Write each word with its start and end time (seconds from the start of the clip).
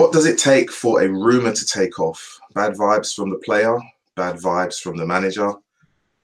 What 0.00 0.12
does 0.12 0.24
it 0.24 0.38
take 0.38 0.72
for 0.72 1.02
a 1.02 1.08
rumor 1.10 1.52
to 1.52 1.66
take 1.66 2.00
off? 2.00 2.40
Bad 2.54 2.72
vibes 2.72 3.14
from 3.14 3.28
the 3.28 3.36
player, 3.36 3.78
bad 4.16 4.36
vibes 4.36 4.80
from 4.80 4.96
the 4.96 5.04
manager, 5.04 5.52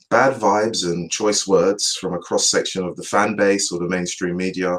bad 0.09 0.41
vibes 0.41 0.87
and 0.87 1.11
choice 1.11 1.47
words 1.47 1.95
from 1.95 2.15
a 2.15 2.19
cross 2.19 2.49
section 2.49 2.85
of 2.85 2.97
the 2.97 3.03
fan 3.03 3.37
base 3.37 3.71
or 3.71 3.79
the 3.79 3.87
mainstream 3.87 4.35
media. 4.35 4.79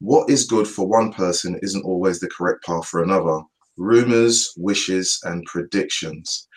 What 0.00 0.28
is 0.28 0.44
good 0.44 0.66
for 0.66 0.88
one 0.88 1.12
person 1.12 1.60
isn't 1.62 1.84
always 1.84 2.18
the 2.18 2.28
correct 2.30 2.64
path 2.64 2.88
for 2.88 3.04
another. 3.04 3.42
Rumors, 3.76 4.52
wishes, 4.56 5.20
and 5.22 5.44
predictions. 5.44 6.48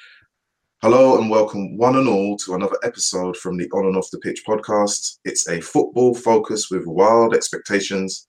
Hello 0.81 1.20
and 1.20 1.30
welcome, 1.30 1.78
one 1.78 1.98
and 1.98 2.08
all, 2.08 2.36
to 2.38 2.56
another 2.56 2.80
episode 2.84 3.38
from 3.38 3.58
the 3.58 3.70
On 3.73 3.86
and 3.86 3.95
Off 3.95 4.09
the 4.09 4.17
Pitch 4.17 4.44
podcast. 4.44 5.20
It's 5.23 5.48
a 5.48 5.62
football 5.62 6.16
focus 6.16 6.72
with 6.72 6.88
wild 6.88 7.36
expectations 7.36 8.26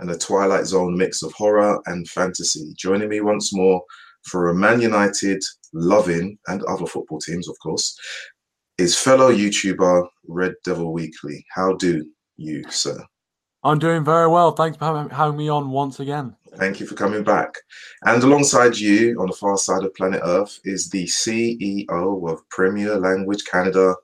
and 0.00 0.10
a 0.10 0.18
Twilight 0.18 0.66
Zone 0.66 0.96
mix 0.96 1.22
of 1.22 1.32
horror 1.32 1.80
and 1.86 2.08
fantasy. 2.08 2.72
Joining 2.76 3.08
me 3.08 3.20
once 3.20 3.54
more 3.54 3.82
for 4.24 4.48
a 4.48 4.54
Man 4.54 4.80
United 4.80 5.42
loving 5.72 6.38
and 6.48 6.62
other 6.64 6.86
football 6.86 7.20
teams, 7.20 7.48
of 7.48 7.56
course, 7.62 7.96
is 8.78 8.98
fellow 8.98 9.32
YouTuber 9.32 10.08
Red 10.26 10.54
Devil 10.64 10.92
Weekly. 10.92 11.44
How 11.54 11.74
do 11.74 12.04
you, 12.36 12.64
sir? 12.70 12.98
I'm 13.62 13.78
doing 13.78 14.02
very 14.02 14.26
well. 14.26 14.52
Thanks 14.52 14.78
for 14.78 15.08
having 15.12 15.36
me 15.36 15.50
on 15.50 15.70
once 15.70 16.00
again. 16.00 16.34
Thank 16.56 16.80
you 16.80 16.86
for 16.86 16.94
coming 16.94 17.22
back. 17.22 17.54
And 18.06 18.22
alongside 18.22 18.78
you 18.78 19.20
on 19.20 19.26
the 19.26 19.34
far 19.34 19.58
side 19.58 19.84
of 19.84 19.94
planet 19.94 20.22
Earth 20.24 20.58
is 20.64 20.88
the 20.88 21.04
CEO 21.04 22.30
of 22.30 22.48
Premier 22.48 22.96
Language 22.96 23.44
Canada, 23.44 23.94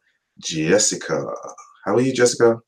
Jessica. 0.41 1.25
How 1.87 1.95
are 1.95 2.01
you, 2.03 2.13
Jessica? 2.13 2.61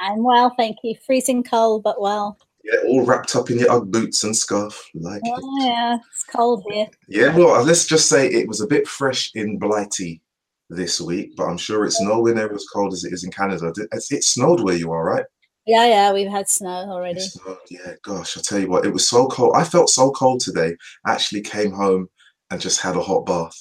I'm 0.00 0.24
well, 0.24 0.52
thank 0.58 0.78
you. 0.82 0.96
Freezing 1.06 1.44
cold, 1.44 1.84
but 1.84 2.00
well. 2.00 2.36
Yeah, 2.64 2.78
all 2.86 3.04
wrapped 3.04 3.34
up 3.34 3.50
in 3.50 3.58
your 3.58 3.72
Ugg 3.72 3.90
boots 3.90 4.22
and 4.24 4.36
scarf. 4.36 4.88
Like 4.94 5.22
oh, 5.26 5.36
it. 5.36 5.64
yeah, 5.64 5.98
it's 6.12 6.24
cold 6.24 6.64
here. 6.70 6.86
Yeah, 7.08 7.36
well, 7.36 7.54
uh, 7.54 7.64
let's 7.64 7.86
just 7.86 8.08
say 8.08 8.28
it 8.28 8.46
was 8.46 8.60
a 8.60 8.66
bit 8.66 8.86
fresh 8.86 9.32
in 9.34 9.58
Blighty 9.58 10.22
this 10.70 11.00
week, 11.00 11.36
but 11.36 11.44
I'm 11.44 11.58
sure 11.58 11.84
it's 11.84 12.00
nowhere 12.00 12.34
near 12.34 12.52
as 12.52 12.66
cold 12.72 12.92
as 12.92 13.04
it 13.04 13.12
is 13.12 13.24
in 13.24 13.30
Canada. 13.30 13.72
It 13.92 14.24
snowed 14.24 14.60
where 14.60 14.76
you 14.76 14.92
are, 14.92 15.04
right? 15.04 15.24
Yeah, 15.66 15.86
yeah, 15.86 16.12
we've 16.12 16.30
had 16.30 16.48
snow 16.48 16.88
already. 16.88 17.20
Snowed, 17.20 17.58
yeah, 17.70 17.94
gosh, 18.02 18.36
I 18.36 18.40
tell 18.40 18.58
you 18.58 18.68
what, 18.68 18.84
it 18.84 18.92
was 18.92 19.08
so 19.08 19.28
cold. 19.28 19.54
I 19.56 19.64
felt 19.64 19.90
so 19.90 20.10
cold 20.10 20.40
today. 20.40 20.76
I 21.04 21.12
actually 21.12 21.42
came 21.42 21.72
home 21.72 22.08
and 22.50 22.60
just 22.60 22.80
had 22.80 22.96
a 22.96 23.02
hot 23.02 23.26
bath. 23.26 23.56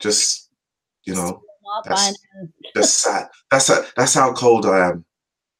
Just, 0.00 0.50
you 1.04 1.14
know, 1.14 1.42
that's, 1.84 2.16
just 2.74 2.98
sat. 2.98 3.30
That's 3.50 3.68
a, 3.68 3.84
that's 3.96 4.14
how 4.14 4.32
cold 4.32 4.66
I 4.66 4.88
am. 4.88 5.04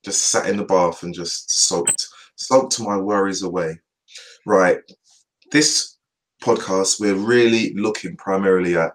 Just 0.04 0.30
sat 0.30 0.48
in 0.48 0.56
the 0.56 0.64
bath 0.64 1.02
and 1.02 1.14
just 1.14 1.50
soaked 1.50 2.06
soaked 2.36 2.80
my 2.80 2.96
worries 2.96 3.42
away. 3.42 3.78
Right. 4.46 4.78
This 5.52 5.96
podcast, 6.42 7.00
we're 7.00 7.14
really 7.14 7.72
looking 7.74 8.16
primarily 8.16 8.76
at 8.76 8.92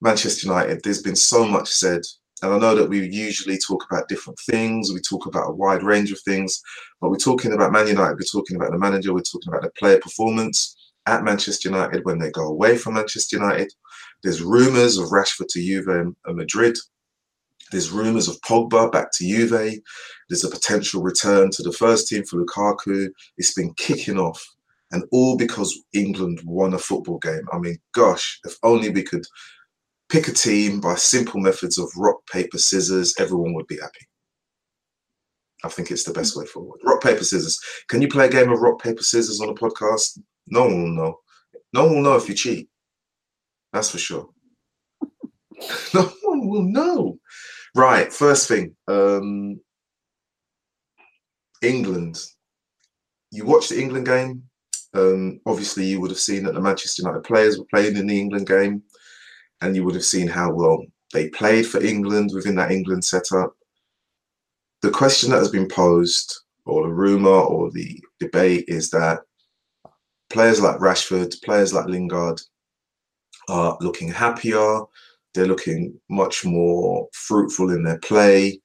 Manchester 0.00 0.46
United. 0.46 0.82
There's 0.82 1.02
been 1.02 1.16
so 1.16 1.46
much 1.46 1.68
said. 1.68 2.02
And 2.42 2.54
I 2.54 2.58
know 2.58 2.74
that 2.74 2.88
we 2.88 3.06
usually 3.06 3.58
talk 3.58 3.84
about 3.90 4.08
different 4.08 4.38
things. 4.38 4.92
We 4.92 5.00
talk 5.00 5.26
about 5.26 5.50
a 5.50 5.54
wide 5.54 5.82
range 5.82 6.10
of 6.10 6.20
things, 6.20 6.62
but 7.00 7.10
we're 7.10 7.16
talking 7.16 7.52
about 7.52 7.72
Man 7.72 7.86
United. 7.86 8.14
We're 8.14 8.40
talking 8.40 8.56
about 8.56 8.72
the 8.72 8.78
manager. 8.78 9.12
We're 9.12 9.20
talking 9.20 9.48
about 9.48 9.62
the 9.62 9.70
player 9.78 9.98
performance 9.98 10.74
at 11.06 11.22
Manchester 11.22 11.68
United 11.68 12.04
when 12.06 12.18
they 12.18 12.30
go 12.30 12.46
away 12.46 12.78
from 12.78 12.94
Manchester 12.94 13.36
United. 13.36 13.70
There's 14.22 14.42
rumours 14.42 14.96
of 14.96 15.10
Rashford 15.10 15.48
to 15.50 15.60
Juve 15.60 15.88
and 15.88 16.16
Madrid. 16.28 16.78
There's 17.70 17.90
rumours 17.90 18.28
of 18.28 18.40
Pogba 18.40 18.90
back 18.90 19.12
to 19.12 19.24
Juve. 19.24 19.80
There's 20.28 20.44
a 20.44 20.50
potential 20.50 21.02
return 21.02 21.50
to 21.52 21.62
the 21.62 21.72
first 21.72 22.08
team 22.08 22.24
for 22.24 22.44
Lukaku. 22.44 23.08
It's 23.38 23.54
been 23.54 23.72
kicking 23.74 24.18
off, 24.18 24.44
and 24.90 25.04
all 25.12 25.36
because 25.36 25.78
England 25.92 26.40
won 26.44 26.74
a 26.74 26.78
football 26.78 27.18
game. 27.18 27.46
I 27.52 27.58
mean, 27.58 27.78
gosh, 27.92 28.40
if 28.44 28.56
only 28.62 28.90
we 28.90 29.02
could 29.02 29.24
pick 30.08 30.26
a 30.28 30.32
team 30.32 30.80
by 30.80 30.96
simple 30.96 31.40
methods 31.40 31.78
of 31.78 31.90
rock, 31.96 32.18
paper, 32.30 32.58
scissors, 32.58 33.14
everyone 33.18 33.54
would 33.54 33.68
be 33.68 33.78
happy. 33.78 34.06
I 35.62 35.68
think 35.68 35.90
it's 35.90 36.04
the 36.04 36.12
best 36.12 36.36
way 36.36 36.46
forward. 36.46 36.80
Rock, 36.84 37.02
paper, 37.02 37.22
scissors. 37.22 37.60
Can 37.88 38.02
you 38.02 38.08
play 38.08 38.26
a 38.26 38.30
game 38.30 38.50
of 38.50 38.60
rock, 38.60 38.82
paper, 38.82 39.02
scissors 39.02 39.40
on 39.40 39.50
a 39.50 39.54
podcast? 39.54 40.18
No 40.48 40.62
one 40.64 40.82
will 40.82 40.90
know. 40.90 41.18
No 41.72 41.84
one 41.84 41.96
will 41.96 42.02
know 42.02 42.16
if 42.16 42.28
you 42.28 42.34
cheat. 42.34 42.68
That's 43.72 43.90
for 43.90 43.98
sure. 43.98 44.28
no 45.94 46.10
one 46.22 46.48
will 46.48 46.62
know. 46.62 47.18
Right, 47.74 48.12
first 48.12 48.48
thing, 48.48 48.74
um, 48.88 49.60
England. 51.62 52.20
You 53.30 53.44
watched 53.46 53.70
the 53.70 53.80
England 53.80 54.06
game. 54.06 54.42
Um, 54.92 55.40
obviously, 55.46 55.84
you 55.84 56.00
would 56.00 56.10
have 56.10 56.18
seen 56.18 56.44
that 56.44 56.54
the 56.54 56.60
Manchester 56.60 57.02
United 57.02 57.22
players 57.22 57.58
were 57.58 57.66
playing 57.72 57.96
in 57.96 58.08
the 58.08 58.18
England 58.18 58.48
game, 58.48 58.82
and 59.60 59.76
you 59.76 59.84
would 59.84 59.94
have 59.94 60.04
seen 60.04 60.26
how 60.26 60.52
well 60.52 60.84
they 61.12 61.28
played 61.28 61.66
for 61.66 61.82
England 61.82 62.30
within 62.34 62.56
that 62.56 62.72
England 62.72 63.04
setup. 63.04 63.54
The 64.82 64.90
question 64.90 65.30
that 65.30 65.38
has 65.38 65.50
been 65.50 65.68
posed, 65.68 66.40
or 66.64 66.82
the 66.82 66.92
rumor, 66.92 67.28
or 67.28 67.70
the 67.70 68.02
debate, 68.18 68.64
is 68.66 68.90
that 68.90 69.20
players 70.28 70.60
like 70.60 70.78
Rashford, 70.78 71.40
players 71.42 71.72
like 71.72 71.86
Lingard, 71.86 72.40
are 73.48 73.76
looking 73.80 74.08
happier, 74.08 74.80
they're 75.34 75.46
looking 75.46 75.98
much 76.08 76.44
more 76.44 77.08
fruitful 77.12 77.70
in 77.70 77.84
their 77.84 77.98
play 77.98 78.60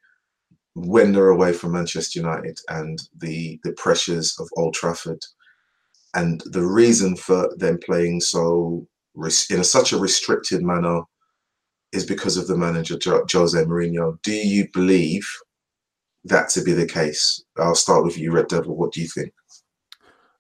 when 0.74 1.12
they're 1.12 1.30
away 1.30 1.54
from 1.54 1.72
Manchester 1.72 2.20
United 2.20 2.60
and 2.70 3.00
the 3.18 3.60
the 3.64 3.72
pressures 3.74 4.36
of 4.40 4.50
Old 4.58 4.74
Trafford. 4.74 5.24
And 6.14 6.42
the 6.46 6.66
reason 6.66 7.16
for 7.16 7.54
them 7.58 7.80
playing 7.86 8.22
so 8.22 8.88
in 9.50 9.60
a, 9.60 9.64
such 9.64 9.94
a 9.94 9.98
restricted 9.98 10.62
manner 10.62 11.02
is 11.92 12.06
because 12.06 12.38
of 12.38 12.48
the 12.48 12.58
manager 12.58 12.98
Jose 13.04 13.58
Mourinho. 13.64 14.22
Do 14.22 14.34
you 14.34 14.68
believe 14.74 15.28
that 16.26 16.50
to 16.50 16.62
be 16.62 16.74
the 16.74 16.88
case? 16.88 17.44
I'll 17.58 17.76
start 17.76 18.04
with 18.04 18.18
you, 18.18 18.32
Red 18.32 18.48
Devil. 18.48 18.76
What 18.76 18.92
do 18.92 19.02
you 19.02 19.08
think? 19.08 19.34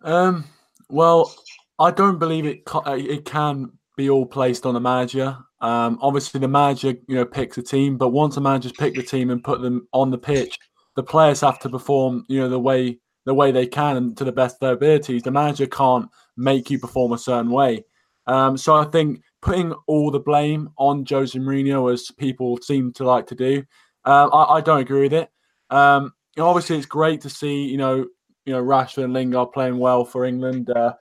Um, 0.02 0.46
well, 0.90 1.34
I 1.80 1.92
don't 1.92 2.20
believe 2.20 2.46
it. 2.46 2.64
It 2.88 3.26
can 3.26 3.72
be 3.96 4.10
all 4.10 4.26
placed 4.26 4.66
on 4.66 4.74
the 4.74 4.80
manager. 4.80 5.38
Um, 5.66 5.98
obviously, 6.00 6.40
the 6.40 6.48
manager, 6.48 6.94
you 7.08 7.16
know, 7.16 7.26
picks 7.26 7.58
a 7.58 7.64
team, 7.64 7.98
but 7.98 8.10
once 8.10 8.38
a 8.38 8.42
manager's 8.42 8.74
picked 8.74 8.98
the 8.98 9.02
team 9.02 9.32
and 9.32 9.44
put 9.44 9.62
them 9.62 9.88
on 9.94 10.12
the 10.12 10.18
pitch, 10.18 10.60
the 10.96 11.02
players 11.02 11.42
have 11.42 11.58
to 11.62 11.70
perform, 11.70 12.24
you 12.28 12.40
know, 12.40 12.48
the 12.48 12.60
way 12.60 13.00
the 13.26 13.34
way 13.34 13.52
they 13.52 13.66
can 13.66 13.98
and 13.98 14.16
to 14.16 14.24
the 14.24 14.32
best 14.32 14.58
of 14.58 14.60
their 14.60 14.74
abilities. 14.74 15.24
The 15.24 15.32
manager 15.32 15.66
can't 15.66 16.08
make 16.38 16.70
you 16.70 16.78
perform 16.78 17.14
a 17.14 17.18
certain 17.18 17.50
way. 17.50 17.84
Um, 18.28 18.56
so 18.58 18.76
I 18.76 18.86
think 18.86 19.22
putting 19.42 19.74
all 19.88 20.12
the 20.12 20.20
blame 20.20 20.70
on 20.78 21.04
Jose 21.10 21.38
Mourinho, 21.38 21.92
as 21.92 22.12
people 22.12 22.58
seem 22.58 22.94
to 22.94 23.04
like 23.04 23.26
to 23.28 23.36
do, 23.36 23.64
uh, 24.06 24.28
I, 24.28 24.58
I, 24.58 24.62
don't 24.62 24.82
agree 24.82 25.02
with 25.02 25.14
it. 25.14 25.30
Um, 25.72 26.14
obviously, 26.38 26.78
it's 26.78 26.86
great 26.86 27.22
to 27.22 27.30
see, 27.32 27.66
you 27.66 27.78
know, 27.78 28.06
you 28.46 28.54
know, 28.54 28.64
Rashford 28.64 29.06
and 29.06 29.14
Lingard 29.14 29.52
playing 29.52 29.80
well 29.80 30.06
for 30.06 30.26
England. 30.26 30.70
Uh, 30.70 30.94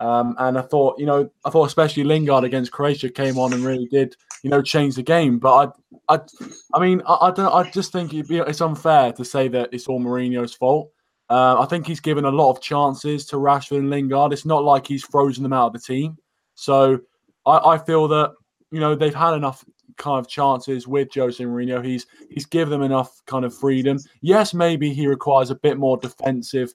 um, 0.00 0.36
and 0.38 0.58
I 0.58 0.62
thought, 0.62 0.98
you 0.98 1.06
know, 1.06 1.30
I 1.44 1.50
thought 1.50 1.66
especially 1.66 2.04
Lingard 2.04 2.44
against 2.44 2.72
Croatia 2.72 3.08
came 3.08 3.38
on 3.38 3.52
and 3.52 3.64
really 3.64 3.86
did, 3.86 4.16
you 4.42 4.50
know, 4.50 4.62
change 4.62 4.94
the 4.94 5.02
game. 5.02 5.38
But 5.38 5.74
I, 6.08 6.14
I, 6.14 6.20
I 6.74 6.80
mean, 6.80 7.02
I, 7.06 7.18
I 7.22 7.30
don't. 7.30 7.52
I 7.52 7.68
just 7.70 7.92
think 7.92 8.10
be, 8.10 8.38
it's 8.38 8.60
unfair 8.60 9.12
to 9.12 9.24
say 9.24 9.48
that 9.48 9.70
it's 9.72 9.88
all 9.88 10.00
Mourinho's 10.00 10.54
fault. 10.54 10.90
Uh, 11.30 11.60
I 11.60 11.66
think 11.66 11.86
he's 11.86 12.00
given 12.00 12.24
a 12.24 12.30
lot 12.30 12.50
of 12.50 12.62
chances 12.62 13.26
to 13.26 13.36
Rashford 13.36 13.78
and 13.78 13.90
Lingard. 13.90 14.32
It's 14.32 14.46
not 14.46 14.64
like 14.64 14.86
he's 14.86 15.04
frozen 15.04 15.42
them 15.42 15.52
out 15.52 15.68
of 15.68 15.72
the 15.74 15.80
team. 15.80 16.16
So 16.54 17.00
I, 17.44 17.58
I 17.58 17.78
feel 17.78 18.08
that 18.08 18.32
you 18.70 18.80
know 18.80 18.94
they've 18.94 19.14
had 19.14 19.34
enough 19.34 19.64
kind 19.96 20.18
of 20.18 20.28
chances 20.28 20.86
with 20.86 21.12
Jose 21.12 21.42
Mourinho. 21.42 21.84
He's 21.84 22.06
he's 22.30 22.46
given 22.46 22.70
them 22.70 22.82
enough 22.82 23.20
kind 23.26 23.44
of 23.44 23.56
freedom. 23.56 23.98
Yes, 24.20 24.54
maybe 24.54 24.94
he 24.94 25.08
requires 25.08 25.50
a 25.50 25.56
bit 25.56 25.76
more 25.76 25.96
defensive 25.96 26.72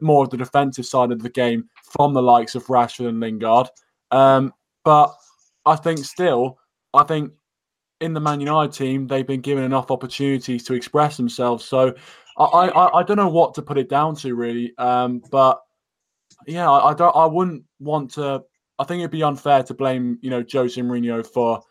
more 0.00 0.24
of 0.24 0.30
the 0.30 0.36
defensive 0.36 0.86
side 0.86 1.12
of 1.12 1.22
the 1.22 1.30
game 1.30 1.68
from 1.82 2.14
the 2.14 2.22
likes 2.22 2.54
of 2.54 2.66
Rashford 2.66 3.08
and 3.08 3.20
Lingard. 3.20 3.68
Um, 4.10 4.52
but 4.84 5.14
I 5.66 5.76
think 5.76 6.04
still, 6.04 6.58
I 6.92 7.04
think 7.04 7.32
in 8.00 8.12
the 8.12 8.20
Man 8.20 8.40
United 8.40 8.72
team, 8.72 9.06
they've 9.06 9.26
been 9.26 9.40
given 9.40 9.64
enough 9.64 9.90
opportunities 9.90 10.64
to 10.64 10.74
express 10.74 11.16
themselves. 11.16 11.64
So 11.64 11.94
I, 12.36 12.44
I, 12.44 12.98
I 12.98 13.02
don't 13.02 13.16
know 13.16 13.28
what 13.28 13.54
to 13.54 13.62
put 13.62 13.78
it 13.78 13.88
down 13.88 14.16
to 14.16 14.34
really. 14.34 14.72
Um, 14.78 15.22
but 15.30 15.60
yeah, 16.46 16.70
I, 16.70 16.90
I, 16.90 16.94
don't. 16.94 17.14
I 17.16 17.26
wouldn't 17.26 17.64
want 17.78 18.12
to. 18.12 18.42
I 18.78 18.84
think 18.84 19.00
it'd 19.00 19.10
be 19.10 19.22
unfair 19.22 19.62
to 19.62 19.74
blame 19.74 20.18
you 20.20 20.30
know 20.30 20.44
Jose 20.50 20.80
Mourinho 20.80 21.26
for 21.26 21.62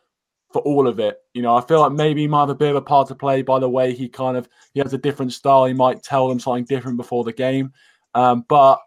for 0.51 0.62
all 0.62 0.88
of 0.88 1.00
it. 1.00 1.18
You 1.33 1.42
know, 1.42 1.56
I 1.56 1.62
feel 1.62 1.81
like 1.81 1.92
maybe 1.92 2.21
he 2.21 2.27
might 2.27 2.42
have 2.42 2.50
a 2.50 2.56
bit 2.56 2.69
of 2.69 2.75
a 2.77 2.81
part 2.81 3.07
to 3.09 3.16
play 3.16 3.42
by 3.42 3.59
the 3.59 3.69
way 3.69 3.94
he 3.94 4.07
kind 4.07 4.38
of 4.38 4.48
he 4.74 4.80
has 4.80 4.94
a 4.94 4.98
different 4.98 5.33
style. 5.33 5.66
He 5.66 5.74
might 5.74 6.04
tell 6.04 6.30
them 6.30 6.39
something 6.39 6.66
different 6.66 6.98
before 6.98 7.24
the 7.24 7.33
game. 7.33 7.74
Um, 8.15 8.45
but 8.48 8.80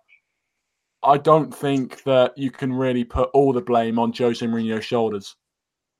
I 1.03 1.19
don't 1.19 1.55
think 1.55 2.03
that 2.05 2.37
you 2.37 2.51
can 2.51 2.73
really 2.73 3.05
put 3.05 3.31
all 3.33 3.53
the 3.53 3.61
blame 3.61 3.99
on 3.99 4.13
Jose 4.13 4.45
Mourinho's 4.45 4.85
shoulders. 4.85 5.37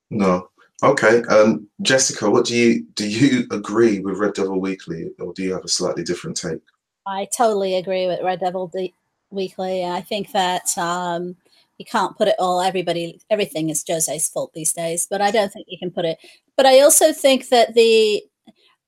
No. 0.09 0.49
Okay. 0.83 1.23
Um, 1.23 1.67
Jessica, 1.81 2.29
what 2.29 2.45
do 2.45 2.55
you 2.55 2.85
do? 2.93 3.07
You 3.07 3.47
agree 3.51 3.99
with 3.99 4.17
Red 4.17 4.33
Devil 4.33 4.59
Weekly, 4.59 5.11
or 5.19 5.33
do 5.33 5.43
you 5.43 5.53
have 5.53 5.65
a 5.65 5.69
slightly 5.69 6.03
different 6.03 6.37
take? 6.37 6.61
I 7.05 7.27
totally 7.35 7.75
agree 7.75 8.07
with 8.07 8.21
Red 8.21 8.39
Devil 8.39 8.67
De- 8.67 8.93
Weekly. 9.29 9.85
I 9.85 10.01
think 10.01 10.31
that 10.33 10.77
um, 10.77 11.35
you 11.77 11.85
can't 11.85 12.17
put 12.17 12.27
it 12.27 12.35
all 12.39 12.61
everybody 12.61 13.19
everything 13.29 13.69
is 13.69 13.83
jose's 13.87 14.29
fault 14.29 14.51
these 14.53 14.73
days 14.73 15.07
but 15.09 15.21
i 15.21 15.31
don't 15.31 15.51
think 15.51 15.67
you 15.69 15.77
can 15.77 15.91
put 15.91 16.05
it 16.05 16.17
but 16.55 16.65
i 16.65 16.81
also 16.81 17.13
think 17.13 17.49
that 17.49 17.73
the, 17.73 18.23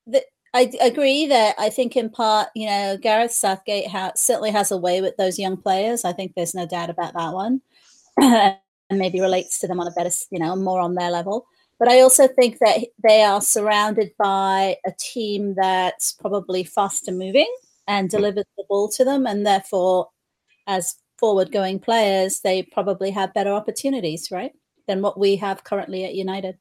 the 0.07 0.23
I 0.53 0.71
agree 0.81 1.27
that 1.27 1.55
I 1.59 1.69
think 1.69 1.95
in 1.95 2.09
part, 2.09 2.49
you 2.55 2.65
know, 2.65 2.97
Gareth 2.97 3.31
Southgate 3.31 3.87
ha- 3.87 4.13
certainly 4.15 4.51
has 4.51 4.71
a 4.71 4.77
way 4.77 5.01
with 5.01 5.15
those 5.17 5.37
young 5.37 5.57
players. 5.57 6.05
I 6.05 6.13
think 6.13 6.33
there's 6.35 6.55
no 6.55 6.65
doubt 6.65 6.89
about 6.89 7.13
that 7.13 7.33
one, 7.33 7.61
and 8.21 8.57
maybe 8.89 9.21
relates 9.21 9.59
to 9.59 9.67
them 9.67 9.79
on 9.79 9.87
a 9.87 9.91
better, 9.91 10.09
you 10.31 10.39
know, 10.39 10.55
more 10.55 10.79
on 10.79 10.95
their 10.95 11.11
level. 11.11 11.45
But 11.77 11.87
I 11.87 12.01
also 12.01 12.27
think 12.27 12.57
that 12.59 12.79
they 13.03 13.21
are 13.21 13.41
surrounded 13.41 14.11
by 14.17 14.77
a 14.85 14.91
team 14.99 15.53
that's 15.55 16.13
probably 16.13 16.63
faster 16.63 17.11
moving 17.11 17.51
and 17.87 18.11
hmm. 18.11 18.17
delivers 18.17 18.45
the 18.57 18.65
ball 18.67 18.89
to 18.89 19.05
them, 19.05 19.27
and 19.27 19.45
therefore, 19.45 20.09
as 20.65 20.95
forward-going 21.19 21.79
players, 21.79 22.39
they 22.39 22.63
probably 22.63 23.11
have 23.11 23.33
better 23.33 23.51
opportunities, 23.51 24.31
right, 24.31 24.53
than 24.87 25.01
what 25.01 25.19
we 25.19 25.35
have 25.35 25.63
currently 25.63 26.05
at 26.05 26.15
United. 26.15 26.57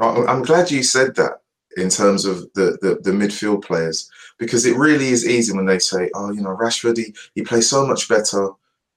I'm 0.00 0.42
glad 0.42 0.70
you 0.70 0.82
said 0.82 1.14
that 1.16 1.42
in 1.76 1.88
terms 1.88 2.24
of 2.24 2.42
the, 2.54 2.76
the, 2.82 2.98
the 3.02 3.10
midfield 3.16 3.64
players 3.64 4.10
because 4.38 4.66
it 4.66 4.76
really 4.76 5.08
is 5.08 5.28
easy 5.28 5.52
when 5.54 5.66
they 5.66 5.78
say, 5.78 6.10
"Oh, 6.14 6.32
you 6.32 6.40
know, 6.40 6.56
Rashford 6.56 6.96
he, 6.96 7.14
he 7.34 7.42
plays 7.42 7.68
so 7.68 7.86
much 7.86 8.08
better 8.08 8.50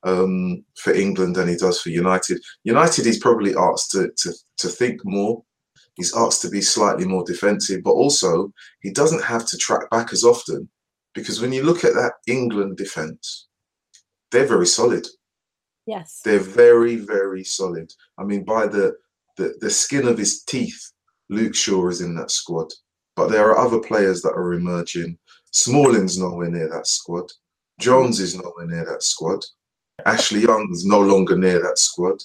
um, 0.04 0.64
for 0.76 0.94
England 0.94 1.36
than 1.36 1.48
he 1.48 1.56
does 1.56 1.82
for 1.82 1.90
United." 1.90 2.42
United 2.64 3.06
he's 3.06 3.20
probably 3.20 3.56
asked 3.56 3.92
to 3.92 4.10
to 4.18 4.34
to 4.58 4.68
think 4.68 5.02
more. 5.04 5.44
He's 5.96 6.16
asked 6.16 6.42
to 6.42 6.50
be 6.50 6.62
slightly 6.62 7.06
more 7.06 7.24
defensive, 7.24 7.84
but 7.84 7.92
also 7.92 8.52
he 8.82 8.92
doesn't 8.92 9.24
have 9.24 9.46
to 9.48 9.58
track 9.58 9.90
back 9.92 10.12
as 10.12 10.24
often 10.24 10.68
because 11.14 11.40
when 11.40 11.54
you 11.54 11.62
look 11.64 11.84
at 11.84 11.94
that 11.94 12.14
England 12.26 12.78
defense, 12.78 13.48
they're 14.32 14.48
very 14.48 14.66
solid. 14.66 15.06
Yes, 15.86 16.22
they're 16.24 16.40
very 16.40 16.96
very 16.96 17.44
solid. 17.44 17.94
I 18.18 18.24
mean, 18.24 18.44
by 18.44 18.66
the 18.66 18.96
the, 19.38 19.56
the 19.60 19.70
skin 19.70 20.08
of 20.08 20.18
his 20.18 20.44
teeth, 20.44 20.92
Luke 21.30 21.56
Shaw 21.56 21.90
is 21.90 22.02
in 22.02 22.16
that 22.16 22.32
squad, 22.32 22.72
but 23.16 23.30
there 23.30 23.50
are 23.50 23.58
other 23.58 23.80
players 23.80 24.22
that 24.22 24.34
are 24.34 24.54
emerging. 24.54 25.18
Smalling's 25.52 26.18
nowhere 26.18 26.50
near 26.50 26.70
that 26.70 26.88
squad. 26.88 27.32
Jones 27.80 28.20
is 28.20 28.36
nowhere 28.36 28.68
near 28.68 28.86
that 28.86 29.04
squad. 29.04 29.44
Ashley 30.06 30.42
Young's 30.42 30.86
no 30.86 31.00
longer 31.00 31.38
near 31.38 31.62
that 31.62 31.78
squad. 31.78 32.22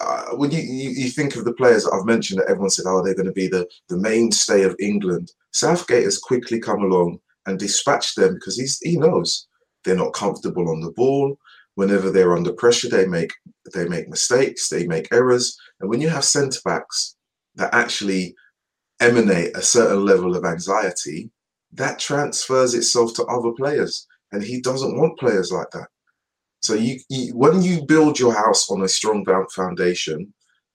Uh, 0.00 0.36
when 0.36 0.50
you, 0.50 0.60
you, 0.60 0.90
you, 0.90 1.10
think 1.10 1.36
of 1.36 1.44
the 1.44 1.52
players 1.52 1.84
that 1.84 1.92
I've 1.92 2.06
mentioned 2.06 2.40
that 2.40 2.48
everyone 2.48 2.70
said, 2.70 2.86
oh, 2.88 3.02
they're 3.02 3.14
going 3.14 3.26
to 3.26 3.32
be 3.32 3.46
the, 3.46 3.68
the 3.88 3.98
mainstay 3.98 4.62
of 4.62 4.74
England, 4.80 5.30
Southgate 5.52 6.04
has 6.04 6.18
quickly 6.18 6.58
come 6.58 6.82
along 6.82 7.20
and 7.46 7.58
dispatched 7.58 8.16
them 8.16 8.34
because 8.34 8.56
he's, 8.56 8.78
he 8.78 8.96
knows 8.96 9.46
they're 9.84 9.96
not 9.96 10.14
comfortable 10.14 10.70
on 10.70 10.80
the 10.80 10.92
ball. 10.92 11.36
Whenever 11.74 12.10
they're 12.10 12.36
under 12.36 12.52
pressure, 12.52 12.88
they 12.88 13.06
make 13.06 13.32
they 13.74 13.88
make 13.88 14.08
mistakes, 14.08 14.68
they 14.68 14.86
make 14.86 15.08
errors. 15.12 15.56
And 15.80 15.88
when 15.88 16.00
you 16.00 16.08
have 16.08 16.24
centre 16.24 16.60
backs 16.64 17.16
that 17.56 17.74
actually 17.74 18.34
emanate 19.00 19.56
a 19.56 19.62
certain 19.62 20.04
level 20.04 20.36
of 20.36 20.44
anxiety, 20.44 21.30
that 21.72 21.98
transfers 21.98 22.74
itself 22.74 23.14
to 23.14 23.24
other 23.24 23.52
players. 23.52 24.06
And 24.32 24.42
he 24.42 24.60
doesn't 24.60 24.98
want 24.98 25.18
players 25.18 25.52
like 25.52 25.70
that. 25.72 25.88
So 26.62 26.74
you, 26.74 27.00
you 27.08 27.36
when 27.36 27.60
you 27.60 27.84
build 27.84 28.18
your 28.18 28.34
house 28.34 28.70
on 28.70 28.82
a 28.82 28.88
strong 28.88 29.26
foundation, 29.54 30.32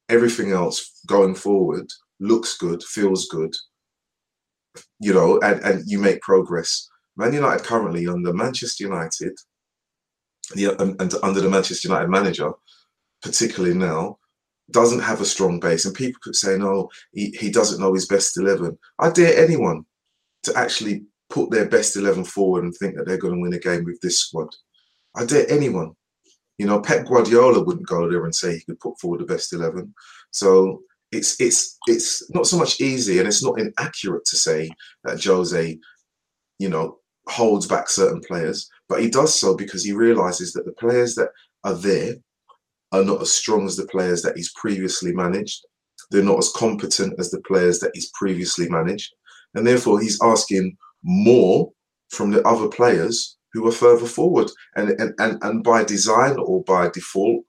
everything 0.09 0.51
else 0.51 1.01
going 1.07 1.33
forward 1.33 1.89
looks 2.19 2.57
good, 2.57 2.83
feels 2.83 3.27
good, 3.27 3.55
you 4.99 5.13
know, 5.13 5.39
and, 5.39 5.61
and 5.61 5.83
you 5.89 5.97
make 5.97 6.21
progress. 6.21 6.89
Man 7.15 7.33
United 7.33 7.65
currently 7.65 8.07
under 8.07 8.33
Manchester 8.33 8.83
United, 8.83 9.33
the, 10.53 10.79
and, 10.81 11.01
and 11.01 11.13
under 11.23 11.41
the 11.41 11.49
Manchester 11.49 11.87
United 11.87 12.09
manager, 12.09 12.51
particularly 13.21 13.75
now, 13.75 14.19
doesn't 14.71 14.99
have 14.99 15.21
a 15.21 15.25
strong 15.25 15.59
base, 15.59 15.85
and 15.85 15.95
people 15.95 16.19
could 16.21 16.35
say, 16.35 16.57
no, 16.57 16.89
he, 17.13 17.35
he 17.39 17.49
doesn't 17.49 17.79
know 17.79 17.93
his 17.93 18.07
best 18.07 18.37
11. 18.37 18.77
I 18.99 19.09
dare 19.09 19.37
anyone 19.37 19.85
to 20.43 20.57
actually 20.57 21.03
put 21.29 21.51
their 21.51 21.67
best 21.67 21.95
11 21.95 22.25
forward 22.25 22.63
and 22.63 22.73
think 22.75 22.95
that 22.95 23.05
they're 23.05 23.17
going 23.17 23.35
to 23.35 23.41
win 23.41 23.53
a 23.53 23.59
game 23.59 23.83
with 23.85 23.99
this 24.01 24.19
squad. 24.19 24.49
I 25.15 25.25
dare 25.25 25.49
anyone. 25.49 25.93
You 26.57 26.65
know, 26.65 26.81
Pep 26.81 27.05
Guardiola 27.05 27.63
wouldn't 27.63 27.87
go 27.87 28.09
there 28.09 28.25
and 28.25 28.33
say 28.33 28.55
he 28.55 28.63
could 28.65 28.79
put 28.79 28.99
forward 28.99 29.21
the 29.21 29.25
best 29.25 29.53
11. 29.53 29.93
So 30.31 30.81
it's 31.11 31.39
it's 31.39 31.77
it's 31.87 32.29
not 32.33 32.47
so 32.47 32.57
much 32.57 32.81
easy 32.81 33.19
and 33.19 33.27
it's 33.27 33.43
not 33.43 33.59
inaccurate 33.59 34.25
to 34.25 34.35
say 34.35 34.69
that 35.03 35.23
Jose, 35.23 35.79
you 36.59 36.69
know, 36.69 36.99
holds 37.29 37.67
back 37.67 37.89
certain 37.89 38.21
players, 38.21 38.69
but 38.89 39.01
he 39.01 39.09
does 39.09 39.37
so 39.39 39.55
because 39.55 39.83
he 39.83 39.93
realizes 39.93 40.53
that 40.53 40.65
the 40.65 40.73
players 40.73 41.15
that 41.15 41.29
are 41.63 41.75
there 41.75 42.15
are 42.91 43.03
not 43.03 43.21
as 43.21 43.31
strong 43.31 43.65
as 43.65 43.75
the 43.75 43.87
players 43.87 44.21
that 44.21 44.35
he's 44.35 44.51
previously 44.53 45.13
managed. 45.13 45.65
They're 46.11 46.23
not 46.23 46.39
as 46.39 46.51
competent 46.55 47.19
as 47.19 47.31
the 47.31 47.41
players 47.41 47.79
that 47.79 47.91
he's 47.93 48.11
previously 48.11 48.69
managed. 48.69 49.13
And 49.55 49.65
therefore, 49.65 49.99
he's 49.99 50.19
asking 50.21 50.77
more 51.03 51.71
from 52.09 52.31
the 52.31 52.41
other 52.47 52.67
players 52.69 53.37
who 53.53 53.67
are 53.67 53.71
further 53.71 54.05
forward. 54.05 54.49
And, 54.75 54.89
and, 54.91 55.13
and, 55.19 55.43
and 55.43 55.63
by 55.63 55.83
design 55.83 56.37
or 56.37 56.63
by 56.63 56.89
default, 56.89 57.43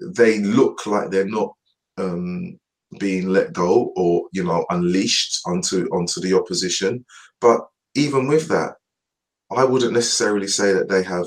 they 0.00 0.40
look 0.40 0.86
like 0.86 1.10
they're 1.10 1.26
not 1.26 1.54
um, 1.96 2.58
being 2.98 3.28
let 3.28 3.52
go 3.52 3.92
or, 3.96 4.28
you 4.32 4.44
know, 4.44 4.64
unleashed 4.70 5.40
onto, 5.46 5.86
onto 5.86 6.20
the 6.20 6.34
opposition. 6.34 7.04
But 7.40 7.60
even 7.94 8.26
with 8.26 8.48
that, 8.48 8.74
I 9.56 9.64
wouldn't 9.64 9.92
necessarily 9.92 10.48
say 10.48 10.72
that 10.72 10.88
they 10.88 11.02
have 11.02 11.26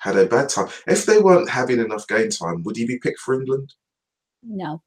had 0.00 0.16
a 0.16 0.26
bad 0.26 0.48
time. 0.48 0.68
If 0.86 1.06
they 1.06 1.18
weren't 1.18 1.48
having 1.48 1.78
enough 1.78 2.06
game 2.08 2.30
time, 2.30 2.62
would 2.64 2.76
he 2.76 2.86
be 2.86 2.98
picked 2.98 3.20
for 3.20 3.34
England? 3.34 3.72
No. 4.42 4.82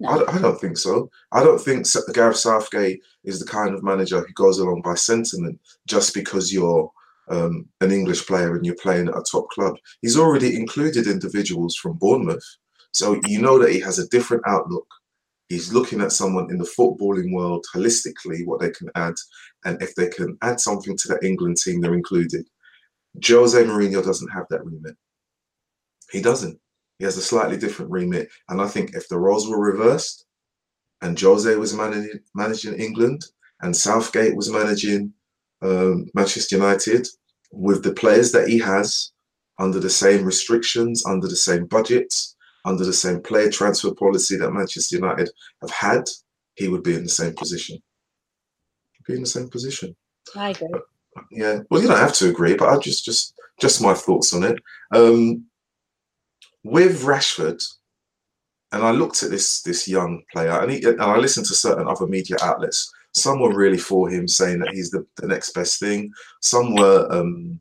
No. 0.00 0.08
I, 0.08 0.36
I, 0.36 0.38
don't 0.40 0.60
think 0.60 0.76
so. 0.76 1.08
I 1.30 1.44
don't 1.44 1.60
think 1.60 1.86
Gareth 2.12 2.36
Southgate 2.36 3.00
is 3.22 3.38
the 3.38 3.46
kind 3.46 3.74
of 3.74 3.84
manager 3.84 4.20
who 4.20 4.32
goes 4.32 4.58
along 4.58 4.82
by 4.82 4.94
sentiment 4.94 5.60
just 5.86 6.14
because 6.14 6.52
you're 6.52 6.90
um, 7.28 7.68
an 7.80 7.92
English 7.92 8.26
player 8.26 8.56
and 8.56 8.66
you're 8.66 8.74
playing 8.76 9.08
at 9.08 9.16
a 9.16 9.22
top 9.30 9.48
club. 9.50 9.76
He's 10.02 10.18
already 10.18 10.56
included 10.56 11.06
individuals 11.06 11.76
from 11.76 11.98
Bournemouth. 11.98 12.44
So 12.92 13.20
you 13.26 13.40
know 13.40 13.58
that 13.58 13.72
he 13.72 13.80
has 13.80 13.98
a 13.98 14.08
different 14.08 14.42
outlook. 14.46 14.86
He's 15.48 15.72
looking 15.72 16.00
at 16.00 16.12
someone 16.12 16.50
in 16.50 16.58
the 16.58 16.74
footballing 16.78 17.32
world 17.32 17.64
holistically, 17.74 18.46
what 18.46 18.60
they 18.60 18.70
can 18.70 18.88
add. 18.94 19.14
And 19.64 19.80
if 19.82 19.94
they 19.94 20.08
can 20.08 20.36
add 20.42 20.60
something 20.60 20.96
to 20.96 21.08
that 21.08 21.24
England 21.24 21.58
team, 21.58 21.80
they're 21.80 21.94
included. 21.94 22.46
Jose 23.26 23.62
Mourinho 23.62 24.04
doesn't 24.04 24.30
have 24.32 24.46
that 24.50 24.64
remit. 24.64 24.96
He 26.10 26.20
doesn't. 26.20 26.58
He 26.98 27.04
has 27.04 27.16
a 27.16 27.22
slightly 27.22 27.56
different 27.56 27.90
remit. 27.90 28.28
And 28.48 28.60
I 28.60 28.68
think 28.68 28.94
if 28.94 29.08
the 29.08 29.18
roles 29.18 29.48
were 29.48 29.60
reversed 29.60 30.26
and 31.02 31.20
Jose 31.20 31.54
was 31.56 31.74
managing, 31.74 32.20
managing 32.34 32.74
England 32.74 33.24
and 33.60 33.76
Southgate 33.76 34.36
was 34.36 34.50
managing 34.50 35.12
um, 35.62 36.06
Manchester 36.14 36.56
United 36.56 37.08
with 37.52 37.82
the 37.82 37.92
players 37.92 38.32
that 38.32 38.48
he 38.48 38.58
has 38.58 39.12
under 39.58 39.78
the 39.78 39.90
same 39.90 40.24
restrictions, 40.24 41.04
under 41.06 41.28
the 41.28 41.36
same 41.36 41.66
budgets, 41.66 42.36
under 42.64 42.84
the 42.84 42.92
same 42.92 43.20
player 43.20 43.50
transfer 43.50 43.94
policy 43.94 44.36
that 44.36 44.52
Manchester 44.52 44.96
United 44.96 45.30
have 45.60 45.70
had, 45.70 46.04
he 46.54 46.68
would 46.68 46.82
be 46.82 46.94
in 46.94 47.04
the 47.04 47.08
same 47.08 47.34
position. 47.34 47.78
Be 49.06 49.14
in 49.14 49.20
the 49.20 49.26
same 49.26 49.48
position. 49.50 49.94
I 50.34 50.50
agree. 50.50 50.68
Yeah, 51.30 51.60
well, 51.70 51.80
you 51.80 51.88
don't 51.88 51.98
have 51.98 52.14
to 52.14 52.28
agree, 52.28 52.54
but 52.54 52.68
I 52.68 52.78
just 52.78 53.04
just 53.04 53.34
just 53.60 53.82
my 53.82 53.94
thoughts 53.94 54.32
on 54.32 54.44
it. 54.44 54.58
Um, 54.92 55.46
with 56.64 57.02
Rashford, 57.02 57.62
and 58.72 58.82
I 58.82 58.90
looked 58.90 59.22
at 59.22 59.30
this 59.30 59.62
this 59.62 59.86
young 59.86 60.22
player, 60.32 60.60
and, 60.60 60.70
he, 60.70 60.82
and 60.84 61.00
I 61.00 61.16
listened 61.16 61.46
to 61.46 61.54
certain 61.54 61.88
other 61.88 62.06
media 62.06 62.36
outlets. 62.42 62.92
Some 63.12 63.40
were 63.40 63.54
really 63.54 63.78
for 63.78 64.10
him, 64.10 64.26
saying 64.26 64.58
that 64.60 64.74
he's 64.74 64.90
the, 64.90 65.06
the 65.16 65.28
next 65.28 65.50
best 65.52 65.78
thing. 65.78 66.12
Some 66.42 66.74
were 66.74 67.06
um, 67.10 67.60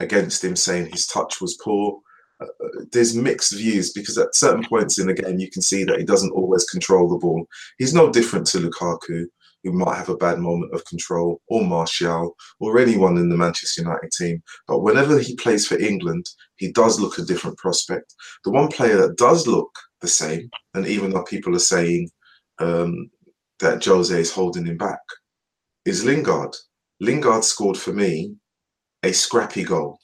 against 0.00 0.44
him, 0.44 0.54
saying 0.54 0.90
his 0.92 1.06
touch 1.06 1.40
was 1.40 1.54
poor. 1.54 1.98
Uh, 2.40 2.46
there's 2.92 3.14
mixed 3.14 3.54
views 3.54 3.92
because 3.92 4.18
at 4.18 4.34
certain 4.34 4.64
points 4.64 4.98
in 4.98 5.06
the 5.06 5.14
game, 5.14 5.38
you 5.38 5.50
can 5.50 5.62
see 5.62 5.84
that 5.84 5.98
he 5.98 6.04
doesn't 6.04 6.32
always 6.32 6.64
control 6.64 7.08
the 7.08 7.16
ball. 7.16 7.46
He's 7.78 7.94
no 7.94 8.10
different 8.10 8.46
to 8.48 8.58
Lukaku 8.58 9.26
who 9.62 9.72
might 9.72 9.96
have 9.96 10.08
a 10.08 10.16
bad 10.16 10.38
moment 10.38 10.74
of 10.74 10.84
control, 10.86 11.40
or 11.48 11.64
Martial, 11.64 12.34
or 12.60 12.78
anyone 12.78 13.16
in 13.16 13.28
the 13.28 13.36
Manchester 13.36 13.82
United 13.82 14.10
team. 14.12 14.42
But 14.66 14.80
whenever 14.80 15.18
he 15.18 15.36
plays 15.36 15.66
for 15.66 15.78
England, 15.78 16.26
he 16.56 16.72
does 16.72 17.00
look 17.00 17.18
a 17.18 17.22
different 17.22 17.58
prospect. 17.58 18.14
The 18.44 18.50
one 18.50 18.68
player 18.68 18.96
that 18.98 19.16
does 19.16 19.46
look 19.46 19.70
the 20.00 20.08
same, 20.08 20.50
and 20.74 20.86
even 20.86 21.10
though 21.10 21.24
people 21.24 21.54
are 21.54 21.60
saying 21.60 22.10
um, 22.58 23.10
that 23.60 23.84
Jose 23.84 24.18
is 24.18 24.32
holding 24.32 24.66
him 24.66 24.76
back, 24.76 25.00
is 25.84 26.04
Lingard. 26.04 26.54
Lingard 27.00 27.44
scored 27.44 27.76
for 27.76 27.92
me 27.92 28.34
a 29.02 29.12
scrappy 29.12 29.64
goal. 29.64 29.98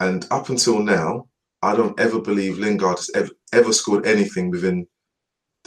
And 0.00 0.26
up 0.30 0.48
until 0.48 0.80
now, 0.80 1.26
I 1.62 1.74
don't 1.74 1.98
ever 1.98 2.20
believe 2.20 2.58
Lingard 2.58 2.98
has 2.98 3.10
ever, 3.14 3.30
ever 3.52 3.72
scored 3.72 4.06
anything 4.06 4.50
within 4.50 4.86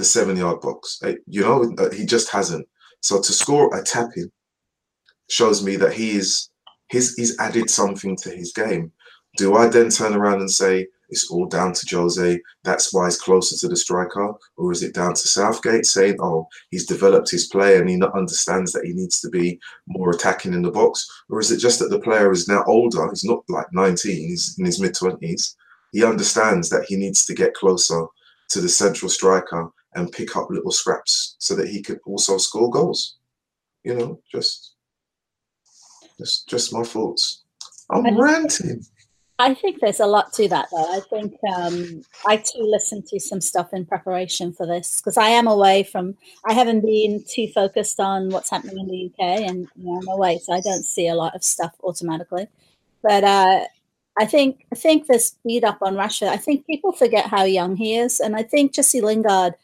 the 0.01 0.05
seven 0.05 0.36
yard 0.36 0.60
box. 0.62 1.00
Uh, 1.03 1.13
you 1.27 1.41
know, 1.41 1.74
uh, 1.77 1.91
he 1.91 2.05
just 2.05 2.31
hasn't. 2.31 2.67
So 3.01 3.22
to 3.22 3.31
score 3.31 3.74
a 3.77 3.84
tapping 3.84 4.31
shows 5.29 5.63
me 5.63 5.75
that 5.75 5.93
he 5.93 6.12
is 6.12 6.50
he's 6.89 7.15
he's 7.15 7.38
added 7.39 7.70
something 7.70 8.15
to 8.17 8.31
his 8.31 8.51
game. 8.51 8.91
Do 9.38 9.55
I 9.55 9.67
then 9.67 9.89
turn 9.89 10.15
around 10.15 10.41
and 10.41 10.51
say 10.51 10.88
it's 11.10 11.29
all 11.29 11.46
down 11.46 11.74
to 11.74 11.96
Jose. 11.96 12.39
That's 12.63 12.93
why 12.93 13.05
he's 13.05 13.20
closer 13.20 13.55
to 13.58 13.67
the 13.67 13.75
striker, 13.75 14.34
or 14.55 14.72
is 14.72 14.81
it 14.81 14.96
down 14.96 15.13
to 15.13 15.27
Southgate 15.27 15.86
saying, 15.86 16.15
"Oh, 16.20 16.48
he's 16.72 16.88
developed 16.88 17.29
his 17.29 17.48
play 17.48 17.77
and 17.77 17.88
he 17.88 17.96
not 17.98 18.17
understands 18.17 18.72
that 18.72 18.86
he 18.86 18.93
needs 18.93 19.20
to 19.22 19.29
be 19.29 19.60
more 19.88 20.10
attacking 20.12 20.53
in 20.53 20.63
the 20.63 20.72
box," 20.72 21.05
or 21.29 21.39
is 21.39 21.51
it 21.51 21.58
just 21.58 21.79
that 21.79 21.91
the 21.91 22.00
player 22.00 22.31
is 22.31 22.48
now 22.48 22.63
older? 22.65 23.08
He's 23.10 23.25
not 23.25 23.43
like 23.50 23.67
19; 23.72 24.15
he's 24.29 24.55
in 24.58 24.65
his 24.65 24.79
mid 24.79 24.96
20s. 24.96 25.55
He 25.91 26.03
understands 26.03 26.70
that 26.70 26.86
he 26.88 26.96
needs 26.96 27.25
to 27.25 27.36
get 27.36 27.53
closer 27.53 28.05
to 28.50 28.62
the 28.62 28.70
central 28.70 29.10
striker 29.10 29.70
and 29.95 30.12
pick 30.12 30.36
up 30.36 30.50
little 30.50 30.71
scraps 30.71 31.36
so 31.39 31.55
that 31.55 31.67
he 31.67 31.81
could 31.81 32.00
also 32.05 32.38
score 32.38 32.69
goals. 32.69 33.17
You 33.83 33.95
know, 33.95 34.21
just 34.31 34.75
just 36.17 36.48
just 36.48 36.74
my 36.74 36.83
thoughts. 36.83 37.43
I'm 37.89 38.05
I 38.05 38.12
ranting. 38.12 38.86
I 39.41 39.55
think 39.55 39.79
there's 39.79 40.00
a 40.00 40.05
lot 40.05 40.31
to 40.33 40.48
that, 40.50 40.67
though. 40.71 40.95
I 40.95 41.00
think 41.00 41.33
um, 41.55 42.03
I 42.27 42.38
too 42.38 42.62
listened 42.62 43.07
to 43.07 43.19
some 43.19 43.41
stuff 43.41 43.74
in 43.74 43.88
preparation 43.88 44.53
for 44.53 44.67
this 44.67 45.01
because 45.01 45.17
I 45.17 45.29
am 45.29 45.48
away 45.48 45.81
from. 45.81 46.15
I 46.45 46.53
haven't 46.53 46.81
been 46.81 47.24
too 47.27 47.48
focused 47.48 48.00
on 48.00 48.29
what's 48.29 48.51
happening 48.51 48.77
in 48.77 48.88
the 48.88 49.05
UK, 49.07 49.41
and 49.50 49.67
you 49.75 49.86
know, 49.86 50.00
I'm 50.00 50.07
away, 50.10 50.38
so 50.38 50.53
I 50.53 50.62
don't 50.62 50.83
see 50.83 51.07
a 51.07 51.15
lot 51.15 51.36
of 51.36 51.43
stuff 51.43 51.74
automatically. 51.83 52.48
But 53.01 53.24
uh, 53.24 53.65
I 54.15 54.25
think 54.25 54.67
I 54.71 54.75
think 54.75 55.07
this 55.07 55.36
beat 55.43 55.63
up 55.63 55.79
on 55.81 55.95
Russia. 55.95 56.27
I 56.27 56.38
think 56.38 56.67
people 56.67 56.91
forget 56.91 57.25
how 57.25 57.43
young 57.43 57.75
he 57.75 57.98
is, 57.98 58.19
and 58.19 58.36
I 58.36 58.43
think 58.43 58.74
Jesse 58.74 59.01
Lingard 59.01 59.55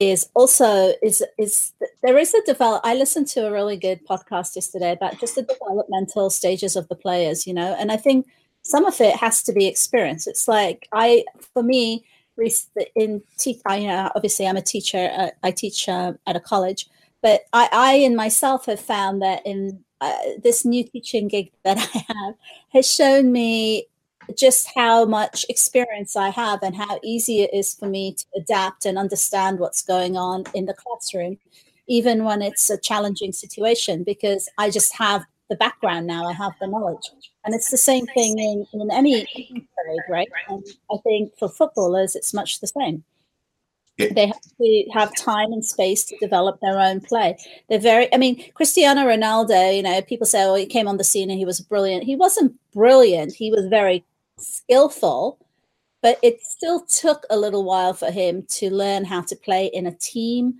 is 0.00 0.28
also 0.34 0.94
is 1.02 1.22
is 1.38 1.72
there 2.02 2.16
is 2.16 2.32
a 2.32 2.42
develop 2.46 2.80
i 2.84 2.94
listened 2.94 3.26
to 3.26 3.46
a 3.46 3.52
really 3.52 3.76
good 3.76 4.04
podcast 4.06 4.56
yesterday 4.56 4.92
about 4.92 5.20
just 5.20 5.34
the 5.34 5.42
developmental 5.42 6.30
stages 6.30 6.74
of 6.74 6.88
the 6.88 6.96
players 6.96 7.46
you 7.46 7.52
know 7.52 7.76
and 7.78 7.92
i 7.92 7.96
think 7.96 8.26
some 8.62 8.84
of 8.84 9.00
it 9.00 9.16
has 9.16 9.42
to 9.42 9.52
be 9.52 9.66
experience. 9.66 10.26
It's 10.26 10.48
like 10.48 10.88
i 10.92 11.24
for 11.54 11.62
me 11.62 12.04
in 12.96 13.22
te- 13.36 13.60
I, 13.66 13.76
you 13.76 13.88
know, 13.88 14.10
obviously 14.14 14.46
i'm 14.46 14.56
a 14.56 14.62
teacher 14.62 15.10
uh, 15.14 15.30
i 15.42 15.50
teach 15.50 15.88
uh, 15.88 16.14
at 16.26 16.36
a 16.36 16.40
college 16.40 16.88
but 17.20 17.42
i 17.52 17.68
i 17.70 17.92
in 17.94 18.16
myself 18.16 18.64
have 18.64 18.80
found 18.80 19.20
that 19.20 19.42
in 19.44 19.84
uh, 20.00 20.16
this 20.42 20.64
new 20.64 20.82
teaching 20.82 21.28
gig 21.28 21.52
that 21.64 21.76
i 21.94 22.04
have 22.08 22.34
has 22.72 22.90
shown 22.90 23.30
me 23.30 23.86
just 24.36 24.68
how 24.74 25.04
much 25.04 25.46
experience 25.48 26.16
I 26.16 26.30
have 26.30 26.62
and 26.62 26.74
how 26.74 26.98
easy 27.02 27.42
it 27.42 27.52
is 27.52 27.74
for 27.74 27.86
me 27.86 28.14
to 28.14 28.24
adapt 28.36 28.86
and 28.86 28.98
understand 28.98 29.58
what's 29.58 29.82
going 29.82 30.16
on 30.16 30.44
in 30.54 30.66
the 30.66 30.74
classroom, 30.74 31.38
even 31.86 32.24
when 32.24 32.42
it's 32.42 32.70
a 32.70 32.78
challenging 32.78 33.32
situation, 33.32 34.04
because 34.04 34.48
I 34.58 34.70
just 34.70 34.96
have 34.96 35.24
the 35.48 35.56
background 35.56 36.06
now, 36.06 36.26
I 36.26 36.32
have 36.32 36.52
the 36.60 36.68
knowledge. 36.68 37.10
And 37.44 37.54
it's 37.54 37.70
the 37.70 37.76
same 37.76 38.06
thing 38.06 38.38
in, 38.38 38.66
in 38.72 38.90
any 38.90 39.26
trade, 39.26 40.00
right? 40.08 40.28
And 40.48 40.64
I 40.92 40.96
think 41.02 41.36
for 41.38 41.48
footballers, 41.48 42.14
it's 42.14 42.32
much 42.32 42.60
the 42.60 42.68
same. 42.68 43.04
They 43.98 44.26
have 44.28 44.40
to 44.40 44.84
have 44.94 45.14
time 45.16 45.52
and 45.52 45.64
space 45.64 46.04
to 46.04 46.16
develop 46.18 46.58
their 46.60 46.78
own 46.80 47.00
play. 47.00 47.36
They're 47.68 47.78
very, 47.78 48.12
I 48.14 48.16
mean, 48.16 48.50
Cristiano 48.54 49.02
Ronaldo, 49.02 49.76
you 49.76 49.82
know, 49.82 50.00
people 50.00 50.26
say, 50.26 50.44
oh, 50.44 50.54
he 50.54 50.64
came 50.64 50.88
on 50.88 50.96
the 50.96 51.04
scene 51.04 51.28
and 51.28 51.38
he 51.38 51.44
was 51.44 51.60
brilliant. 51.60 52.04
He 52.04 52.16
wasn't 52.16 52.54
brilliant. 52.72 53.34
He 53.34 53.50
was 53.50 53.66
very 53.66 54.04
skillful, 54.40 55.38
but 56.02 56.18
it 56.22 56.40
still 56.42 56.80
took 56.80 57.24
a 57.30 57.36
little 57.36 57.64
while 57.64 57.92
for 57.92 58.10
him 58.10 58.44
to 58.48 58.70
learn 58.70 59.04
how 59.04 59.20
to 59.22 59.36
play 59.36 59.66
in 59.66 59.86
a 59.86 59.94
team 59.94 60.54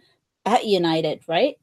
at 0.46 0.66
United, 0.66 1.22
right? 1.26 1.56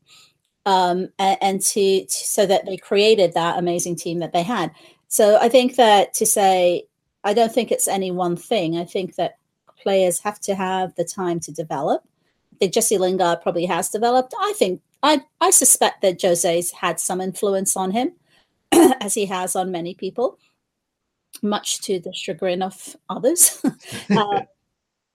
Um, 0.65 1.09
and, 1.19 1.37
and 1.41 1.61
to, 1.61 2.05
to 2.05 2.11
so 2.11 2.45
that 2.45 2.65
they 2.65 2.77
created 2.77 3.33
that 3.33 3.57
amazing 3.57 3.95
team 3.95 4.19
that 4.19 4.33
they 4.33 4.43
had. 4.43 4.71
So 5.07 5.37
I 5.39 5.49
think 5.49 5.75
that 5.75 6.13
to 6.15 6.25
say, 6.25 6.83
I 7.23 7.33
don't 7.33 7.53
think 7.53 7.71
it's 7.71 7.87
any 7.87 8.11
one 8.11 8.35
thing. 8.35 8.77
I 8.77 8.83
think 8.83 9.15
that 9.15 9.37
players 9.77 10.19
have 10.19 10.39
to 10.41 10.55
have 10.55 10.95
the 10.95 11.05
time 11.05 11.39
to 11.41 11.51
develop. 11.51 12.03
I 12.53 12.57
think 12.57 12.73
Jesse 12.73 12.97
Lingard 12.97 13.41
probably 13.41 13.65
has 13.65 13.89
developed. 13.89 14.33
I 14.39 14.53
think 14.57 14.81
I 15.03 15.21
I 15.39 15.51
suspect 15.51 16.01
that 16.01 16.19
Jose's 16.21 16.71
had 16.71 16.99
some 16.99 17.21
influence 17.21 17.77
on 17.77 17.91
him, 17.91 18.13
as 18.71 19.13
he 19.13 19.25
has 19.27 19.55
on 19.55 19.71
many 19.71 19.93
people 19.93 20.39
much 21.41 21.81
to 21.81 21.99
the 21.99 22.13
chagrin 22.13 22.61
of 22.61 22.95
others. 23.09 23.63
uh, 24.09 24.41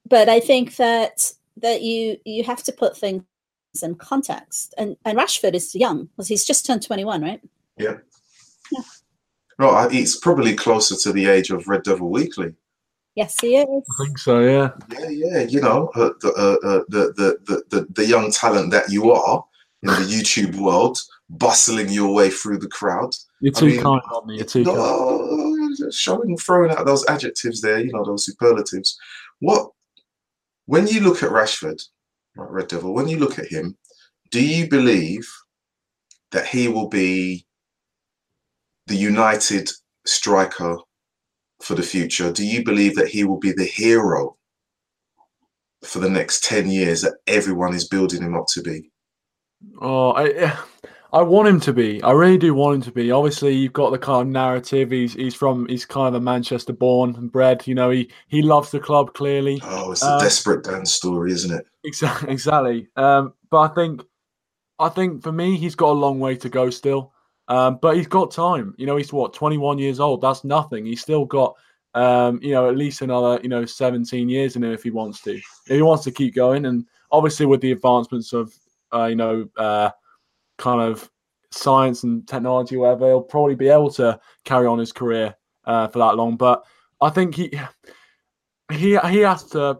but 0.08 0.28
I 0.28 0.40
think 0.40 0.76
that 0.76 1.32
that 1.56 1.82
you 1.82 2.18
you 2.24 2.44
have 2.44 2.62
to 2.64 2.72
put 2.72 2.96
things 2.96 3.24
in 3.82 3.94
context. 3.96 4.74
And 4.78 4.96
and 5.04 5.18
Rashford 5.18 5.54
is 5.54 5.74
young 5.74 6.06
because 6.06 6.28
he's 6.28 6.44
just 6.44 6.66
turned 6.66 6.82
twenty 6.82 7.04
one, 7.04 7.22
right? 7.22 7.40
Yeah. 7.78 7.96
Yeah. 8.70 8.82
No, 9.58 9.88
it's 9.90 10.18
probably 10.18 10.54
closer 10.54 10.96
to 10.96 11.12
the 11.12 11.26
age 11.26 11.50
of 11.50 11.68
Red 11.68 11.82
Devil 11.82 12.10
Weekly. 12.10 12.54
Yes, 13.14 13.38
he 13.40 13.56
is. 13.56 13.66
I 13.66 14.04
think 14.04 14.18
so. 14.18 14.40
Yeah. 14.40 14.70
Yeah, 14.90 15.08
yeah. 15.08 15.40
You 15.42 15.60
know, 15.60 15.90
uh, 15.94 16.10
the, 16.20 16.32
uh, 16.32 16.66
uh, 16.66 16.84
the, 16.88 17.12
the 17.16 17.38
the 17.46 17.62
the 17.70 17.86
the 17.92 18.06
young 18.06 18.32
talent 18.32 18.70
that 18.72 18.90
you 18.90 19.12
are 19.12 19.44
in 19.82 19.88
the 19.88 19.94
YouTube 19.94 20.56
world, 20.56 20.98
bustling 21.28 21.90
your 21.90 22.14
way 22.14 22.30
through 22.30 22.58
the 22.58 22.68
crowd. 22.68 23.14
You're 23.40 23.52
too 23.52 23.66
I 23.66 23.70
mean, 23.70 23.82
kind 23.82 24.02
on 24.14 24.26
me. 24.26 24.36
You're 24.36 24.46
too 24.46 24.64
no, 24.64 24.74
kind. 24.74 25.41
Showing, 25.92 26.37
throwing 26.37 26.70
out 26.70 26.87
those 26.87 27.06
adjectives 27.06 27.61
there, 27.61 27.80
you 27.80 27.92
know, 27.92 28.04
those 28.04 28.26
superlatives. 28.26 28.99
What, 29.40 29.70
when 30.66 30.87
you 30.87 31.00
look 31.00 31.22
at 31.22 31.30
Rashford, 31.30 31.82
right, 32.37 32.50
Red 32.50 32.68
Devil, 32.68 32.94
when 32.94 33.08
you 33.08 33.18
look 33.18 33.38
at 33.38 33.49
him, 33.49 33.76
do 34.30 34.44
you 34.44 34.68
believe 34.68 35.28
that 36.30 36.46
he 36.46 36.68
will 36.68 36.88
be 36.88 37.46
the 38.87 38.96
United 38.96 39.70
striker 40.06 40.76
for 41.62 41.75
the 41.75 41.82
future? 41.82 42.32
Do 42.32 42.44
you 42.46 42.64
believe 42.64 42.96
that 42.96 43.08
he 43.08 43.25
will 43.25 43.38
be 43.38 43.52
the 43.52 43.64
hero 43.64 44.37
for 45.84 45.99
the 45.99 46.11
next 46.11 46.44
10 46.44 46.70
years 46.70 47.02
that 47.02 47.14
everyone 47.26 47.75
is 47.75 47.88
building 47.88 48.22
him 48.22 48.37
up 48.37 48.46
to 48.49 48.62
be? 48.62 48.90
Oh, 49.80 50.12
I, 50.12 50.56
I 51.14 51.21
want 51.21 51.47
him 51.47 51.61
to 51.61 51.75
be. 51.75 52.02
I 52.02 52.12
really 52.12 52.38
do 52.38 52.54
want 52.54 52.76
him 52.76 52.83
to 52.83 52.90
be. 52.90 53.11
Obviously, 53.11 53.54
you've 53.54 53.75
got 53.75 53.90
the 53.90 53.99
kind 53.99 54.23
of 54.23 54.28
narrative. 54.28 54.90
He's 54.90 55.12
he's 55.12 55.35
from 55.35 55.66
he's 55.69 55.85
kind 55.85 56.09
of 56.09 56.23
a 56.23 56.25
Manchester 56.25 56.73
born 56.73 57.14
and 57.16 57.31
bred. 57.31 57.66
You 57.66 57.75
know, 57.75 57.90
he 57.90 58.11
he 58.28 58.40
loves 58.40 58.71
the 58.71 58.81
club 58.81 59.12
clearly. 59.12 59.61
Oh, 59.62 59.92
it's 59.92 60.02
a 60.02 60.12
um, 60.12 60.21
desperate 60.21 60.64
Dan 60.64 60.87
story, 60.87 61.33
isn't 61.33 61.52
it? 61.54 61.66
Exactly. 61.85 62.31
Exactly. 62.33 62.88
Um, 62.97 63.35
but 63.50 63.59
I 63.61 63.75
think, 63.75 64.02
I 64.78 64.88
think 64.88 65.23
for 65.23 65.33
me, 65.33 65.59
he's 65.59 65.75
got 65.75 65.90
a 65.90 65.92
long 65.92 66.19
way 66.19 66.35
to 66.37 66.49
go 66.49 66.71
still. 66.71 67.12
Um, 67.49 67.78
but 67.83 67.97
he's 67.97 68.07
got 68.07 68.31
time. 68.31 68.75
You 68.78 68.87
know, 68.87 68.97
he's 68.97 69.12
what 69.12 69.35
21 69.35 69.78
years 69.78 70.00
old. 70.00 70.23
That's 70.23 70.45
nothing. 70.45 70.87
He's 70.87 71.02
still 71.02 71.26
got, 71.26 71.54
um, 71.92 72.40
you 72.42 72.52
know, 72.52 72.71
at 72.71 72.76
least 72.78 73.02
another 73.02 73.38
you 73.42 73.50
know 73.50 73.66
17 73.66 74.31
years 74.31 74.57
in 74.57 74.64
him 74.64 74.73
if 74.73 74.83
he 74.83 74.90
wants 74.90 75.21
to. 75.23 75.35
If 75.35 75.45
he 75.66 75.83
wants 75.83 76.04
to 76.04 76.11
keep 76.11 76.35
going, 76.35 76.64
and 76.64 76.87
obviously 77.11 77.45
with 77.45 77.61
the 77.61 77.73
advancements 77.73 78.33
of, 78.33 78.54
uh, 78.95 79.04
you 79.04 79.16
know. 79.16 79.47
Uh, 79.59 79.90
kind 80.59 80.80
of 80.80 81.11
science 81.50 82.02
and 82.02 82.26
technology, 82.26 82.76
whatever, 82.76 83.06
he'll 83.09 83.23
probably 83.23 83.54
be 83.54 83.68
able 83.68 83.90
to 83.90 84.18
carry 84.44 84.66
on 84.66 84.78
his 84.78 84.92
career 84.92 85.35
uh, 85.64 85.88
for 85.88 85.99
that 85.99 86.16
long. 86.16 86.37
But 86.37 86.64
I 87.00 87.11
think 87.11 87.35
he 87.35 87.52
he 88.71 88.99
he 88.99 89.18
has 89.18 89.44
to, 89.50 89.78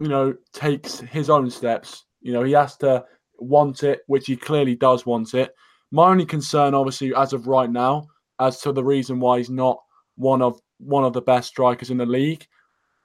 you 0.00 0.08
know, 0.08 0.34
take 0.52 0.86
his 0.86 1.30
own 1.30 1.50
steps. 1.50 2.04
You 2.20 2.32
know, 2.32 2.42
he 2.42 2.52
has 2.52 2.76
to 2.78 3.04
want 3.38 3.82
it, 3.82 4.00
which 4.06 4.26
he 4.26 4.36
clearly 4.36 4.74
does 4.74 5.06
want 5.06 5.34
it. 5.34 5.54
My 5.90 6.10
only 6.10 6.26
concern, 6.26 6.74
obviously, 6.74 7.14
as 7.14 7.32
of 7.32 7.46
right 7.46 7.70
now, 7.70 8.08
as 8.38 8.60
to 8.60 8.72
the 8.72 8.84
reason 8.84 9.20
why 9.20 9.38
he's 9.38 9.50
not 9.50 9.78
one 10.16 10.42
of 10.42 10.60
one 10.78 11.04
of 11.04 11.12
the 11.12 11.22
best 11.22 11.48
strikers 11.48 11.90
in 11.90 11.96
the 11.96 12.06
league, 12.06 12.46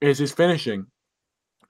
is 0.01 0.19
his 0.19 0.31
finishing. 0.31 0.85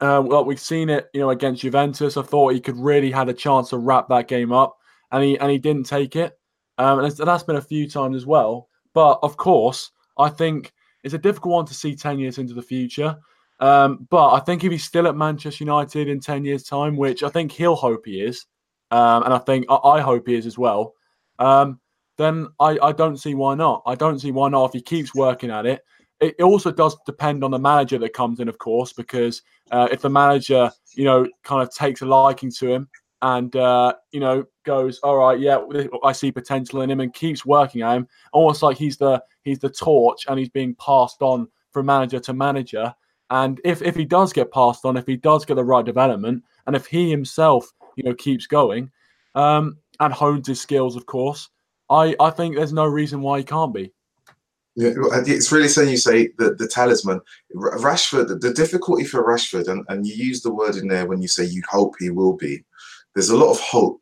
Uh, 0.01 0.21
well, 0.25 0.43
we've 0.43 0.59
seen 0.59 0.89
it, 0.89 1.07
you 1.13 1.21
know, 1.21 1.29
against 1.29 1.61
Juventus. 1.61 2.17
I 2.17 2.23
thought 2.23 2.53
he 2.53 2.59
could 2.59 2.77
really 2.77 3.11
had 3.11 3.29
a 3.29 3.33
chance 3.33 3.69
to 3.69 3.77
wrap 3.77 4.09
that 4.09 4.27
game 4.27 4.51
up 4.51 4.75
and 5.13 5.23
he 5.23 5.39
and 5.39 5.49
he 5.49 5.57
didn't 5.57 5.85
take 5.85 6.17
it. 6.17 6.37
Um, 6.77 6.99
and 6.99 7.11
that's 7.11 7.43
been 7.43 7.55
a 7.55 7.61
few 7.61 7.87
times 7.87 8.17
as 8.17 8.25
well. 8.25 8.67
But 8.93 9.19
of 9.23 9.37
course, 9.37 9.91
I 10.17 10.27
think 10.27 10.73
it's 11.03 11.13
a 11.13 11.19
difficult 11.19 11.53
one 11.53 11.65
to 11.67 11.73
see 11.73 11.95
ten 11.95 12.19
years 12.19 12.39
into 12.39 12.53
the 12.53 12.61
future. 12.61 13.15
Um, 13.59 14.07
but 14.09 14.33
I 14.33 14.39
think 14.39 14.63
if 14.63 14.71
he's 14.71 14.83
still 14.83 15.07
at 15.07 15.15
Manchester 15.15 15.63
United 15.63 16.09
in 16.09 16.19
ten 16.19 16.43
years' 16.43 16.63
time, 16.63 16.97
which 16.97 17.23
I 17.23 17.29
think 17.29 17.51
he'll 17.51 17.75
hope 17.75 18.05
he 18.05 18.21
is, 18.21 18.45
um, 18.91 19.23
and 19.23 19.33
I 19.33 19.37
think 19.37 19.65
I, 19.69 19.75
I, 19.75 20.01
hope 20.01 20.27
he 20.27 20.35
is 20.35 20.45
as 20.45 20.57
well, 20.57 20.93
um, 21.39 21.79
then 22.17 22.47
I, 22.59 22.77
I 22.81 22.91
don't 22.91 23.17
see 23.17 23.35
why 23.35 23.53
not. 23.55 23.83
I 23.85 23.95
don't 23.95 24.19
see 24.19 24.31
why 24.31 24.49
not 24.49 24.65
if 24.65 24.73
he 24.73 24.81
keeps 24.81 25.15
working 25.15 25.51
at 25.51 25.65
it. 25.65 25.81
It 26.19 26.41
also 26.41 26.71
does 26.71 26.95
depend 27.05 27.43
on 27.43 27.51
the 27.51 27.59
manager 27.59 27.97
that 27.99 28.13
comes 28.13 28.39
in, 28.39 28.47
of 28.47 28.57
course, 28.57 28.93
because 28.93 29.41
uh, 29.71 29.89
if 29.91 30.01
the 30.01 30.09
manager, 30.09 30.71
you 30.93 31.03
know, 31.03 31.27
kind 31.43 31.61
of 31.61 31.73
takes 31.73 32.01
a 32.01 32.05
liking 32.05 32.51
to 32.51 32.71
him 32.71 32.87
and 33.23 33.55
uh, 33.55 33.93
you 34.11 34.19
know 34.19 34.45
goes, 34.65 34.99
all 34.99 35.17
right, 35.17 35.39
yeah, 35.39 35.57
I 36.03 36.11
see 36.11 36.31
potential 36.31 36.81
in 36.81 36.91
him, 36.91 36.99
and 36.99 37.13
keeps 37.13 37.45
working 37.45 37.81
at 37.81 37.95
him, 37.95 38.07
almost 38.33 38.61
like 38.61 38.77
he's 38.77 38.97
the 38.97 39.23
he's 39.43 39.59
the 39.59 39.69
torch, 39.69 40.25
and 40.27 40.37
he's 40.37 40.49
being 40.49 40.75
passed 40.75 41.21
on 41.21 41.47
from 41.71 41.87
manager 41.87 42.19
to 42.19 42.33
manager. 42.33 42.93
And 43.29 43.59
if 43.63 43.81
if 43.81 43.95
he 43.95 44.05
does 44.05 44.33
get 44.33 44.51
passed 44.51 44.85
on, 44.85 44.97
if 44.97 45.07
he 45.07 45.15
does 45.15 45.45
get 45.45 45.55
the 45.55 45.63
right 45.63 45.85
development, 45.85 46.43
and 46.67 46.75
if 46.75 46.85
he 46.85 47.09
himself, 47.09 47.71
you 47.95 48.03
know, 48.03 48.13
keeps 48.13 48.45
going 48.45 48.91
um, 49.35 49.77
and 50.01 50.13
hones 50.13 50.47
his 50.47 50.59
skills, 50.59 50.97
of 50.97 51.05
course, 51.05 51.49
I 51.89 52.15
I 52.19 52.29
think 52.29 52.57
there's 52.57 52.73
no 52.73 52.85
reason 52.85 53.21
why 53.21 53.37
he 53.39 53.45
can't 53.45 53.73
be. 53.73 53.93
Yeah, 54.75 54.93
it's 55.27 55.51
really 55.51 55.67
saying 55.67 55.89
you 55.89 55.97
say 55.97 56.29
the, 56.39 56.55
the 56.55 56.67
talisman. 56.67 57.21
Rashford, 57.55 58.41
the, 58.41 58.53
difficulty 58.53 59.03
for 59.03 59.23
Rashford, 59.23 59.67
and, 59.67 59.85
and 59.87 60.05
you 60.05 60.15
use 60.15 60.41
the 60.41 60.51
word 60.51 60.77
in 60.77 60.87
there 60.87 61.05
when 61.05 61.21
you 61.21 61.27
say 61.27 61.45
you 61.45 61.61
hope 61.69 61.93
he 61.99 62.09
will 62.09 62.33
be. 62.33 62.63
There's 63.15 63.29
a 63.29 63.37
lot 63.37 63.51
of 63.51 63.59
hope 63.59 64.01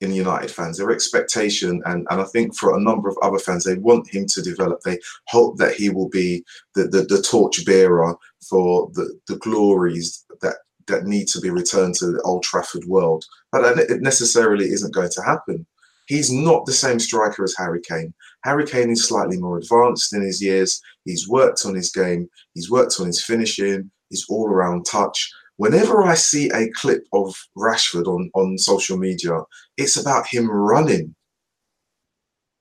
in 0.00 0.12
United 0.12 0.50
fans, 0.50 0.76
their 0.76 0.90
expectation, 0.90 1.82
and, 1.86 2.06
and 2.10 2.20
I 2.20 2.24
think 2.24 2.54
for 2.54 2.76
a 2.76 2.80
number 2.80 3.08
of 3.08 3.16
other 3.22 3.38
fans, 3.38 3.64
they 3.64 3.76
want 3.76 4.12
him 4.12 4.26
to 4.26 4.42
develop. 4.42 4.80
They 4.82 4.98
hope 5.28 5.56
that 5.56 5.74
he 5.74 5.88
will 5.88 6.08
be 6.08 6.44
the, 6.74 6.84
the, 6.84 7.02
the 7.02 7.22
torch 7.22 7.64
bearer 7.64 8.14
for 8.48 8.90
the, 8.92 9.18
the 9.26 9.36
glories 9.36 10.24
that, 10.42 10.56
that 10.86 11.06
need 11.06 11.28
to 11.28 11.40
be 11.40 11.50
returned 11.50 11.94
to 11.96 12.12
the 12.12 12.20
Old 12.22 12.42
Trafford 12.42 12.84
world. 12.84 13.24
But 13.52 13.78
it 13.78 14.02
necessarily 14.02 14.66
isn't 14.66 14.94
going 14.94 15.10
to 15.10 15.22
happen. 15.22 15.66
He's 16.08 16.30
not 16.30 16.66
the 16.66 16.72
same 16.72 17.00
striker 17.00 17.42
as 17.42 17.56
Harry 17.56 17.80
Kane. 17.80 18.14
Harry 18.44 18.66
Kane 18.66 18.90
is 18.90 19.08
slightly 19.08 19.38
more 19.38 19.58
advanced 19.58 20.12
in 20.12 20.22
his 20.22 20.42
years. 20.42 20.80
He's 21.04 21.28
worked 21.28 21.64
on 21.64 21.74
his 21.74 21.90
game, 21.90 22.28
he's 22.54 22.70
worked 22.70 23.00
on 23.00 23.06
his 23.06 23.22
finishing, 23.22 23.90
his 24.10 24.26
all 24.28 24.48
around 24.48 24.84
touch 24.84 25.32
whenever 25.56 26.02
I 26.02 26.14
see 26.14 26.50
a 26.50 26.70
clip 26.72 27.04
of 27.12 27.34
Rashford 27.56 28.06
on, 28.06 28.30
on 28.34 28.58
social 28.58 28.96
media, 28.96 29.40
it's 29.76 29.96
about 29.96 30.26
him 30.26 30.50
running. 30.50 31.14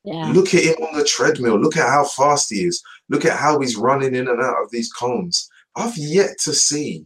Yeah. 0.04 0.32
Look 0.32 0.54
at 0.54 0.64
him 0.64 0.76
on 0.84 0.98
the 0.98 1.04
treadmill. 1.04 1.60
Look 1.60 1.78
at 1.78 1.90
how 1.90 2.06
fast 2.06 2.54
he 2.54 2.66
is. 2.66 2.82
Look 3.10 3.26
at 3.26 3.38
how 3.38 3.60
he's 3.60 3.76
running 3.76 4.16
in 4.16 4.28
and 4.28 4.42
out 4.42 4.62
of 4.64 4.70
these 4.72 4.92
cones. 4.92 5.50
I've 5.76 5.98
yet 5.98 6.38
to 6.44 6.54
see 6.54 7.06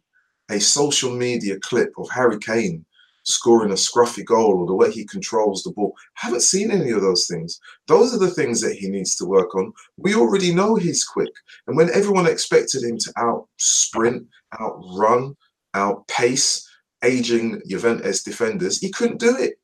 a 0.52 0.60
social 0.60 1.16
media 1.16 1.58
clip 1.60 1.92
of 1.98 2.10
Harry 2.10 2.40
Kane 2.40 2.86
scoring 3.24 3.72
a 3.72 3.76
scruffy 3.76 4.26
goal 4.26 4.60
or 4.60 4.68
the 4.68 4.74
way 4.74 4.92
he 4.92 5.06
controls 5.06 5.64
the 5.64 5.72
ball. 5.72 5.94
I 6.22 6.26
haven't 6.26 6.42
seen 6.42 6.72
any 6.72 6.90
of 6.92 7.02
those 7.02 7.28
things. 7.28 7.60
Those 7.88 8.14
are 8.14 8.20
the 8.20 8.32
things 8.32 8.60
that 8.62 8.76
he 8.76 8.90
needs 8.90 9.16
to 9.18 9.26
work 9.26 9.56
on. 9.56 9.72
We 9.98 10.16
already 10.16 10.54
know 10.54 10.76
he's 10.76 11.06
quick. 11.06 11.32
And 11.68 11.78
when 11.78 11.90
everyone 11.92 12.28
expected 12.28 12.84
him 12.84 12.98
to 12.98 13.14
out 13.18 13.48
sprint, 13.58 14.28
outrun, 14.60 15.36
outpace 15.74 16.68
aging 17.04 17.62
Juventus 17.68 18.24
defenders, 18.24 18.80
he 18.80 18.92
couldn't 18.92 19.20
do 19.20 19.36
it. 19.38 19.56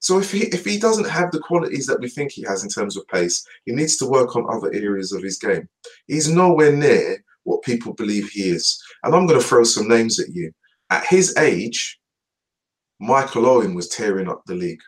So 0.00 0.18
if 0.18 0.32
he 0.32 0.40
if 0.48 0.64
he 0.64 0.78
doesn't 0.78 1.08
have 1.08 1.30
the 1.30 1.38
qualities 1.38 1.86
that 1.86 2.00
we 2.00 2.08
think 2.08 2.32
he 2.32 2.42
has 2.42 2.64
in 2.64 2.68
terms 2.68 2.96
of 2.96 3.06
pace, 3.06 3.46
he 3.64 3.72
needs 3.72 3.96
to 3.98 4.06
work 4.06 4.34
on 4.34 4.50
other 4.50 4.72
areas 4.72 5.12
of 5.12 5.22
his 5.22 5.38
game. 5.38 5.68
He's 6.08 6.28
nowhere 6.28 6.72
near 6.72 7.22
what 7.44 7.62
people 7.62 7.92
believe 7.92 8.28
he 8.28 8.50
is. 8.50 8.82
And 9.04 9.14
I'm 9.14 9.26
going 9.26 9.40
to 9.40 9.46
throw 9.46 9.62
some 9.62 9.88
names 9.88 10.18
at 10.18 10.30
you. 10.30 10.52
At 10.90 11.06
his 11.06 11.36
age, 11.36 12.00
Michael 13.00 13.46
Owen 13.46 13.74
was 13.74 13.88
tearing 13.88 14.28
up 14.28 14.42
the 14.46 14.54
league. 14.54 14.82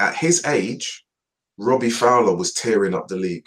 At 0.00 0.16
his 0.16 0.44
age, 0.46 1.04
Robbie 1.56 1.90
Fowler 1.90 2.34
was 2.34 2.52
tearing 2.52 2.94
up 2.94 3.08
the 3.08 3.16
league. 3.16 3.46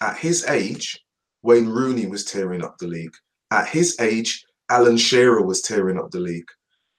At 0.00 0.18
his 0.18 0.46
age, 0.46 1.02
Wayne 1.42 1.68
Rooney 1.68 2.06
was 2.06 2.24
tearing 2.24 2.62
up 2.62 2.76
the 2.78 2.86
league. 2.86 3.14
At 3.50 3.68
his 3.68 3.98
age, 4.00 4.44
Alan 4.70 4.96
Shearer 4.96 5.42
was 5.42 5.62
tearing 5.62 5.98
up 5.98 6.10
the 6.10 6.20
league. 6.20 6.48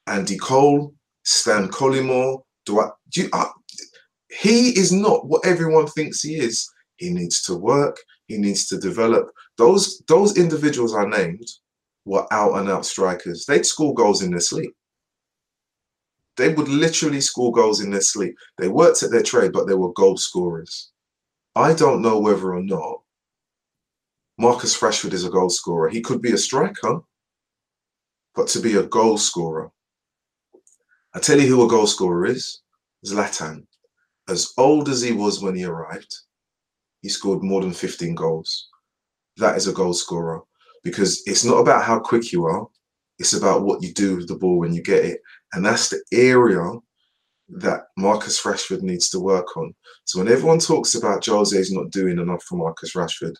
Andy 0.08 0.38
Cole, 0.38 0.94
Stan 1.24 1.70
Collymore, 1.70 2.42
Dwight. 2.66 2.92
Do 3.12 3.22
you, 3.22 3.30
uh, 3.34 3.50
he 4.30 4.70
is 4.78 4.92
not 4.92 5.28
what 5.28 5.46
everyone 5.46 5.88
thinks 5.88 6.22
he 6.22 6.36
is. 6.36 6.70
He 6.98 7.12
needs 7.12 7.42
to 7.44 7.56
work. 7.56 7.98
He 8.28 8.38
needs 8.38 8.68
to 8.68 8.78
develop. 8.78 9.30
Those 9.58 10.02
those 10.08 10.38
individuals 10.38 10.96
I 10.96 11.06
named 11.06 11.48
were 12.06 12.32
out 12.32 12.58
and 12.58 12.70
out 12.70 12.86
strikers. 12.86 13.46
They'd 13.46 13.66
score 13.66 13.94
goals 13.94 14.22
in 14.22 14.32
their 14.32 14.40
sleep. 14.40 14.74
They 16.38 16.54
would 16.54 16.70
literally 16.70 17.22
score 17.22 17.52
goals 17.52 17.82
in 17.82 17.92
their 17.92 18.02
sleep. 18.02 18.36
They 18.58 18.70
worked 18.70 19.04
at 19.04 19.12
their 19.12 19.24
trade, 19.24 19.52
but 19.52 19.68
they 19.68 19.74
were 19.74 19.92
goal 19.94 20.18
scorers. 20.18 20.92
I 21.56 21.74
don't 21.74 22.02
know 22.02 22.20
whether 22.20 22.54
or 22.54 22.64
not 22.64 23.02
Marcus 24.38 24.80
Rashford 24.80 25.12
is 25.12 25.26
a 25.26 25.30
goal 25.30 25.50
scorer. 25.50 25.90
He 25.90 26.02
could 26.02 26.22
be 26.22 26.32
a 26.32 26.38
striker 26.38 27.02
but 28.40 28.48
to 28.48 28.62
be 28.62 28.78
a 28.78 28.84
goal 28.84 29.18
scorer. 29.18 29.70
I 31.14 31.20
tell 31.20 31.38
you 31.38 31.48
who 31.48 31.66
a 31.66 31.68
goal 31.68 31.88
scorer 31.88 32.26
is 32.26 32.62
Zlatan. 33.06 33.66
As 34.30 34.54
old 34.58 34.88
as 34.88 35.02
he 35.02 35.12
was 35.12 35.42
when 35.42 35.58
he 35.58 35.66
arrived, 35.66 36.16
he 37.02 37.10
scored 37.10 37.44
more 37.44 37.60
than 37.60 37.74
15 37.74 38.16
goals. 38.16 38.70
That 39.36 39.58
is 39.58 39.68
a 39.68 39.74
goal 39.74 39.92
scorer 39.92 40.42
because 40.86 41.22
it's 41.26 41.44
not 41.44 41.58
about 41.58 41.84
how 41.84 42.00
quick 42.00 42.32
you 42.32 42.46
are, 42.46 42.66
it's 43.18 43.34
about 43.34 43.64
what 43.64 43.84
you 43.84 43.92
do 43.92 44.16
with 44.16 44.30
the 44.30 44.36
ball 44.36 44.60
when 44.60 44.74
you 44.74 44.82
get 44.82 45.04
it. 45.04 45.20
And 45.52 45.66
that's 45.66 45.90
the 45.90 46.02
area 46.14 46.64
that 47.50 47.88
Marcus 47.98 48.42
Rashford 48.42 48.84
needs 48.84 49.10
to 49.10 49.20
work 49.20 49.58
on. 49.58 49.76
So 50.06 50.20
when 50.20 50.32
everyone 50.32 50.60
talks 50.60 50.96
about 50.96 51.26
Jose 51.26 51.58
is 51.58 51.74
not 51.74 51.92
doing 51.92 52.20
enough 52.20 52.44
for 52.44 52.56
Marcus 52.56 52.94
Rashford, 52.96 53.36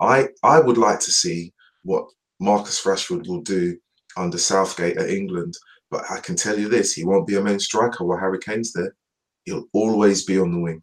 I, 0.00 0.28
I 0.44 0.60
would 0.60 0.78
like 0.78 1.00
to 1.00 1.10
see 1.10 1.52
what 1.82 2.06
Marcus 2.38 2.84
Rashford 2.84 3.26
will 3.26 3.40
do 3.40 3.76
under 4.16 4.38
Southgate 4.38 4.96
at 4.96 5.10
England. 5.10 5.54
But 5.90 6.04
I 6.10 6.18
can 6.20 6.36
tell 6.36 6.58
you 6.58 6.68
this: 6.68 6.92
he 6.92 7.04
won't 7.04 7.26
be 7.26 7.36
a 7.36 7.42
main 7.42 7.58
striker 7.58 8.04
while 8.04 8.18
Harry 8.18 8.38
Kane's 8.38 8.72
there. 8.72 8.94
He'll 9.44 9.66
always 9.72 10.24
be 10.24 10.38
on 10.38 10.52
the 10.52 10.60
wing. 10.60 10.82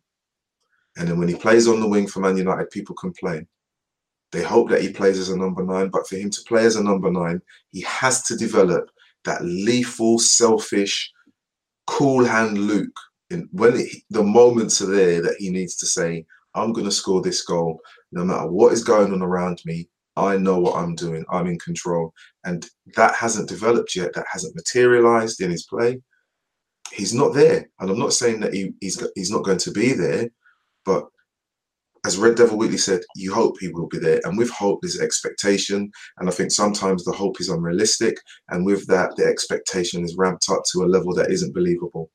And 0.98 1.08
then 1.08 1.18
when 1.18 1.28
he 1.28 1.36
plays 1.36 1.68
on 1.68 1.80
the 1.80 1.88
wing 1.88 2.08
for 2.08 2.20
Man 2.20 2.38
United, 2.38 2.70
people 2.70 2.96
complain. 2.96 3.48
They 4.32 4.44
hope 4.44 4.70
that 4.70 4.82
he 4.82 4.94
plays 4.94 5.18
as 5.20 5.30
a 5.30 5.38
number 5.38 5.64
nine, 5.64 5.90
but 5.90 6.08
for 6.08 6.16
him 6.16 6.30
to 6.30 6.42
play 6.48 6.66
as 6.66 6.78
a 6.78 6.84
number 6.84 7.12
nine, 7.12 7.42
he 7.72 7.82
has 7.82 8.24
to 8.24 8.38
develop 8.38 8.90
that 9.26 9.44
lethal, 9.44 10.20
selfish, 10.20 11.12
cool 11.88 12.24
hand 12.24 12.58
Luke. 12.58 12.98
And 13.30 13.48
when 13.52 13.76
it, 13.78 13.90
the 14.10 14.24
moments 14.24 14.82
are 14.82 14.88
there 14.88 15.22
that 15.22 15.36
he 15.40 15.50
needs 15.50 15.76
to 15.78 15.86
say, 15.86 16.26
I'm 16.56 16.74
going 16.74 16.86
to 16.86 16.92
score 16.92 17.22
this 17.22 17.44
goal, 17.44 17.80
no 18.12 18.24
matter 18.24 18.48
what 18.48 18.74
is 18.74 18.84
going 18.84 19.14
on 19.14 19.22
around 19.22 19.62
me, 19.66 19.90
I 20.16 20.38
know 20.38 20.60
what 20.60 20.76
I'm 20.76 20.96
doing. 20.96 21.24
I'm 21.30 21.48
in 21.48 21.60
control. 21.60 22.14
And 22.44 22.68
that 22.96 23.16
hasn't 23.16 23.50
developed 23.50 23.96
yet. 23.96 24.14
That 24.14 24.26
hasn't 24.32 24.56
materialized 24.56 25.42
in 25.42 25.52
his 25.52 25.66
play. 25.66 26.02
He's 26.92 27.14
not 27.14 27.34
there. 27.34 27.70
And 27.80 27.90
I'm 27.90 28.00
not 28.00 28.14
saying 28.14 28.42
that 28.42 28.54
he, 28.54 28.74
he's, 28.82 29.02
he's 29.16 29.32
not 29.32 29.44
going 29.44 29.60
to 29.60 29.72
be 29.72 29.94
there, 29.94 30.30
but 30.84 31.06
as 32.06 32.18
Red 32.18 32.36
Devil 32.36 32.58
Weekly 32.58 32.78
said, 32.78 33.02
you 33.16 33.34
hope 33.34 33.58
he 33.60 33.70
will 33.70 33.88
be 33.88 34.00
there. 34.00 34.20
And 34.24 34.38
with 34.38 34.50
hope, 34.50 34.80
there's 34.82 35.00
expectation. 35.00 35.92
And 36.18 36.28
I 36.28 36.32
think 36.32 36.52
sometimes 36.52 37.04
the 37.04 37.12
hope 37.12 37.40
is 37.40 37.50
unrealistic. 37.50 38.18
And 38.50 38.66
with 38.66 38.88
that, 38.88 39.16
the 39.16 39.26
expectation 39.26 40.04
is 40.04 40.18
ramped 40.18 40.50
up 40.50 40.64
to 40.72 40.84
a 40.84 40.88
level 40.88 41.14
that 41.16 41.30
isn't 41.30 41.54
believable. 41.54 42.10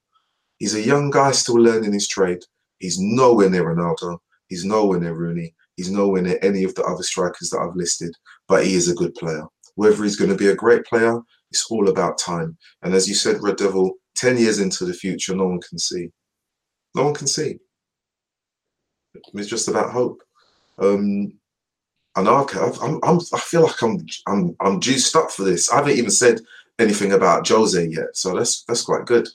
He's 0.59 0.75
a 0.75 0.83
young 0.83 1.11
guy 1.11 1.31
still 1.33 1.57
learning 1.57 1.93
his 1.93 2.09
trade. 2.09 2.43
He's 2.79 2.99
nowhere 2.99 3.49
near 3.49 3.65
Ronaldo. 3.65 4.19
He's 4.49 4.65
nowhere 4.65 5.01
near 5.01 5.15
Rooney. 5.15 5.55
He's 5.77 5.91
nowhere 5.91 6.23
near 6.23 6.39
any 6.43 6.65
of 6.65 6.75
the 6.75 6.85
other 6.85 7.03
strikers 7.03 7.51
that 7.51 7.59
I've 7.59 7.77
listed, 7.77 8.15
but 8.49 8.65
he 8.65 8.75
is 8.75 8.89
a 8.89 8.95
good 8.95 9.15
player. 9.15 9.45
Whether 9.75 10.03
he's 10.05 10.17
going 10.17 10.31
to 10.31 10.37
be 10.37 10.49
a 10.49 10.55
great 10.55 10.85
player, 10.87 11.21
it's 11.51 11.67
all 11.71 11.89
about 11.89 12.19
time. 12.19 12.57
And 12.83 12.95
as 12.95 13.09
you 13.09 13.15
said, 13.15 13.43
Red 13.43 13.57
Devil, 13.57 13.93
10 14.17 14.39
years 14.39 14.59
into 14.59 14.87
the 14.87 14.95
future, 14.95 15.35
no 15.35 15.47
one 15.47 15.61
can 15.61 15.79
see. 15.79 16.11
No 16.95 17.05
one 17.05 17.15
can 17.15 17.27
see. 17.27 17.59
It's 19.35 19.49
just 19.49 19.69
about 19.69 19.93
hope. 19.93 20.23
Um, 20.79 21.33
I 22.15 22.23
know 22.23 22.47
I'm, 22.51 22.99
I'm, 23.03 23.21
I 23.35 23.39
feel 23.39 23.63
like 23.63 23.83
I'm, 23.83 24.07
I'm, 24.27 24.57
I'm 24.61 24.81
juiced 24.81 25.15
up 25.15 25.31
for 25.31 25.45
this. 25.45 25.71
I 25.71 25.77
haven't 25.77 25.99
even 25.99 26.11
said 26.11 26.41
anything 26.79 27.13
about 27.13 27.47
Jose 27.47 27.87
yet, 27.87 28.17
so 28.17 28.35
that's 28.35 28.63
that's 28.65 28.83
quite 28.83 29.05
good. 29.05 29.29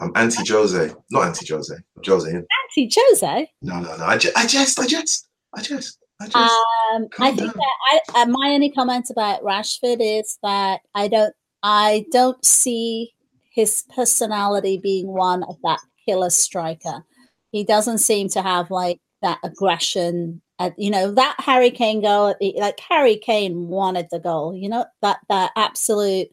I'm 0.00 0.12
anti 0.16 0.44
Jose, 0.50 0.92
not 1.10 1.26
anti 1.26 1.46
Jose. 1.46 1.74
Jose. 2.04 2.28
Anti 2.30 2.90
Jose. 2.96 3.50
No, 3.62 3.80
no, 3.80 3.96
no. 3.96 4.04
I, 4.04 4.16
ju- 4.16 4.32
I 4.34 4.46
just, 4.46 4.80
I 4.80 4.86
just. 4.86 5.28
I 5.54 5.62
just, 5.62 5.98
I 6.20 6.26
just. 6.26 6.36
Um, 6.36 7.08
I 7.18 7.32
think 7.32 7.52
down. 7.52 7.56
that 7.56 8.02
I, 8.14 8.22
uh, 8.22 8.26
my 8.26 8.50
only 8.50 8.70
comment 8.70 9.08
about 9.10 9.42
Rashford 9.42 9.98
is 10.00 10.38
that 10.42 10.80
I 10.94 11.08
don't, 11.08 11.34
I 11.62 12.06
don't 12.12 12.44
see 12.44 13.12
his 13.52 13.84
personality 13.94 14.78
being 14.78 15.08
one 15.08 15.42
of 15.44 15.56
that 15.62 15.80
killer 16.06 16.30
striker. 16.30 17.04
He 17.52 17.64
doesn't 17.64 17.98
seem 17.98 18.28
to 18.30 18.42
have 18.42 18.70
like 18.70 19.00
that 19.22 19.38
aggression. 19.42 20.40
At, 20.58 20.78
you 20.78 20.90
know 20.90 21.12
that 21.12 21.36
Harry 21.38 21.70
Kane 21.70 22.02
goal, 22.02 22.34
like 22.56 22.78
Harry 22.80 23.16
Kane 23.16 23.68
wanted 23.68 24.08
the 24.10 24.18
goal. 24.20 24.54
You 24.54 24.68
know 24.68 24.84
that 25.02 25.18
that 25.28 25.52
absolute 25.56 26.28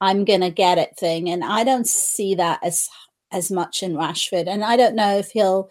I'm 0.00 0.24
gonna 0.24 0.50
get 0.50 0.78
it 0.78 0.96
thing, 0.96 1.28
and 1.28 1.42
I 1.42 1.64
don't 1.64 1.86
see 1.86 2.34
that 2.36 2.60
as 2.62 2.88
as 3.32 3.50
much 3.50 3.82
in 3.82 3.94
Rashford. 3.94 4.46
And 4.46 4.64
I 4.64 4.76
don't 4.76 4.94
know 4.94 5.18
if 5.18 5.30
he'll 5.30 5.70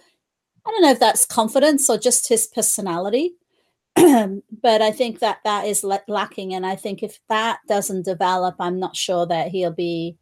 I 0.68 0.72
don't 0.72 0.82
know 0.82 0.92
if 0.92 1.00
that's 1.00 1.26
confidence 1.26 1.90
or 1.90 1.98
just 1.98 2.28
his 2.28 2.46
personality. 2.46 3.36
but 3.96 4.82
I 4.82 4.92
think 4.92 5.20
that 5.20 5.40
that 5.44 5.66
is 5.66 5.84
lacking. 5.84 6.54
And 6.54 6.66
I 6.66 6.76
think 6.76 7.02
if 7.02 7.20
that 7.30 7.60
doesn't 7.68 8.06
develop, 8.06 8.56
I'm 8.60 8.80
not 8.80 8.96
sure 8.96 9.26
that 9.26 9.50
he'll 9.50 9.72
be 9.72 10.18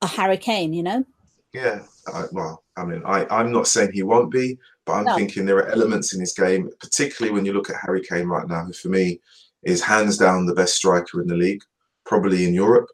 a 0.00 0.06
Harry 0.06 0.38
Kane, 0.38 0.72
you 0.72 0.82
know? 0.82 1.04
Yeah. 1.52 1.82
I, 2.12 2.24
well, 2.32 2.64
I 2.76 2.84
mean, 2.84 3.02
I, 3.04 3.26
I'm 3.30 3.52
not 3.52 3.66
saying 3.66 3.92
he 3.92 4.02
won't 4.02 4.30
be, 4.30 4.58
but 4.86 4.94
I'm 4.94 5.04
no. 5.04 5.16
thinking 5.16 5.44
there 5.44 5.58
are 5.58 5.68
elements 5.68 6.14
in 6.14 6.20
his 6.20 6.32
game, 6.32 6.70
particularly 6.80 7.34
when 7.34 7.44
you 7.44 7.52
look 7.52 7.68
at 7.68 7.80
Harry 7.80 8.00
Kane 8.00 8.26
right 8.26 8.48
now, 8.48 8.64
who 8.64 8.72
for 8.72 8.88
me 8.88 9.20
is 9.62 9.82
hands 9.82 10.16
down 10.16 10.46
the 10.46 10.54
best 10.54 10.74
striker 10.74 11.20
in 11.20 11.28
the 11.28 11.36
league, 11.36 11.62
probably 12.06 12.44
in 12.44 12.54
Europe. 12.54 12.88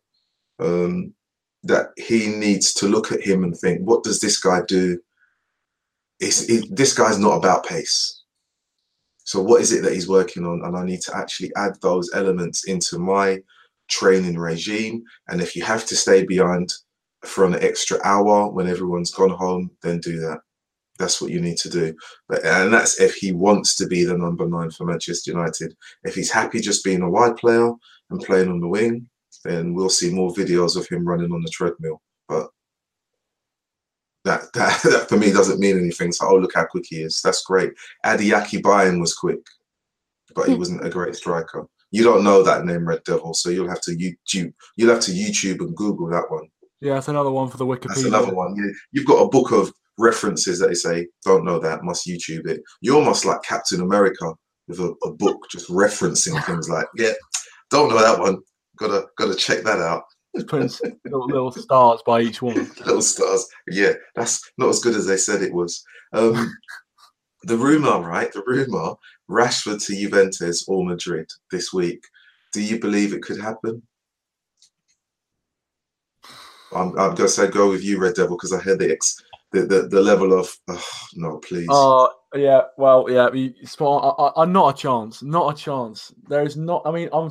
Um, 0.59 1.15
that 1.65 1.89
he 1.97 2.29
needs 2.29 2.73
to 2.73 2.89
look 2.89 3.13
at 3.13 3.21
him 3.21 3.45
and 3.45 3.57
think, 3.57 3.81
what 3.83 4.03
does 4.03 4.21
this 4.21 4.41
guy 4.41 4.63
do 4.67 4.99
it's 6.21 6.49
it, 6.49 6.75
this 6.75 6.95
guy's 6.95 7.19
not 7.19 7.37
about 7.37 7.67
pace. 7.67 8.23
So 9.25 9.43
what 9.43 9.61
is 9.61 9.73
it 9.73 9.83
that 9.83 9.93
he's 9.93 10.09
working 10.09 10.47
on? 10.47 10.65
And 10.65 10.77
I 10.77 10.85
need 10.85 11.03
to 11.03 11.17
actually 11.17 11.53
add 11.57 11.75
those 11.83 12.11
elements 12.15 12.65
into 12.65 12.99
my 12.99 13.41
training 13.89 14.39
regime. 14.39 15.03
And 15.29 15.41
if 15.41 15.55
you 15.55 15.63
have 15.65 15.85
to 15.87 15.97
stay 15.97 16.25
behind 16.25 16.73
for 17.25 17.45
an 17.45 17.57
extra 17.57 17.99
hour 18.05 18.51
when 18.51 18.69
everyone's 18.69 19.11
gone 19.11 19.31
home, 19.31 19.71
then 19.83 19.99
do 19.99 20.19
that. 20.21 20.41
That's 20.99 21.21
what 21.21 21.31
you 21.31 21.41
need 21.41 21.59
to 21.59 21.69
do. 21.69 21.95
But, 22.29 22.45
and 22.45 22.73
that's 22.73 23.01
if 23.01 23.15
he 23.15 23.33
wants 23.33 23.77
to 23.77 23.87
be 23.87 24.05
the 24.05 24.17
number 24.17 24.49
nine 24.49 24.71
for 24.71 24.85
Manchester 24.85 25.31
United. 25.31 25.77
If 26.05 26.15
he's 26.15 26.31
happy 26.31 26.61
just 26.61 26.85
being 26.85 27.03
a 27.03 27.11
wide 27.11 27.37
player 27.37 27.71
and 28.11 28.21
playing 28.21 28.49
on 28.49 28.61
the 28.61 28.69
wing, 28.69 29.09
then 29.45 29.75
we'll 29.75 29.91
see 29.91 30.11
more 30.11 30.33
videos 30.33 30.77
of 30.77 30.89
him 30.89 31.07
running 31.07 31.33
on 31.33 31.43
the 31.43 31.51
treadmill. 31.51 32.01
But 34.29 34.53
that, 34.53 34.83
that, 34.83 34.83
that 34.91 35.09
for 35.09 35.17
me 35.17 35.33
doesn't 35.33 35.61
mean 35.61 35.79
anything. 35.79 36.13
So, 36.13 36.29
oh, 36.29 36.37
look 36.37 36.55
how 36.55 36.67
quick 36.67 36.85
he 36.89 37.03
is. 37.03 37.21
That's 37.23 37.43
great. 37.45 37.73
Ade 38.05 38.21
Akinbiyi 38.21 39.01
was 39.01 39.15
quick, 39.15 39.41
but 40.35 40.47
he 40.47 40.55
hmm. 40.55 40.59
wasn't 40.59 40.87
a 40.87 40.91
great 40.91 41.17
striker. 41.17 41.67
You 41.91 42.05
don't 42.05 42.25
know 42.25 42.43
that 42.43 42.67
name, 42.67 42.87
Red 42.87 43.03
Devil, 43.05 43.33
so 43.33 43.49
you'll 43.49 43.69
have 43.69 43.81
to 43.83 43.93
YouTube. 43.93 44.53
You'll 44.77 44.93
have 44.93 45.01
to 45.01 45.13
YouTube 45.13 45.61
and 45.61 45.75
Google 45.75 46.09
that 46.11 46.31
one. 46.31 46.49
Yeah, 46.81 46.95
that's 46.95 47.09
another 47.09 47.31
one 47.31 47.49
for 47.49 47.57
the 47.57 47.65
Wikipedia. 47.65 47.89
That's 47.89 48.05
another 48.05 48.35
one. 48.35 48.55
Yeah, 48.57 48.71
you've 48.93 49.07
got 49.07 49.23
a 49.23 49.29
book 49.29 49.53
of 49.53 49.73
references 49.97 50.59
that 50.59 50.69
they 50.69 50.75
say 50.75 51.09
don't 51.25 51.45
know 51.45 51.59
that 51.59 51.83
must 51.83 52.07
YouTube 52.07 52.47
it. 52.47 52.61
You're 52.83 52.97
almost 52.97 53.25
like 53.25 53.43
Captain 53.43 53.81
America 53.81 54.35
with 54.69 54.81
a, 54.81 54.95
a 55.05 55.13
book 55.13 55.47
just 55.51 55.69
referencing 55.71 56.45
things 56.47 56.69
like 56.69 56.87
yeah, 56.97 57.13
don't 57.71 57.89
know 57.89 58.01
that 58.01 58.21
one. 58.21 58.43
Gotta 58.77 59.07
gotta 59.17 59.35
check 59.35 59.65
that 59.65 59.81
out. 59.81 60.05
Putting 60.47 60.71
little, 61.05 61.27
little, 61.27 61.53
stars 61.53 62.01
by 62.07 62.21
each 62.21 62.43
one. 62.43 62.55
little 62.79 63.03
stars. 63.03 63.49
Yeah, 63.69 63.95
that's 64.15 64.51
not 64.57 64.69
as 64.69 64.81
good 64.81 64.95
as 64.95 65.07
they 65.07 65.17
said 65.17 65.43
it 65.43 65.53
was. 65.53 65.83
Um, 66.13 66.55
the 67.45 67.57
rumor, 67.57 68.01
right? 68.01 68.33
The 68.33 68.43
rumor: 68.47 68.95
Rashford 69.29 69.85
to 69.87 69.97
Juventus 69.97 70.69
or 70.69 70.85
Madrid 70.85 71.29
this 71.51 71.73
week. 71.73 72.03
Do 72.53 72.63
you 72.63 72.79
believe 72.79 73.13
it 73.13 73.23
could 73.23 73.41
happen? 73.41 73.83
I'm, 76.73 76.99
I'm 76.99 77.15
gonna 77.15 77.29
say 77.29 77.49
go 77.49 77.71
with 77.71 77.83
you, 77.83 77.99
Red 77.99 78.15
Devil, 78.15 78.37
because 78.37 78.53
I 78.53 78.59
heard 78.59 78.79
the, 78.79 78.93
ex, 78.93 79.23
the, 79.53 79.63
the 79.63 79.89
the 79.89 80.01
level 80.01 80.39
of 80.39 80.55
oh, 80.69 80.89
no, 81.15 81.39
please. 81.39 81.69
Oh 81.71 82.11
yeah, 82.35 82.63
well 82.77 83.07
yeah, 83.09 83.29
spot. 83.65 84.15
I, 84.19 84.43
I, 84.43 84.45
not 84.45 84.75
a 84.75 84.79
chance, 84.79 85.23
not 85.23 85.55
a 85.55 85.57
chance. 85.57 86.13
There 86.29 86.43
is 86.43 86.57
not. 86.57 86.83
I 86.85 86.91
mean, 86.91 87.09
I'm 87.13 87.31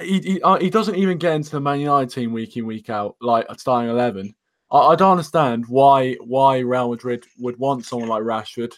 he, 0.00 0.20
he, 0.20 0.42
uh, 0.42 0.58
he 0.58 0.70
doesn't 0.70 0.96
even 0.96 1.18
get 1.18 1.34
into 1.34 1.50
the 1.50 1.60
Man 1.60 1.80
United 1.80 2.10
team 2.10 2.32
week 2.32 2.56
in 2.56 2.66
week 2.66 2.90
out 2.90 3.16
like 3.20 3.46
a 3.48 3.58
starting 3.58 3.90
eleven. 3.90 4.34
I, 4.70 4.78
I, 4.78 4.96
don't 4.96 5.12
understand 5.12 5.66
why 5.68 6.14
why 6.14 6.58
Real 6.58 6.90
Madrid 6.90 7.24
would 7.38 7.58
want 7.58 7.84
someone 7.84 8.08
like 8.08 8.22
Rashford. 8.22 8.74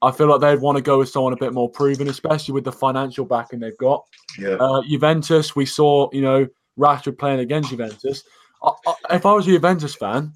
I 0.00 0.10
feel 0.10 0.26
like 0.26 0.40
they'd 0.40 0.60
want 0.60 0.76
to 0.76 0.82
go 0.82 0.98
with 0.98 1.08
someone 1.08 1.32
a 1.32 1.36
bit 1.36 1.52
more 1.52 1.70
proven, 1.70 2.08
especially 2.08 2.54
with 2.54 2.64
the 2.64 2.72
financial 2.72 3.24
backing 3.24 3.60
they've 3.60 3.76
got. 3.78 4.04
Yeah. 4.38 4.56
Uh, 4.58 4.82
Juventus, 4.82 5.54
we 5.54 5.66
saw 5.66 6.08
you 6.12 6.22
know 6.22 6.46
Rashford 6.78 7.18
playing 7.18 7.40
against 7.40 7.70
Juventus. 7.70 8.24
I, 8.62 8.72
if 9.10 9.26
I 9.26 9.32
was 9.32 9.46
a 9.46 9.50
Juventus 9.50 9.94
fan, 9.94 10.32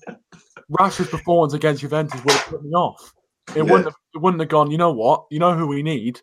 Rashford's 0.71 1.11
performance 1.11 1.55
against 1.55 1.81
Juventus 1.81 2.23
would 2.25 2.33
have 2.33 2.47
put 2.47 2.65
me 2.65 2.71
off. 2.71 3.13
It 3.51 3.59
yeah. 3.59 3.63
wouldn't 3.63 3.85
have, 3.85 3.95
it 4.15 4.19
wouldn't 4.19 4.41
have 4.41 4.49
gone. 4.49 4.71
You 4.71 4.79
know 4.79 4.93
what? 4.93 5.27
You 5.31 5.39
know 5.39 5.55
who 5.55 5.67
we 5.67 5.83
need? 5.83 6.21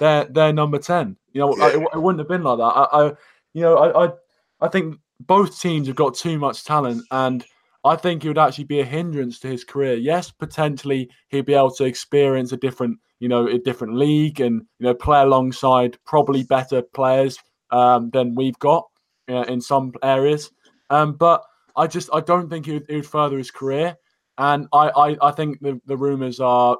They're 0.00 0.24
they're 0.24 0.52
number 0.52 0.78
ten. 0.78 1.16
You 1.32 1.42
know, 1.42 1.56
yeah. 1.56 1.68
it, 1.68 1.88
it, 1.94 2.00
wouldn't 2.00 2.18
have 2.18 2.28
been 2.28 2.42
like 2.42 2.58
that. 2.58 2.64
I, 2.64 3.08
I 3.08 3.12
you 3.56 3.62
know, 3.62 3.78
I, 3.78 4.04
I, 4.04 4.12
I 4.60 4.68
think 4.68 4.98
both 5.20 5.58
teams 5.58 5.86
have 5.86 5.96
got 5.96 6.14
too 6.14 6.38
much 6.38 6.64
talent, 6.64 7.02
and 7.10 7.42
I 7.84 7.96
think 7.96 8.22
it 8.22 8.28
would 8.28 8.36
actually 8.36 8.64
be 8.64 8.80
a 8.80 8.84
hindrance 8.84 9.40
to 9.40 9.48
his 9.48 9.64
career. 9.64 9.94
Yes, 9.94 10.30
potentially 10.30 11.08
he'd 11.28 11.46
be 11.46 11.54
able 11.54 11.70
to 11.76 11.84
experience 11.84 12.52
a 12.52 12.58
different, 12.58 12.98
you 13.18 13.30
know, 13.30 13.46
a 13.46 13.58
different 13.58 13.96
league, 13.96 14.42
and 14.42 14.60
you 14.78 14.84
know, 14.84 14.92
play 14.92 15.22
alongside 15.22 15.96
probably 16.04 16.42
better 16.42 16.82
players 16.82 17.38
um, 17.70 18.10
than 18.10 18.34
we've 18.34 18.58
got 18.58 18.86
uh, 19.30 19.44
in 19.44 19.62
some 19.62 19.94
areas. 20.02 20.50
Um, 20.90 21.14
but 21.14 21.42
I 21.76 21.86
just 21.86 22.10
I 22.12 22.20
don't 22.20 22.50
think 22.50 22.68
it 22.68 22.74
would, 22.74 22.90
it 22.90 22.94
would 22.96 23.06
further 23.06 23.38
his 23.38 23.50
career, 23.50 23.96
and 24.36 24.68
I, 24.74 24.90
I, 24.90 25.28
I 25.28 25.30
think 25.30 25.60
the, 25.60 25.80
the 25.86 25.96
rumors 25.96 26.40
are, 26.40 26.76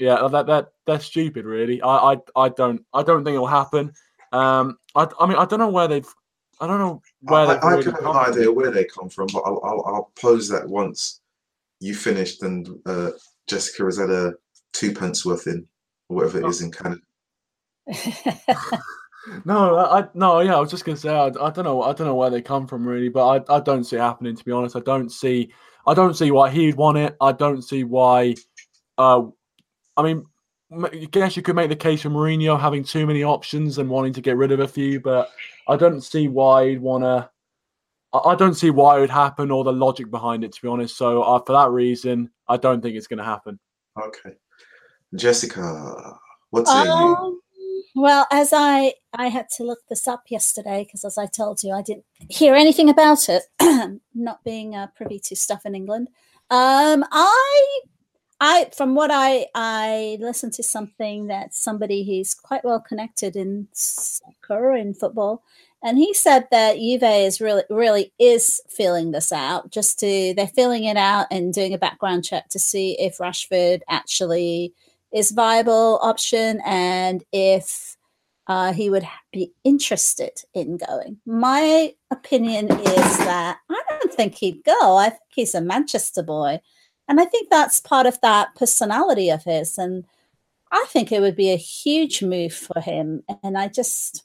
yeah, 0.00 0.26
that 0.32 0.46
that 0.48 0.72
they're 0.84 0.98
stupid. 0.98 1.44
Really, 1.44 1.80
I, 1.80 2.14
I 2.14 2.16
I 2.34 2.48
don't 2.48 2.84
I 2.92 3.04
don't 3.04 3.22
think 3.22 3.36
it'll 3.36 3.46
happen. 3.46 3.92
Um, 4.32 4.78
I, 4.94 5.08
I 5.20 5.26
mean, 5.26 5.38
I 5.38 5.44
don't 5.44 5.58
know 5.58 5.68
where 5.68 5.88
they've. 5.88 6.06
I 6.60 6.66
don't 6.66 6.78
know 6.80 7.02
where 7.20 7.46
I, 7.46 7.54
I, 7.54 7.74
I 7.74 7.76
have 7.76 8.02
no 8.02 8.12
idea 8.12 8.52
where 8.52 8.72
they 8.72 8.84
come 8.84 9.08
from, 9.08 9.28
but 9.32 9.40
I'll, 9.40 9.60
I'll, 9.62 9.84
I'll 9.86 10.12
pose 10.20 10.48
that 10.48 10.68
once 10.68 11.20
you 11.80 11.94
finished 11.94 12.42
and 12.42 12.68
uh, 12.86 13.10
Jessica 13.46 13.84
has 13.84 13.98
had 13.98 14.10
a 14.10 14.34
two 14.72 14.92
pence 14.92 15.24
worth 15.24 15.46
in, 15.46 15.66
or 16.08 16.16
whatever 16.16 16.38
it 16.38 16.44
oh. 16.44 16.48
is 16.48 16.62
in 16.62 16.72
Canada. 16.72 17.00
no, 19.44 19.78
I 19.78 20.08
no, 20.14 20.40
yeah, 20.40 20.56
I 20.56 20.60
was 20.60 20.70
just 20.70 20.84
gonna 20.84 20.96
say 20.96 21.10
I, 21.10 21.26
I 21.26 21.50
don't 21.50 21.64
know, 21.64 21.82
I 21.82 21.92
don't 21.92 22.06
know 22.06 22.14
where 22.14 22.30
they 22.30 22.42
come 22.42 22.66
from 22.66 22.86
really, 22.86 23.08
but 23.08 23.26
I, 23.26 23.56
I 23.56 23.60
don't 23.60 23.84
see 23.84 23.96
it 23.96 24.00
happening. 24.00 24.36
To 24.36 24.44
be 24.44 24.52
honest, 24.52 24.76
I 24.76 24.80
don't 24.80 25.10
see, 25.10 25.52
I 25.86 25.94
don't 25.94 26.14
see 26.14 26.30
why 26.30 26.50
he'd 26.50 26.74
want 26.74 26.98
it. 26.98 27.16
I 27.20 27.32
don't 27.32 27.62
see 27.62 27.84
why. 27.84 28.34
Uh, 28.98 29.22
I 29.96 30.02
mean, 30.02 30.24
I 30.70 31.08
guess 31.10 31.36
you 31.36 31.42
could 31.42 31.56
make 31.56 31.70
the 31.70 31.76
case 31.76 32.02
for 32.02 32.10
Mourinho 32.10 32.60
having 32.60 32.84
too 32.84 33.06
many 33.06 33.24
options 33.24 33.78
and 33.78 33.88
wanting 33.88 34.12
to 34.12 34.20
get 34.20 34.36
rid 34.36 34.52
of 34.52 34.60
a 34.60 34.68
few, 34.68 35.00
but 35.00 35.30
I 35.66 35.76
don't 35.76 36.02
see 36.02 36.28
why 36.28 36.70
he'd 36.70 36.80
want 36.80 37.04
to. 37.04 37.30
I 38.12 38.34
don't 38.34 38.54
see 38.54 38.70
why 38.70 38.96
it 38.96 39.00
would 39.00 39.10
happen 39.10 39.50
or 39.50 39.64
the 39.64 39.72
logic 39.72 40.10
behind 40.10 40.44
it, 40.44 40.52
to 40.52 40.62
be 40.62 40.68
honest. 40.68 40.96
So, 40.96 41.22
uh, 41.22 41.40
for 41.40 41.52
that 41.52 41.70
reason, 41.70 42.30
I 42.48 42.56
don't 42.56 42.80
think 42.80 42.96
it's 42.96 43.06
going 43.06 43.18
to 43.18 43.24
happen. 43.24 43.58
Okay, 43.98 44.36
Jessica, 45.14 46.18
what's 46.50 46.70
um, 46.70 46.86
you? 46.86 47.42
Well, 47.94 48.26
as 48.30 48.52
I 48.52 48.94
I 49.12 49.28
had 49.28 49.48
to 49.56 49.64
look 49.64 49.80
this 49.88 50.06
up 50.06 50.24
yesterday 50.28 50.84
because, 50.84 51.04
as 51.04 51.18
I 51.18 51.26
told 51.26 51.62
you, 51.62 51.72
I 51.72 51.82
didn't 51.82 52.04
hear 52.28 52.54
anything 52.54 52.88
about 52.88 53.28
it, 53.28 53.42
not 54.14 54.44
being 54.44 54.74
uh, 54.74 54.88
privy 54.94 55.18
to 55.24 55.36
stuff 55.36 55.66
in 55.66 55.74
England. 55.74 56.08
Um, 56.50 57.04
I 57.10 57.80
I 58.40 58.70
from 58.74 58.94
what 58.94 59.10
I 59.12 59.46
I 59.54 60.18
listened 60.20 60.52
to 60.54 60.62
something 60.62 61.26
that 61.26 61.54
somebody 61.54 62.04
who's 62.04 62.34
quite 62.34 62.64
well 62.64 62.80
connected 62.80 63.36
in 63.36 63.68
soccer 63.72 64.74
in 64.74 64.94
football, 64.94 65.42
and 65.82 65.98
he 65.98 66.14
said 66.14 66.46
that 66.50 66.76
Juve 66.76 67.02
is 67.02 67.40
really 67.40 67.64
really 67.68 68.12
is 68.18 68.60
filling 68.68 69.10
this 69.10 69.32
out. 69.32 69.70
Just 69.70 69.98
to 70.00 70.34
they're 70.36 70.46
filling 70.46 70.84
it 70.84 70.96
out 70.96 71.26
and 71.30 71.52
doing 71.52 71.74
a 71.74 71.78
background 71.78 72.24
check 72.24 72.48
to 72.50 72.58
see 72.58 72.92
if 73.00 73.18
Rashford 73.18 73.80
actually 73.88 74.72
is 75.12 75.32
viable 75.32 75.98
option 76.02 76.60
and 76.64 77.24
if 77.32 77.96
uh, 78.46 78.72
he 78.72 78.88
would 78.88 79.06
be 79.32 79.52
interested 79.64 80.42
in 80.54 80.78
going. 80.78 81.18
My 81.26 81.94
opinion 82.10 82.70
is 82.70 83.18
that 83.18 83.58
I 83.68 83.82
don't 83.90 84.12
think 84.14 84.34
he'd 84.36 84.64
go. 84.64 84.96
I 84.96 85.10
think 85.10 85.22
he's 85.34 85.54
a 85.54 85.60
Manchester 85.60 86.22
boy. 86.22 86.60
And 87.08 87.20
I 87.20 87.24
think 87.24 87.48
that's 87.48 87.80
part 87.80 88.06
of 88.06 88.20
that 88.20 88.54
personality 88.54 89.30
of 89.30 89.44
his. 89.44 89.78
And 89.78 90.04
I 90.70 90.84
think 90.88 91.10
it 91.10 91.20
would 91.20 91.36
be 91.36 91.50
a 91.50 91.56
huge 91.56 92.22
move 92.22 92.52
for 92.52 92.80
him. 92.80 93.22
And 93.42 93.56
I 93.56 93.68
just, 93.68 94.24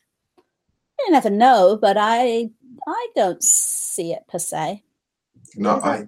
you 1.00 1.12
never 1.12 1.30
know, 1.30 1.78
but 1.82 1.98
I, 1.98 2.50
I 2.86 3.08
don't 3.16 3.42
see 3.42 4.12
it 4.12 4.28
per 4.28 4.40
se. 4.40 4.84
No, 5.56 5.80
I, 5.82 6.08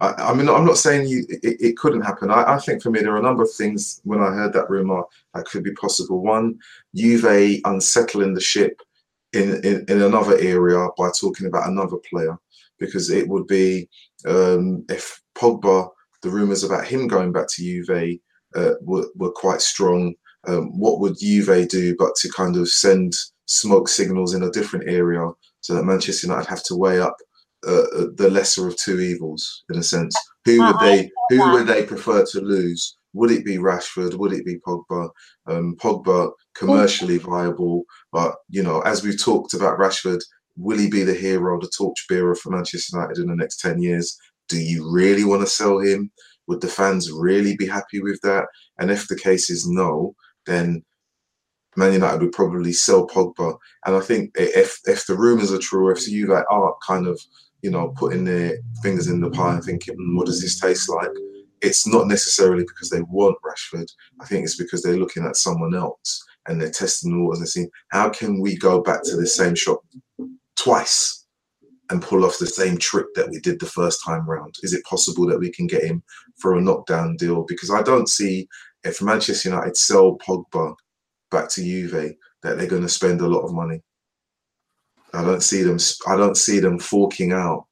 I, 0.00 0.30
I 0.30 0.34
mean, 0.34 0.48
I'm 0.48 0.64
not 0.64 0.78
saying 0.78 1.08
you 1.08 1.24
it, 1.28 1.60
it 1.60 1.76
couldn't 1.76 2.02
happen. 2.02 2.30
I, 2.30 2.54
I, 2.54 2.58
think 2.58 2.82
for 2.82 2.90
me 2.90 3.00
there 3.00 3.14
are 3.14 3.18
a 3.18 3.22
number 3.22 3.42
of 3.42 3.52
things 3.52 4.00
when 4.04 4.20
I 4.20 4.30
heard 4.30 4.52
that 4.54 4.70
rumor 4.70 5.02
that 5.34 5.46
could 5.46 5.62
be 5.62 5.72
possible. 5.72 6.22
One, 6.22 6.58
Juve 6.94 7.60
unsettling 7.64 8.34
the 8.34 8.40
ship 8.40 8.80
in, 9.32 9.64
in, 9.64 9.84
in 9.88 10.02
another 10.02 10.36
area 10.38 10.88
by 10.98 11.10
talking 11.18 11.46
about 11.46 11.68
another 11.68 11.96
player, 11.98 12.38
because 12.78 13.10
it 13.10 13.28
would 13.28 13.46
be 13.46 13.88
um, 14.26 14.84
if 14.88 15.22
Pogba 15.34 15.90
the 16.22 16.30
rumours 16.30 16.64
about 16.64 16.86
him 16.86 17.08
going 17.08 17.32
back 17.32 17.46
to 17.48 17.62
Juve 17.62 18.18
uh, 18.54 18.74
were, 18.80 19.06
were 19.16 19.32
quite 19.32 19.60
strong. 19.60 20.14
Um, 20.46 20.78
what 20.78 21.00
would 21.00 21.18
Juve 21.18 21.68
do 21.68 21.94
but 21.98 22.14
to 22.16 22.30
kind 22.30 22.56
of 22.56 22.68
send 22.68 23.14
smoke 23.46 23.88
signals 23.88 24.34
in 24.34 24.44
a 24.44 24.50
different 24.50 24.88
area 24.88 25.28
so 25.60 25.74
that 25.74 25.84
Manchester 25.84 26.26
United 26.26 26.48
have 26.48 26.62
to 26.64 26.76
weigh 26.76 27.00
up 27.00 27.16
uh, 27.66 27.84
uh 27.94 28.06
the 28.14 28.30
lesser 28.30 28.66
of 28.66 28.76
two 28.76 29.00
evils 29.00 29.64
in 29.70 29.78
a 29.78 29.82
sense? 29.82 30.16
Who 30.46 30.64
would 30.64 30.80
they 30.80 31.10
who 31.28 31.52
would 31.52 31.66
they 31.66 31.84
prefer 31.84 32.24
to 32.24 32.40
lose? 32.40 32.96
Would 33.12 33.32
it 33.32 33.44
be 33.44 33.58
Rashford? 33.58 34.14
Would 34.14 34.32
it 34.32 34.46
be 34.46 34.58
Pogba? 34.58 35.10
Um, 35.46 35.76
Pogba 35.76 36.30
commercially 36.54 37.18
viable, 37.18 37.84
but 38.12 38.36
you 38.48 38.62
know, 38.62 38.80
as 38.80 39.02
we've 39.02 39.20
talked 39.20 39.52
about 39.52 39.78
Rashford, 39.78 40.20
will 40.56 40.78
he 40.78 40.88
be 40.88 41.02
the 41.02 41.14
hero, 41.14 41.60
the 41.60 41.70
torchbearer 41.76 42.34
for 42.36 42.50
Manchester 42.50 42.96
United 42.96 43.18
in 43.18 43.26
the 43.28 43.36
next 43.36 43.60
ten 43.60 43.82
years? 43.82 44.16
Do 44.50 44.58
you 44.58 44.90
really 44.90 45.24
want 45.24 45.42
to 45.42 45.46
sell 45.46 45.78
him? 45.78 46.10
Would 46.48 46.60
the 46.60 46.68
fans 46.68 47.10
really 47.10 47.56
be 47.56 47.66
happy 47.66 48.02
with 48.02 48.20
that? 48.22 48.46
And 48.78 48.90
if 48.90 49.08
the 49.08 49.16
case 49.16 49.48
is 49.48 49.68
no, 49.68 50.14
then 50.46 50.84
Man 51.76 51.92
United 51.92 52.20
would 52.20 52.32
probably 52.32 52.72
sell 52.72 53.06
Pogba. 53.06 53.56
And 53.86 53.96
I 53.96 54.00
think 54.00 54.32
if 54.34 54.78
if 54.86 55.06
the 55.06 55.16
rumours 55.16 55.52
are 55.52 55.58
true, 55.58 55.90
if 55.90 56.08
you 56.08 56.26
like 56.26 56.44
are 56.50 56.74
kind 56.86 57.06
of 57.06 57.18
you 57.62 57.70
know 57.70 57.94
putting 57.96 58.24
their 58.24 58.58
fingers 58.82 59.06
in 59.06 59.20
the 59.20 59.30
pie 59.30 59.54
and 59.54 59.64
thinking, 59.64 59.96
mm, 59.96 60.16
what 60.16 60.26
does 60.26 60.42
this 60.42 60.58
taste 60.58 60.90
like? 60.90 61.10
It's 61.62 61.86
not 61.86 62.08
necessarily 62.08 62.64
because 62.64 62.90
they 62.90 63.02
want 63.02 63.36
Rashford. 63.44 63.90
I 64.20 64.26
think 64.26 64.44
it's 64.44 64.56
because 64.56 64.82
they're 64.82 64.96
looking 64.96 65.24
at 65.24 65.36
someone 65.36 65.74
else. 65.74 66.24
and 66.46 66.60
they're 66.60 66.70
testing 66.70 67.12
the 67.12 67.22
waters 67.22 67.40
and 67.40 67.48
seeing 67.48 67.70
how 67.90 68.08
can 68.08 68.40
we 68.40 68.56
go 68.56 68.82
back 68.82 69.02
to 69.04 69.14
the 69.16 69.26
same 69.26 69.54
shop 69.54 69.80
twice 70.56 71.19
and 71.90 72.02
pull 72.02 72.24
off 72.24 72.38
the 72.38 72.46
same 72.46 72.78
trick 72.78 73.06
that 73.14 73.28
we 73.30 73.40
did 73.40 73.60
the 73.60 73.66
first 73.66 74.02
time 74.04 74.28
round? 74.28 74.54
Is 74.62 74.72
it 74.72 74.84
possible 74.84 75.26
that 75.26 75.40
we 75.40 75.50
can 75.50 75.66
get 75.66 75.84
him 75.84 76.02
for 76.36 76.56
a 76.56 76.60
knockdown 76.60 77.16
deal? 77.16 77.44
Because 77.46 77.70
I 77.70 77.82
don't 77.82 78.08
see 78.08 78.48
if 78.84 79.02
Manchester 79.02 79.50
United 79.50 79.76
sell 79.76 80.16
Pogba 80.18 80.74
back 81.30 81.48
to 81.50 81.62
Juve 81.62 82.14
that 82.42 82.56
they're 82.56 82.66
going 82.66 82.82
to 82.82 82.88
spend 82.88 83.20
a 83.20 83.28
lot 83.28 83.42
of 83.42 83.52
money. 83.52 83.82
I 85.12 85.24
don't 85.24 85.42
see 85.42 85.62
them. 85.62 85.78
I 86.06 86.16
don't 86.16 86.36
see 86.36 86.60
them 86.60 86.78
forking 86.78 87.32
out 87.32 87.66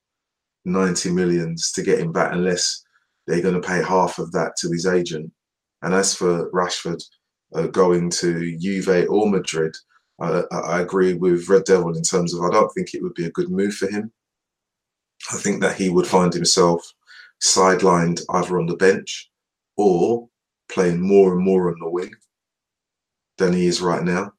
ninety 0.64 1.11
millions 1.11 1.70
to 1.72 1.83
get 1.83 2.00
him 2.00 2.12
back 2.12 2.33
unless 2.33 2.85
they're 3.26 3.42
going 3.42 3.61
to 3.61 3.66
pay 3.66 3.83
half 3.83 4.18
of 4.18 4.33
that 4.33 4.57
to 4.59 4.70
his 4.70 4.87
agent. 4.87 5.31
And 5.83 5.94
as 5.94 6.14
for 6.14 6.50
Rashford 6.50 7.02
uh, 7.54 7.68
going 7.68 8.11
to 8.11 8.59
Juve 8.59 9.07
or 9.09 9.31
Madrid, 9.31 9.74
I, 10.20 10.42
I 10.50 10.81
agree 10.81 11.14
with 11.14 11.48
Red 11.48 11.64
Devil 11.64 11.96
in 11.96 12.02
terms 12.02 12.35
of 12.35 12.42
I 12.42 12.50
don't 12.50 12.70
think 12.70 12.94
it 12.94 13.02
would 13.02 13.14
be 13.14 13.26
a 13.26 13.31
good 13.31 13.50
move 13.50 13.74
for 13.74 13.88
him. 13.88 14.12
I 15.33 15.37
think 15.37 15.61
that 15.61 15.76
he 15.76 15.88
would 15.88 16.07
find 16.07 16.33
himself 16.33 16.92
sidelined 17.42 18.20
either 18.31 18.59
on 18.59 18.66
the 18.66 18.76
bench 18.76 19.31
or 19.76 20.28
playing 20.70 21.00
more 21.00 21.35
and 21.35 21.44
more 21.44 21.70
on 21.70 21.78
the 21.81 21.88
wing 21.88 22.12
than 23.38 23.52
he 23.52 23.66
is 23.66 23.81
right 23.81 24.02
now. 24.02 24.33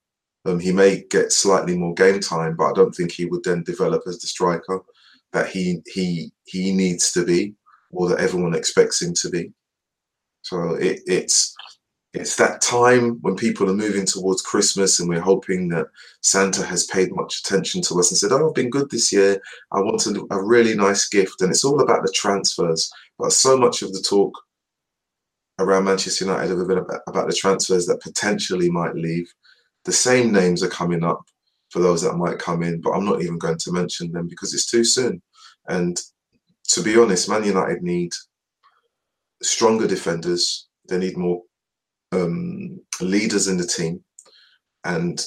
Um, 0.45 0.59
he 0.59 0.71
may 0.71 1.03
get 1.09 1.31
slightly 1.31 1.77
more 1.77 1.93
game 1.93 2.19
time, 2.19 2.55
but 2.55 2.71
I 2.71 2.73
don't 2.73 2.93
think 2.93 3.11
he 3.11 3.25
would 3.25 3.43
then 3.43 3.63
develop 3.63 4.03
as 4.07 4.19
the 4.19 4.27
striker 4.27 4.81
that 5.33 5.49
he 5.49 5.81
he 5.87 6.31
he 6.45 6.73
needs 6.73 7.11
to 7.11 7.25
be, 7.25 7.53
or 7.91 8.09
that 8.09 8.19
everyone 8.19 8.55
expects 8.55 9.01
him 9.01 9.13
to 9.15 9.29
be. 9.29 9.51
So 10.41 10.75
it, 10.75 11.01
it's 11.05 11.55
it's 12.13 12.35
that 12.37 12.61
time 12.61 13.19
when 13.21 13.35
people 13.35 13.69
are 13.69 13.75
moving 13.75 14.05
towards 14.05 14.41
Christmas 14.41 14.99
and 14.99 15.07
we're 15.07 15.19
hoping 15.21 15.69
that 15.69 15.87
Santa 16.21 16.65
has 16.65 16.87
paid 16.87 17.13
much 17.13 17.39
attention 17.39 17.81
to 17.83 17.99
us 17.99 18.09
and 18.09 18.17
said, 18.17 18.31
Oh, 18.31 18.49
I've 18.49 18.55
been 18.55 18.71
good 18.71 18.89
this 18.89 19.11
year. 19.11 19.39
I 19.71 19.79
want 19.79 20.07
a, 20.07 20.25
a 20.31 20.43
really 20.43 20.75
nice 20.75 21.07
gift. 21.07 21.41
And 21.41 21.51
it's 21.51 21.63
all 21.63 21.81
about 21.81 22.03
the 22.03 22.11
transfers. 22.11 22.91
But 23.19 23.31
so 23.31 23.57
much 23.57 23.83
of 23.83 23.93
the 23.93 24.01
talk 24.01 24.33
around 25.59 25.83
Manchester 25.83 26.25
United 26.25 26.57
have 26.57 26.67
been 26.67 26.79
about, 26.79 27.01
about 27.07 27.27
the 27.27 27.35
transfers 27.35 27.85
that 27.85 28.01
potentially 28.01 28.71
might 28.71 28.95
leave. 28.95 29.31
The 29.85 29.91
same 29.91 30.31
names 30.31 30.63
are 30.63 30.69
coming 30.69 31.03
up 31.03 31.21
for 31.69 31.79
those 31.79 32.01
that 32.01 32.17
might 32.17 32.39
come 32.39 32.63
in, 32.63 32.81
but 32.81 32.91
I'm 32.91 33.05
not 33.05 33.21
even 33.21 33.37
going 33.37 33.59
to 33.59 33.71
mention 33.71 34.11
them 34.11 34.27
because 34.27 34.53
it's 34.55 34.65
too 34.65 34.83
soon. 34.83 35.21
And 35.67 35.99
to 36.69 36.81
be 36.81 36.97
honest, 36.97 37.29
Man 37.29 37.43
United 37.43 37.83
need 37.83 38.13
stronger 39.43 39.85
defenders. 39.85 40.67
They 40.87 40.97
need 40.97 41.15
more 41.15 41.43
um, 42.11 42.81
leaders 43.01 43.47
in 43.47 43.57
the 43.57 43.67
team. 43.67 44.03
And 44.83 45.23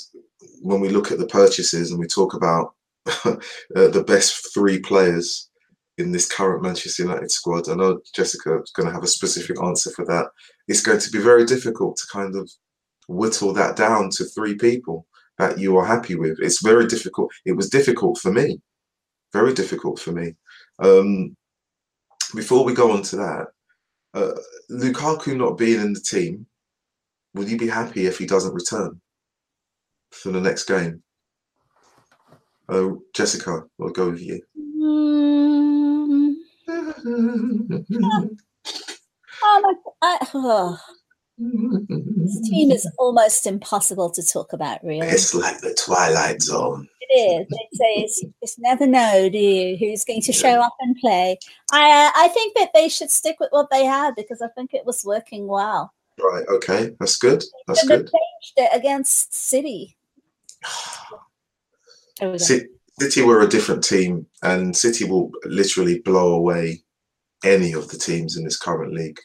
when 0.60 0.80
we 0.80 0.88
look 0.88 1.10
at 1.10 1.18
the 1.18 1.26
purchases 1.26 1.90
and 1.90 2.00
we 2.00 2.06
talk 2.06 2.34
about 2.34 2.74
uh, 3.06 3.36
the 3.74 4.04
best 4.06 4.52
three 4.54 4.78
players 4.78 5.50
in 5.98 6.12
this 6.12 6.30
current 6.30 6.62
Manchester 6.62 7.02
United 7.02 7.30
squad, 7.30 7.68
I 7.68 7.74
know 7.74 8.00
Jessica 8.14 8.60
is 8.62 8.70
going 8.70 8.88
to 8.88 8.94
have 8.94 9.04
a 9.04 9.08
specific 9.08 9.62
answer 9.62 9.90
for 9.90 10.04
that. 10.06 10.26
It's 10.68 10.82
going 10.82 11.00
to 11.00 11.10
be 11.10 11.18
very 11.18 11.44
difficult 11.44 11.96
to 11.96 12.06
kind 12.10 12.36
of 12.36 12.50
whittle 13.08 13.52
that 13.52 13.76
down 13.76 14.10
to 14.10 14.24
three 14.24 14.56
people 14.56 15.06
that 15.38 15.58
you 15.58 15.76
are 15.76 15.84
happy 15.84 16.14
with. 16.14 16.38
It's 16.40 16.62
very 16.62 16.86
difficult. 16.86 17.30
It 17.44 17.52
was 17.52 17.68
difficult 17.68 18.18
for 18.18 18.32
me, 18.32 18.60
very 19.32 19.52
difficult 19.52 19.98
for 19.98 20.12
me. 20.12 20.34
Um, 20.78 21.36
before 22.34 22.64
we 22.64 22.74
go 22.74 22.92
on 22.92 23.02
to 23.02 23.16
that, 23.16 23.46
uh, 24.14 24.32
Lukaku 24.70 25.36
not 25.36 25.58
being 25.58 25.80
in 25.80 25.92
the 25.92 26.00
team 26.00 26.46
will 27.34 27.48
you 27.48 27.56
be 27.56 27.68
happy 27.68 28.06
if 28.06 28.18
he 28.18 28.26
doesn't 28.26 28.54
return 28.54 29.00
for 30.10 30.30
the 30.30 30.40
next 30.40 30.64
game? 30.64 31.02
Oh, 32.68 33.02
Jessica, 33.14 33.64
we'll 33.78 33.90
go 33.90 34.10
with 34.10 34.20
you. 34.20 34.40
Mm. 37.04 38.28
oh, 39.42 39.74
I, 40.02 40.18
oh. 40.34 40.78
This 41.38 42.48
team 42.48 42.70
is 42.70 42.88
almost 42.98 43.46
impossible 43.46 44.10
to 44.10 44.22
talk 44.22 44.52
about, 44.52 44.82
really. 44.84 45.06
It's 45.08 45.34
like 45.34 45.60
the 45.60 45.76
Twilight 45.84 46.42
Zone. 46.42 46.88
It 47.00 47.14
is. 47.14 47.46
They 47.48 47.76
say 47.76 48.02
it's, 48.02 48.22
you 48.22 48.32
just 48.40 48.58
never 48.60 48.86
know, 48.86 49.28
do 49.28 49.38
you, 49.38 49.76
who's 49.76 50.04
going 50.04 50.22
to 50.22 50.32
show 50.32 50.60
up 50.60 50.74
and 50.80 50.96
play. 50.96 51.38
I, 51.72 52.06
uh, 52.06 52.10
I 52.14 52.28
think 52.28 52.54
that 52.56 52.70
they 52.74 52.88
should 52.88 53.10
stick 53.10 53.36
with 53.40 53.50
what 53.50 53.70
they 53.70 53.84
had 53.84 54.14
because 54.14 54.40
I 54.40 54.48
think 54.48 54.72
it 54.72 54.86
was 54.86 55.04
working 55.04 55.46
well. 55.46 55.92
Right. 56.20 56.46
Okay. 56.48 56.94
That's 57.00 57.16
good. 57.16 57.42
That's 57.66 57.86
good. 57.86 58.10
Changed 58.10 58.54
it 58.56 58.70
against 58.72 59.34
City. 59.34 59.96
City 63.00 63.22
were 63.22 63.40
a 63.40 63.48
different 63.48 63.82
team, 63.82 64.26
and 64.42 64.76
City 64.76 65.04
will 65.04 65.30
literally 65.44 66.00
blow 66.00 66.34
away 66.34 66.82
any 67.44 67.72
of 67.72 67.88
the 67.88 67.98
teams 67.98 68.36
in 68.36 68.44
this 68.44 68.58
current 68.58 68.92
league 68.92 69.18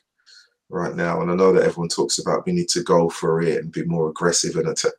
right 0.69 0.95
now. 0.95 1.21
And 1.21 1.29
I 1.29 1.35
know 1.35 1.53
that 1.53 1.63
everyone 1.63 1.89
talks 1.89 2.19
about 2.19 2.45
we 2.45 2.53
need 2.53 2.69
to 2.69 2.83
go 2.83 3.09
for 3.09 3.41
it 3.41 3.61
and 3.61 3.71
be 3.71 3.83
more 3.83 4.09
aggressive 4.09 4.55
and 4.55 4.69
attack. 4.69 4.93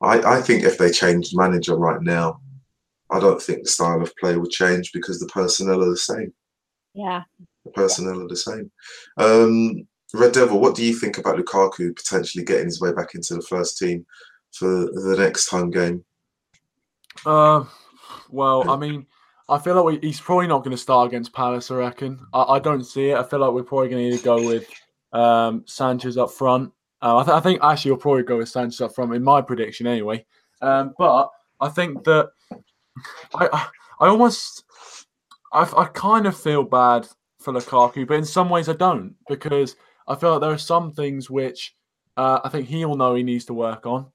I, 0.00 0.36
I 0.36 0.42
think 0.42 0.64
if 0.64 0.78
they 0.78 0.90
changed 0.90 1.36
manager 1.36 1.76
right 1.76 2.00
now, 2.00 2.40
I 3.10 3.20
don't 3.20 3.40
think 3.40 3.62
the 3.62 3.70
style 3.70 4.02
of 4.02 4.16
play 4.16 4.36
would 4.36 4.50
change 4.50 4.92
because 4.92 5.18
the 5.18 5.26
personnel 5.26 5.82
are 5.82 5.90
the 5.90 5.96
same. 5.96 6.32
Yeah. 6.94 7.22
The 7.64 7.70
personnel 7.70 8.22
are 8.22 8.28
the 8.28 8.36
same. 8.36 8.70
Um, 9.16 9.86
Red 10.14 10.32
Devil, 10.32 10.60
what 10.60 10.76
do 10.76 10.84
you 10.84 10.94
think 10.94 11.18
about 11.18 11.36
Lukaku 11.36 11.94
potentially 11.94 12.44
getting 12.44 12.66
his 12.66 12.80
way 12.80 12.92
back 12.92 13.16
into 13.16 13.34
the 13.34 13.42
first 13.42 13.78
team 13.78 14.06
for 14.52 14.68
the 14.68 15.16
next 15.18 15.48
home 15.48 15.70
game? 15.70 16.04
Uh, 17.26 17.64
well, 18.30 18.70
I 18.70 18.76
mean, 18.76 19.06
I 19.48 19.58
feel 19.58 19.74
like 19.74 19.84
we, 19.84 20.06
he's 20.06 20.20
probably 20.20 20.46
not 20.46 20.62
going 20.62 20.70
to 20.70 20.80
start 20.80 21.08
against 21.08 21.32
Palace. 21.32 21.70
I 21.70 21.74
reckon. 21.74 22.20
I, 22.32 22.42
I, 22.42 22.58
don't 22.60 22.84
see 22.84 23.10
it. 23.10 23.18
I 23.18 23.24
feel 23.24 23.40
like 23.40 23.52
we're 23.52 23.64
probably 23.64 23.88
going 23.88 24.04
to 24.04 24.10
need 24.10 24.18
to 24.18 24.24
go 24.24 24.46
with 24.46 24.68
um, 25.12 25.64
Sanchez 25.66 26.16
up 26.16 26.30
front. 26.30 26.72
Uh, 27.02 27.18
I, 27.18 27.24
th- 27.24 27.34
I, 27.34 27.40
think 27.40 27.60
actually 27.62 27.90
we'll 27.90 28.00
probably 28.00 28.22
go 28.22 28.38
with 28.38 28.48
Sanchez 28.48 28.80
up 28.80 28.94
front 28.94 29.12
in 29.14 29.22
my 29.22 29.42
prediction 29.42 29.88
anyway. 29.88 30.24
Um, 30.62 30.94
but 30.96 31.28
I 31.60 31.68
think 31.68 32.04
that 32.04 32.30
I, 33.34 33.48
I, 33.52 33.66
I 34.00 34.08
almost, 34.08 34.62
I, 35.52 35.62
I 35.76 35.86
kind 35.86 36.26
of 36.26 36.36
feel 36.36 36.62
bad 36.62 37.08
for 37.40 37.52
Lukaku, 37.52 38.06
but 38.06 38.14
in 38.14 38.24
some 38.24 38.48
ways 38.48 38.68
I 38.68 38.74
don't 38.74 39.16
because 39.28 39.74
I 40.06 40.14
feel 40.14 40.32
like 40.32 40.40
there 40.40 40.52
are 40.52 40.58
some 40.58 40.92
things 40.92 41.30
which 41.30 41.74
uh, 42.16 42.40
I 42.44 42.48
think 42.48 42.68
he'll 42.68 42.96
know 42.96 43.14
he 43.14 43.22
needs 43.22 43.44
to 43.46 43.54
work 43.54 43.86
on. 43.86 44.06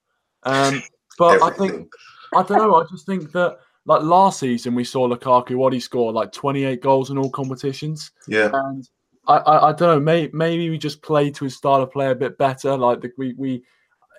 Um, 0.44 0.82
but 1.18 1.42
I 1.42 1.50
think 1.52 1.88
I 2.36 2.44
don't 2.44 2.58
know. 2.58 2.76
I 2.76 2.86
just 2.90 3.06
think 3.06 3.32
that 3.32 3.58
like 3.86 4.04
last 4.04 4.40
season 4.40 4.76
we 4.76 4.84
saw 4.84 5.08
Lukaku 5.08 5.56
what 5.56 5.74
he 5.74 5.80
scored 5.80 6.16
like 6.16 6.32
28 6.32 6.82
goals 6.82 7.10
in 7.10 7.18
all 7.18 7.30
competitions. 7.30 8.12
Yeah, 8.28 8.50
and 8.54 8.88
I 9.28 9.38
I, 9.38 9.70
I 9.70 9.74
don't 9.74 9.90
know. 9.90 10.00
Maybe 10.00 10.32
maybe 10.34 10.70
we 10.70 10.78
just 10.78 11.02
play 11.02 11.32
to 11.32 11.46
his 11.46 11.56
style 11.56 11.82
of 11.82 11.92
play 11.92 12.12
a 12.12 12.16
bit 12.16 12.38
better. 12.38 12.78
Like 12.78 13.02
the, 13.02 13.12
we 13.18 13.34
we. 13.34 13.64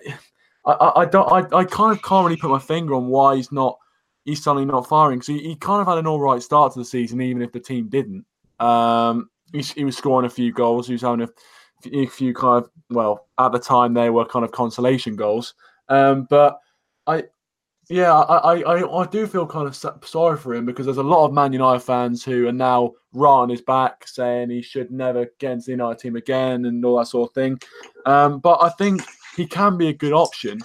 I, 0.66 0.92
I 0.96 1.04
don't 1.06 1.32
I, 1.32 1.56
I 1.56 1.64
kind 1.64 1.96
of 1.96 2.02
can't 2.02 2.26
really 2.26 2.36
put 2.36 2.50
my 2.50 2.58
finger 2.58 2.94
on 2.94 3.06
why 3.06 3.36
he's 3.36 3.50
not 3.50 3.78
he's 4.26 4.42
suddenly 4.42 4.66
not 4.66 4.86
firing 4.86 5.18
because 5.18 5.28
he, 5.28 5.38
he 5.38 5.56
kind 5.56 5.80
of 5.80 5.86
had 5.86 5.96
an 5.96 6.06
all 6.06 6.20
right 6.20 6.42
start 6.42 6.74
to 6.74 6.78
the 6.78 6.84
season 6.84 7.22
even 7.22 7.40
if 7.40 7.50
the 7.50 7.60
team 7.60 7.88
didn't. 7.88 8.26
Um, 8.58 9.30
he, 9.52 9.62
he 9.62 9.84
was 9.84 9.96
scoring 9.96 10.26
a 10.26 10.30
few 10.30 10.52
goals. 10.52 10.86
He 10.86 10.92
was 10.92 11.00
having 11.00 11.22
a 11.22 11.28
if 11.84 12.20
you 12.20 12.34
kind 12.34 12.64
of 12.64 12.70
well 12.90 13.26
at 13.38 13.52
the 13.52 13.58
time 13.58 13.94
they 13.94 14.10
were 14.10 14.24
kind 14.24 14.44
of 14.44 14.52
consolation 14.52 15.16
goals. 15.16 15.54
Um, 15.88 16.26
but 16.30 16.58
I, 17.06 17.24
yeah, 17.88 18.14
I, 18.14 18.60
I, 18.60 19.00
I 19.02 19.06
do 19.06 19.26
feel 19.26 19.46
kind 19.46 19.66
of 19.66 19.74
sorry 20.06 20.36
for 20.36 20.54
him 20.54 20.64
because 20.64 20.86
there's 20.86 20.98
a 20.98 21.02
lot 21.02 21.26
of 21.26 21.32
Man 21.32 21.52
United 21.52 21.80
fans 21.80 22.24
who 22.24 22.46
are 22.46 22.52
now 22.52 22.92
right 23.12 23.28
on 23.28 23.48
his 23.48 23.62
back 23.62 24.06
saying 24.06 24.50
he 24.50 24.62
should 24.62 24.92
never 24.92 25.28
get 25.40 25.52
into 25.52 25.66
the 25.66 25.72
United 25.72 25.98
team 25.98 26.14
again 26.14 26.66
and 26.66 26.84
all 26.84 26.98
that 26.98 27.06
sort 27.06 27.30
of 27.30 27.34
thing. 27.34 27.60
Um, 28.06 28.38
but 28.38 28.62
I 28.62 28.68
think 28.70 29.02
he 29.36 29.44
can 29.44 29.76
be 29.76 29.88
a 29.88 29.92
good 29.92 30.12
option. 30.12 30.60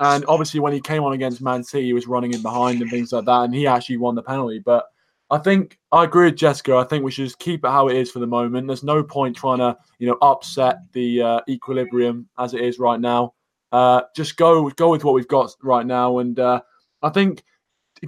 And 0.00 0.24
obviously, 0.26 0.58
when 0.58 0.72
he 0.72 0.80
came 0.80 1.04
on 1.04 1.12
against 1.12 1.40
Man 1.40 1.62
City, 1.62 1.84
he 1.84 1.92
was 1.92 2.08
running 2.08 2.32
in 2.32 2.42
behind 2.42 2.82
and 2.82 2.90
things 2.90 3.12
like 3.12 3.26
that, 3.26 3.44
and 3.44 3.54
he 3.54 3.68
actually 3.68 3.98
won 3.98 4.16
the 4.16 4.22
penalty. 4.22 4.58
But 4.58 4.86
I 5.30 5.38
think 5.38 5.78
I 5.90 6.04
agree 6.04 6.26
with 6.26 6.36
Jessica. 6.36 6.76
I 6.76 6.84
think 6.84 7.02
we 7.02 7.10
should 7.10 7.24
just 7.24 7.38
keep 7.38 7.64
it 7.64 7.68
how 7.68 7.88
it 7.88 7.96
is 7.96 8.10
for 8.10 8.18
the 8.18 8.26
moment. 8.26 8.66
There's 8.66 8.82
no 8.82 9.02
point 9.02 9.36
trying 9.36 9.58
to, 9.58 9.76
you 9.98 10.06
know, 10.06 10.18
upset 10.20 10.78
the 10.92 11.22
uh, 11.22 11.40
equilibrium 11.48 12.28
as 12.38 12.54
it 12.54 12.60
is 12.60 12.78
right 12.78 13.00
now. 13.00 13.34
Uh, 13.72 14.02
just 14.14 14.36
go 14.36 14.68
go 14.70 14.90
with 14.90 15.02
what 15.02 15.14
we've 15.14 15.28
got 15.28 15.50
right 15.62 15.86
now, 15.86 16.18
and 16.18 16.38
uh, 16.38 16.60
I 17.02 17.08
think 17.08 17.42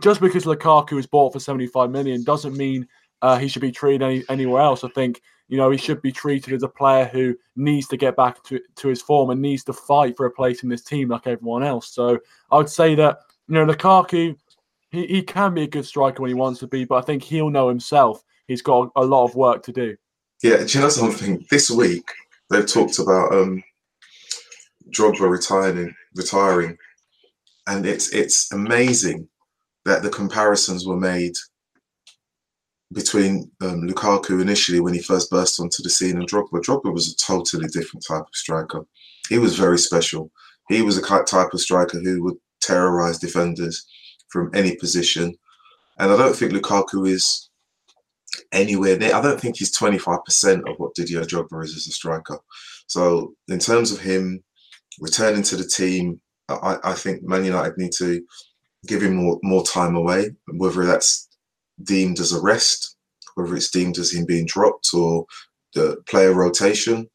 just 0.00 0.20
because 0.20 0.44
Lukaku 0.44 0.98
is 0.98 1.06
bought 1.06 1.32
for 1.32 1.40
75 1.40 1.90
million 1.90 2.22
doesn't 2.22 2.56
mean 2.56 2.86
uh, 3.22 3.38
he 3.38 3.48
should 3.48 3.62
be 3.62 3.72
treated 3.72 4.02
any, 4.02 4.24
anywhere 4.28 4.62
else. 4.62 4.84
I 4.84 4.88
think 4.88 5.22
you 5.48 5.56
know 5.56 5.70
he 5.70 5.78
should 5.78 6.02
be 6.02 6.12
treated 6.12 6.52
as 6.52 6.62
a 6.62 6.68
player 6.68 7.06
who 7.06 7.34
needs 7.56 7.88
to 7.88 7.96
get 7.96 8.14
back 8.14 8.42
to, 8.44 8.60
to 8.76 8.88
his 8.88 9.02
form 9.02 9.30
and 9.30 9.40
needs 9.40 9.64
to 9.64 9.72
fight 9.72 10.16
for 10.16 10.26
a 10.26 10.30
place 10.30 10.62
in 10.62 10.68
this 10.68 10.84
team 10.84 11.08
like 11.08 11.26
everyone 11.26 11.64
else. 11.64 11.88
So 11.88 12.18
I 12.50 12.58
would 12.58 12.68
say 12.68 12.94
that 12.94 13.18
you 13.48 13.54
know 13.54 13.66
Lukaku 13.66 14.36
he, 14.96 15.06
he 15.06 15.22
can 15.22 15.54
be 15.54 15.62
a 15.62 15.68
good 15.68 15.86
striker 15.86 16.22
when 16.22 16.30
he 16.30 16.34
wants 16.34 16.60
to 16.60 16.66
be, 16.66 16.84
but 16.84 16.96
I 16.96 17.02
think 17.02 17.22
he'll 17.22 17.50
know 17.50 17.68
himself 17.68 18.22
he's 18.46 18.62
got 18.62 18.90
a 18.96 19.04
lot 19.04 19.24
of 19.24 19.34
work 19.34 19.62
to 19.64 19.72
do. 19.72 19.96
Yeah, 20.42 20.58
do 20.58 20.66
you 20.66 20.80
know 20.80 20.88
something? 20.88 21.44
This 21.50 21.70
week 21.70 22.08
they've 22.50 22.66
talked 22.66 22.98
about 22.98 23.32
um, 23.32 23.62
Drogba 24.90 25.28
retiring, 25.30 25.94
retiring, 26.14 26.76
and 27.66 27.86
it's 27.86 28.12
it's 28.14 28.52
amazing 28.52 29.28
that 29.84 30.02
the 30.02 30.10
comparisons 30.10 30.86
were 30.86 30.96
made 30.96 31.34
between 32.92 33.50
um, 33.62 33.82
Lukaku 33.82 34.40
initially 34.40 34.80
when 34.80 34.94
he 34.94 35.02
first 35.02 35.30
burst 35.30 35.58
onto 35.58 35.82
the 35.82 35.90
scene 35.90 36.16
and 36.16 36.28
Drogba. 36.28 36.60
Drogba 36.60 36.92
was 36.92 37.12
a 37.12 37.16
totally 37.16 37.68
different 37.68 38.04
type 38.06 38.22
of 38.22 38.34
striker. 38.34 38.86
He 39.28 39.38
was 39.38 39.58
very 39.58 39.78
special. 39.78 40.30
He 40.68 40.82
was 40.82 40.98
a 40.98 41.02
type 41.02 41.52
of 41.52 41.60
striker 41.60 41.98
who 41.98 42.22
would 42.22 42.36
terrorize 42.60 43.18
defenders 43.18 43.86
from 44.36 44.50
any 44.54 44.76
position. 44.76 45.34
And 45.98 46.12
I 46.12 46.16
don't 46.16 46.36
think 46.36 46.52
Lukaku 46.52 47.08
is 47.08 47.48
anywhere 48.52 48.98
near. 48.98 49.14
I 49.14 49.22
don't 49.22 49.40
think 49.40 49.56
he's 49.56 49.76
25% 49.76 50.68
of 50.68 50.76
what 50.78 50.94
Didier 50.94 51.22
Drogba 51.22 51.64
is 51.64 51.74
as 51.74 51.86
a 51.86 51.92
striker. 51.92 52.38
So 52.86 53.32
in 53.48 53.58
terms 53.58 53.92
of 53.92 54.00
him 54.00 54.44
returning 55.00 55.42
to 55.44 55.56
the 55.56 55.64
team, 55.64 56.20
I, 56.50 56.76
I 56.84 56.92
think 56.92 57.22
Man 57.22 57.46
United 57.46 57.78
need 57.78 57.92
to 57.92 58.22
give 58.86 59.02
him 59.02 59.16
more, 59.16 59.38
more 59.42 59.64
time 59.64 59.96
away, 59.96 60.30
whether 60.54 60.84
that's 60.84 61.28
deemed 61.82 62.20
as 62.20 62.32
a 62.32 62.40
rest, 62.40 62.96
whether 63.34 63.56
it's 63.56 63.70
deemed 63.70 63.96
as 63.98 64.12
him 64.12 64.26
being 64.26 64.46
dropped 64.46 64.90
or 64.92 65.24
the 65.74 65.96
player 66.08 66.34
rotation. 66.34 67.08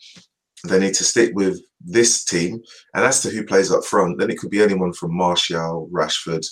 They 0.67 0.79
need 0.79 0.95
to 0.95 1.03
stick 1.03 1.31
with 1.35 1.59
this 1.79 2.23
team. 2.23 2.61
And 2.95 3.05
as 3.05 3.21
to 3.21 3.29
who 3.29 3.45
plays 3.45 3.71
up 3.71 3.85
front, 3.85 4.19
then 4.19 4.31
it 4.31 4.39
could 4.39 4.51
be 4.51 4.61
anyone 4.61 4.93
from 4.93 5.15
Martial, 5.15 5.89
Rashford, 5.91 6.45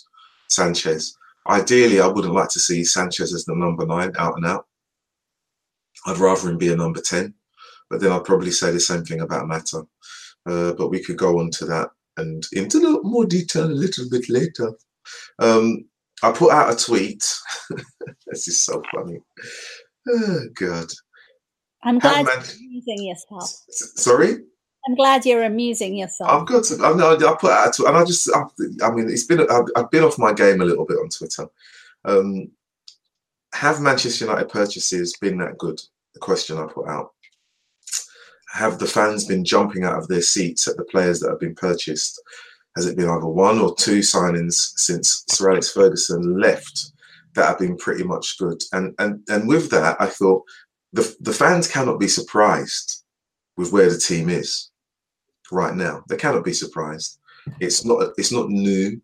Sanchez. 0.50 1.18
Ideally, 1.48 2.02
I 2.02 2.08
wouldn't 2.08 2.34
like 2.34 2.50
to 2.50 2.60
see 2.60 2.84
Sanchez 2.84 3.34
as 3.34 3.46
the 3.46 3.56
number 3.56 3.86
nine 3.86 4.12
out 4.18 4.36
and 4.36 4.46
out. 4.46 4.68
I'd 6.06 6.18
rather 6.18 6.50
him 6.50 6.58
be 6.58 6.72
a 6.72 6.76
number 6.76 7.02
10. 7.02 7.34
But 7.90 8.02
then 8.02 8.12
I'd 8.12 8.24
probably 8.24 8.52
say 8.52 8.72
the 8.72 8.80
same 8.80 9.04
thing 9.04 9.22
about 9.22 9.48
Mata. 9.48 9.84
Uh, 10.46 10.74
but 10.74 10.90
we 10.90 11.04
could 11.04 11.18
go 11.18 11.40
on 11.40 11.50
to 11.52 11.66
that 11.66 11.90
and 12.18 12.46
into 12.54 13.02
more 13.04 13.26
detail 13.26 13.66
a 13.66 13.72
little 13.72 14.06
bit 14.10 14.30
later. 14.30 14.74
Um, 15.40 15.86
I 16.22 16.32
put 16.32 16.52
out 16.52 16.74
a 16.74 16.76
tweet. 16.76 17.26
this 18.28 18.48
is 18.48 18.64
so 18.64 18.82
funny. 18.94 19.20
Oh, 20.08 20.40
God. 20.54 20.88
I'm 21.84 22.00
glad 22.00 22.26
man- 22.26 22.36
you're 22.60 22.70
amusing 22.70 23.08
yourself. 23.08 23.50
Sorry? 23.70 24.38
I'm 24.88 24.96
glad 24.96 25.26
you're 25.26 25.44
amusing 25.44 25.96
yourself. 25.96 26.30
I've 26.30 26.48
got 26.48 26.64
to. 26.66 26.84
I 26.84 26.94
know. 26.94 27.16
I 27.16 27.36
put 27.36 27.52
out, 27.52 27.78
and 27.80 27.98
I 27.98 28.06
just. 28.06 28.30
I, 28.34 28.44
I 28.84 28.92
mean, 28.92 29.10
it's 29.10 29.26
been. 29.26 29.42
I've, 29.42 29.66
I've, 29.76 29.92
been 29.92 30.04
off 30.04 30.18
my 30.18 30.34
game 30.34 30.62
a 30.62 30.66
little 30.66 30.86
bit 30.86 30.98
on 30.98 31.10
Twitter. 31.10 31.48
Um, 32.06 32.52
have 33.54 33.82
Manchester 33.82 34.26
United 34.26 34.50
purchases 34.50 35.18
been 35.18 35.38
that 35.40 35.58
good? 35.58 35.82
The 36.14 36.20
question 36.20 36.58
I 36.58 36.66
put 36.66 36.88
out. 36.88 37.12
Have 38.54 38.80
the 38.80 38.88
fans 38.88 39.26
been 39.26 39.46
jumping 39.46 39.84
out 39.84 39.98
of 39.98 40.08
their 40.08 40.22
seats 40.22 40.68
at 40.68 40.78
the 40.78 40.86
players 40.86 41.20
that 41.20 41.30
have 41.30 41.40
been 41.40 41.56
purchased? 41.56 42.22
Has 42.76 42.88
it 42.88 42.96
been 42.96 43.10
either 43.10 43.28
one 43.28 43.60
or 43.60 43.76
two 43.76 44.00
signings 44.00 44.72
since 44.78 45.24
Sir 45.28 45.52
Alex 45.52 45.72
Ferguson 45.72 46.40
left 46.40 46.94
that 47.36 47.48
have 47.48 47.60
been 47.60 47.78
pretty 47.78 48.04
much 48.04 48.38
good? 48.38 48.64
And 48.72 48.96
and 48.98 49.22
and 49.28 49.48
with 49.48 49.70
that, 49.72 49.98
I 50.00 50.06
thought 50.06 50.44
the 50.94 51.16
the 51.20 51.34
fans 51.34 51.68
cannot 51.68 52.00
be 52.00 52.08
surprised 52.08 52.99
with 53.60 53.74
where 53.74 53.90
the 53.90 54.00
team 54.00 54.30
is 54.30 54.72
right 55.52 55.76
now. 55.76 56.02
They 56.08 56.16
cannot 56.16 56.46
be 56.46 56.54
surprised. 56.54 57.20
It's 57.60 57.84
not 57.84 58.14
it's 58.18 58.32
not 58.32 58.50
new. 58.50 59.02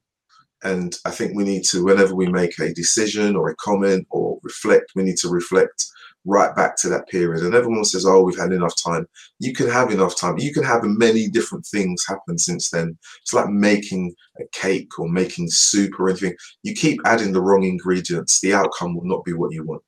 And 0.64 0.98
I 1.04 1.12
think 1.12 1.36
we 1.36 1.44
need 1.44 1.64
to, 1.66 1.84
whenever 1.84 2.16
we 2.16 2.28
make 2.28 2.58
a 2.60 2.74
decision 2.74 3.36
or 3.36 3.50
a 3.50 3.56
comment 3.58 4.08
or 4.10 4.40
reflect, 4.42 4.94
we 4.96 5.04
need 5.04 5.18
to 5.18 5.30
reflect 5.30 5.86
right 6.24 6.56
back 6.56 6.78
to 6.78 6.90
that 6.90 7.08
period. 7.10 7.44
And 7.44 7.54
everyone 7.54 7.84
says, 7.84 8.06
oh, 8.06 8.24
we've 8.24 8.40
had 8.40 8.54
enough 8.54 8.74
time. 8.82 9.06
You 9.40 9.54
can 9.54 9.70
have 9.70 9.92
enough 9.92 10.18
time. 10.18 10.40
You 10.40 10.54
can 10.54 10.64
have 10.64 10.84
many 10.86 11.28
different 11.28 11.66
things 11.68 12.06
happen 12.08 12.38
since 12.38 12.70
then. 12.70 12.98
It's 13.22 13.34
like 13.34 13.50
making 13.50 14.16
a 14.40 14.46
cake 14.54 14.98
or 14.98 15.10
making 15.10 15.50
soup 15.50 16.00
or 16.00 16.10
anything. 16.10 16.36
You 16.64 16.74
keep 16.74 17.00
adding 17.06 17.34
the 17.34 17.42
wrong 17.42 17.64
ingredients, 17.64 18.40
the 18.40 18.54
outcome 18.54 18.96
will 18.96 19.06
not 19.06 19.26
be 19.26 19.34
what 19.34 19.52
you 19.52 19.66
want. 19.66 19.84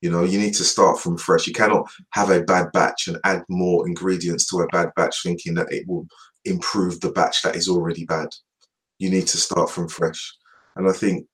You 0.00 0.10
know, 0.10 0.24
you 0.24 0.38
need 0.38 0.54
to 0.54 0.64
start 0.64 0.98
from 0.98 1.18
fresh. 1.18 1.46
You 1.46 1.52
cannot 1.52 1.90
have 2.12 2.30
a 2.30 2.42
bad 2.42 2.72
batch 2.72 3.08
and 3.08 3.18
add 3.24 3.44
more 3.48 3.86
ingredients 3.86 4.46
to 4.46 4.60
a 4.60 4.68
bad 4.68 4.90
batch 4.96 5.22
thinking 5.22 5.54
that 5.54 5.72
it 5.72 5.86
will 5.86 6.06
improve 6.44 7.00
the 7.00 7.12
batch 7.12 7.42
that 7.42 7.56
is 7.56 7.68
already 7.68 8.06
bad. 8.06 8.28
You 8.98 9.10
need 9.10 9.26
to 9.28 9.36
start 9.36 9.70
from 9.70 9.88
fresh. 9.88 10.34
And 10.76 10.88
I 10.88 10.92
think 10.92 11.26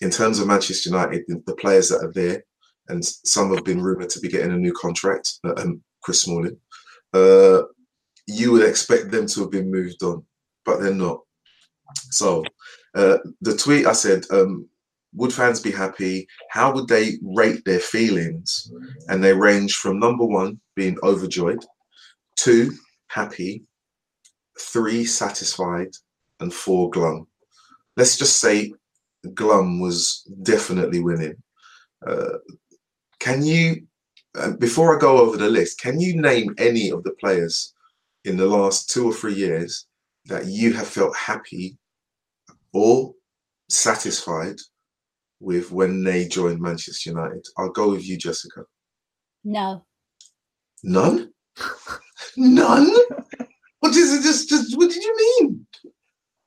in 0.00 0.10
terms 0.10 0.38
of 0.38 0.46
Manchester 0.46 0.90
United, 0.90 1.24
the 1.46 1.56
players 1.56 1.88
that 1.88 2.04
are 2.04 2.12
there, 2.12 2.44
and 2.88 3.04
some 3.04 3.54
have 3.54 3.64
been 3.64 3.82
rumoured 3.82 4.10
to 4.10 4.20
be 4.20 4.28
getting 4.28 4.52
a 4.52 4.56
new 4.56 4.72
contract, 4.72 5.34
um, 5.56 5.82
Chris 6.02 6.22
Smalling, 6.22 6.56
uh, 7.12 7.62
you 8.26 8.52
would 8.52 8.66
expect 8.66 9.10
them 9.10 9.26
to 9.26 9.40
have 9.40 9.50
been 9.50 9.70
moved 9.70 10.02
on, 10.02 10.24
but 10.64 10.80
they're 10.80 10.94
not. 10.94 11.20
So 12.10 12.44
uh, 12.94 13.18
the 13.40 13.56
tweet 13.56 13.86
I 13.86 13.92
said, 13.92 14.24
um, 14.30 14.68
would 15.14 15.32
fans 15.32 15.60
be 15.60 15.70
happy? 15.70 16.26
How 16.50 16.72
would 16.72 16.88
they 16.88 17.18
rate 17.22 17.64
their 17.64 17.80
feelings? 17.80 18.72
And 19.08 19.22
they 19.22 19.32
range 19.32 19.74
from 19.76 19.98
number 19.98 20.24
one, 20.24 20.60
being 20.76 20.96
overjoyed, 21.02 21.64
two, 22.36 22.72
happy, 23.08 23.64
three, 24.58 25.04
satisfied, 25.04 25.90
and 26.40 26.52
four, 26.52 26.90
glum. 26.90 27.26
Let's 27.96 28.16
just 28.16 28.40
say 28.40 28.72
glum 29.34 29.80
was 29.80 30.22
definitely 30.42 31.00
winning. 31.00 31.36
Uh, 32.06 32.38
can 33.18 33.42
you, 33.44 33.86
uh, 34.38 34.52
before 34.52 34.96
I 34.96 35.00
go 35.00 35.18
over 35.18 35.36
the 35.36 35.48
list, 35.48 35.80
can 35.80 36.00
you 36.00 36.20
name 36.20 36.54
any 36.58 36.90
of 36.90 37.02
the 37.02 37.12
players 37.20 37.74
in 38.24 38.36
the 38.36 38.46
last 38.46 38.90
two 38.90 39.06
or 39.06 39.12
three 39.12 39.34
years 39.34 39.86
that 40.26 40.46
you 40.46 40.72
have 40.72 40.86
felt 40.86 41.14
happy 41.16 41.76
or 42.72 43.12
satisfied 43.68 44.56
with 45.40 45.72
when 45.72 46.04
they 46.04 46.28
joined 46.28 46.60
Manchester 46.60 47.10
United? 47.10 47.44
I'll 47.58 47.70
go 47.70 47.90
with 47.90 48.06
you, 48.06 48.16
Jessica. 48.16 48.64
No. 49.44 49.84
None? 50.82 51.32
None? 52.36 52.90
What 53.80 53.96
is 53.96 54.14
it? 54.14 54.22
Just, 54.22 54.48
just 54.48 54.76
what 54.76 54.90
did 54.90 55.02
you 55.02 55.16
mean? 55.40 55.66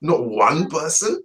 Not 0.02 0.26
one 0.26 0.70
person? 0.70 1.22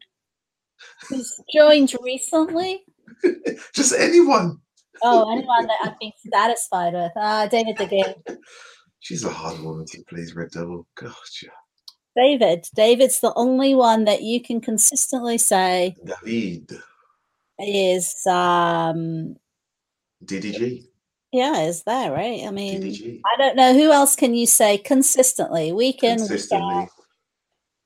Who's 1.08 1.40
joined 1.54 1.94
recently? 2.02 2.84
just 3.74 3.94
anyone. 3.98 4.58
Oh, 5.02 5.30
anyone 5.30 5.66
that 5.66 5.78
I've 5.84 5.98
been 5.98 6.12
satisfied 6.32 6.94
with. 6.94 7.12
Uh, 7.16 7.46
David 7.48 7.76
De 7.76 7.86
Gea. 7.86 8.14
She's 9.00 9.24
a 9.24 9.30
hard 9.30 9.60
woman 9.60 9.86
to 9.86 10.02
please, 10.08 10.34
Red 10.34 10.50
Devil. 10.50 10.86
Yeah. 11.00 11.50
David. 12.16 12.66
David's 12.74 13.20
the 13.20 13.32
only 13.34 13.74
one 13.74 14.04
that 14.04 14.22
you 14.22 14.42
can 14.42 14.60
consistently 14.60 15.38
say. 15.38 15.94
David 16.24 16.72
is 17.58 18.14
um 18.26 19.36
DDG. 20.24 20.84
Yeah, 21.32 21.62
is 21.62 21.82
there 21.84 22.12
right? 22.12 22.42
I 22.46 22.50
mean, 22.50 22.82
DDG. 22.82 23.20
I 23.26 23.36
don't 23.36 23.56
know 23.56 23.74
who 23.74 23.92
else 23.92 24.16
can 24.16 24.34
you 24.34 24.46
say 24.46 24.78
consistently. 24.78 25.72
We 25.72 25.92
can 25.92 26.18
consistently 26.18 26.88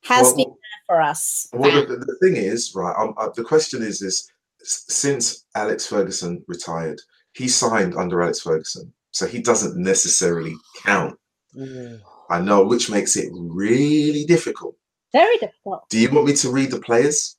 has 0.03 0.23
well, 0.23 0.35
been 0.35 0.49
there 0.49 0.83
for 0.87 1.01
us. 1.01 1.47
Well, 1.53 1.85
the, 1.85 1.95
the 1.95 2.17
thing 2.21 2.35
is, 2.35 2.73
right? 2.75 2.95
Um, 2.97 3.13
uh, 3.17 3.29
the 3.35 3.43
question 3.43 3.81
is, 3.81 4.01
is 4.01 4.29
since 4.61 5.45
Alex 5.55 5.85
Ferguson 5.85 6.43
retired, 6.47 6.99
he 7.33 7.47
signed 7.47 7.95
under 7.95 8.21
Alex 8.21 8.41
Ferguson, 8.41 8.93
so 9.11 9.25
he 9.25 9.41
doesn't 9.41 9.77
necessarily 9.77 10.55
count. 10.83 11.17
Mm. 11.55 12.01
I 12.29 12.39
know, 12.41 12.65
which 12.65 12.89
makes 12.89 13.15
it 13.15 13.29
really 13.33 14.25
difficult. 14.25 14.75
Very 15.11 15.37
difficult. 15.37 15.87
Do 15.89 15.99
you 15.99 16.09
want 16.09 16.27
me 16.27 16.33
to 16.33 16.49
read 16.49 16.71
the 16.71 16.79
players? 16.79 17.37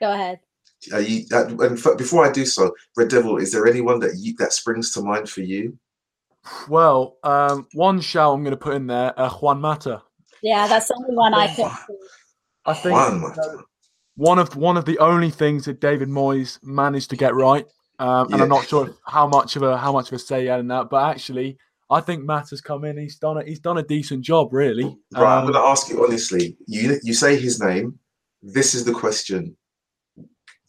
Go 0.00 0.12
ahead. 0.12 0.40
Are 0.92 1.00
you, 1.00 1.24
uh, 1.32 1.46
and 1.46 1.82
before 1.96 2.24
I 2.24 2.30
do 2.30 2.46
so, 2.46 2.74
Red 2.96 3.08
Devil, 3.08 3.38
is 3.38 3.52
there 3.52 3.66
anyone 3.66 3.98
that 4.00 4.16
you, 4.16 4.34
that 4.38 4.52
springs 4.52 4.92
to 4.92 5.02
mind 5.02 5.28
for 5.28 5.40
you? 5.40 5.76
Well, 6.68 7.16
um, 7.24 7.66
one 7.74 8.00
shout 8.00 8.34
I'm 8.34 8.42
going 8.42 8.52
to 8.52 8.56
put 8.56 8.74
in 8.74 8.86
there, 8.86 9.18
uh, 9.18 9.28
Juan 9.28 9.60
Mata. 9.60 10.02
Yeah, 10.42 10.68
that's 10.68 10.88
the 10.88 10.94
only 10.94 11.16
one 11.16 11.34
I 11.34 11.48
think. 11.48 11.72
I 12.64 12.74
think 12.74 12.94
Juan 12.94 13.20
Mata. 13.20 13.58
one 14.14 14.38
of 14.38 14.54
one 14.56 14.76
of 14.76 14.84
the 14.84 14.98
only 14.98 15.30
things 15.30 15.64
that 15.64 15.80
David 15.80 16.08
Moyes 16.08 16.58
managed 16.62 17.10
to 17.10 17.16
get 17.16 17.34
right, 17.34 17.66
um, 17.98 18.28
and 18.28 18.36
yeah. 18.36 18.42
I'm 18.44 18.48
not 18.48 18.68
sure 18.68 18.94
how 19.04 19.26
much 19.26 19.56
of 19.56 19.62
a 19.62 19.76
how 19.76 19.92
much 19.92 20.08
of 20.08 20.14
a 20.14 20.18
say 20.18 20.42
he 20.42 20.46
had 20.46 20.60
in 20.60 20.68
that, 20.68 20.90
but 20.90 21.10
actually, 21.10 21.58
I 21.90 22.00
think 22.00 22.24
Matt 22.24 22.50
has 22.50 22.60
come 22.60 22.84
in. 22.84 22.96
He's 22.96 23.16
done 23.16 23.38
a, 23.38 23.44
he's 23.44 23.60
done 23.60 23.78
a 23.78 23.82
decent 23.82 24.22
job, 24.22 24.52
really. 24.52 24.84
Right, 25.12 25.22
um, 25.22 25.26
I'm 25.26 25.42
going 25.42 25.54
to 25.54 25.68
ask 25.68 25.88
you 25.88 26.04
honestly. 26.04 26.56
You 26.66 27.00
you 27.02 27.14
say 27.14 27.36
his 27.36 27.60
name. 27.60 27.98
This 28.42 28.74
is 28.74 28.84
the 28.84 28.92
question 28.92 29.56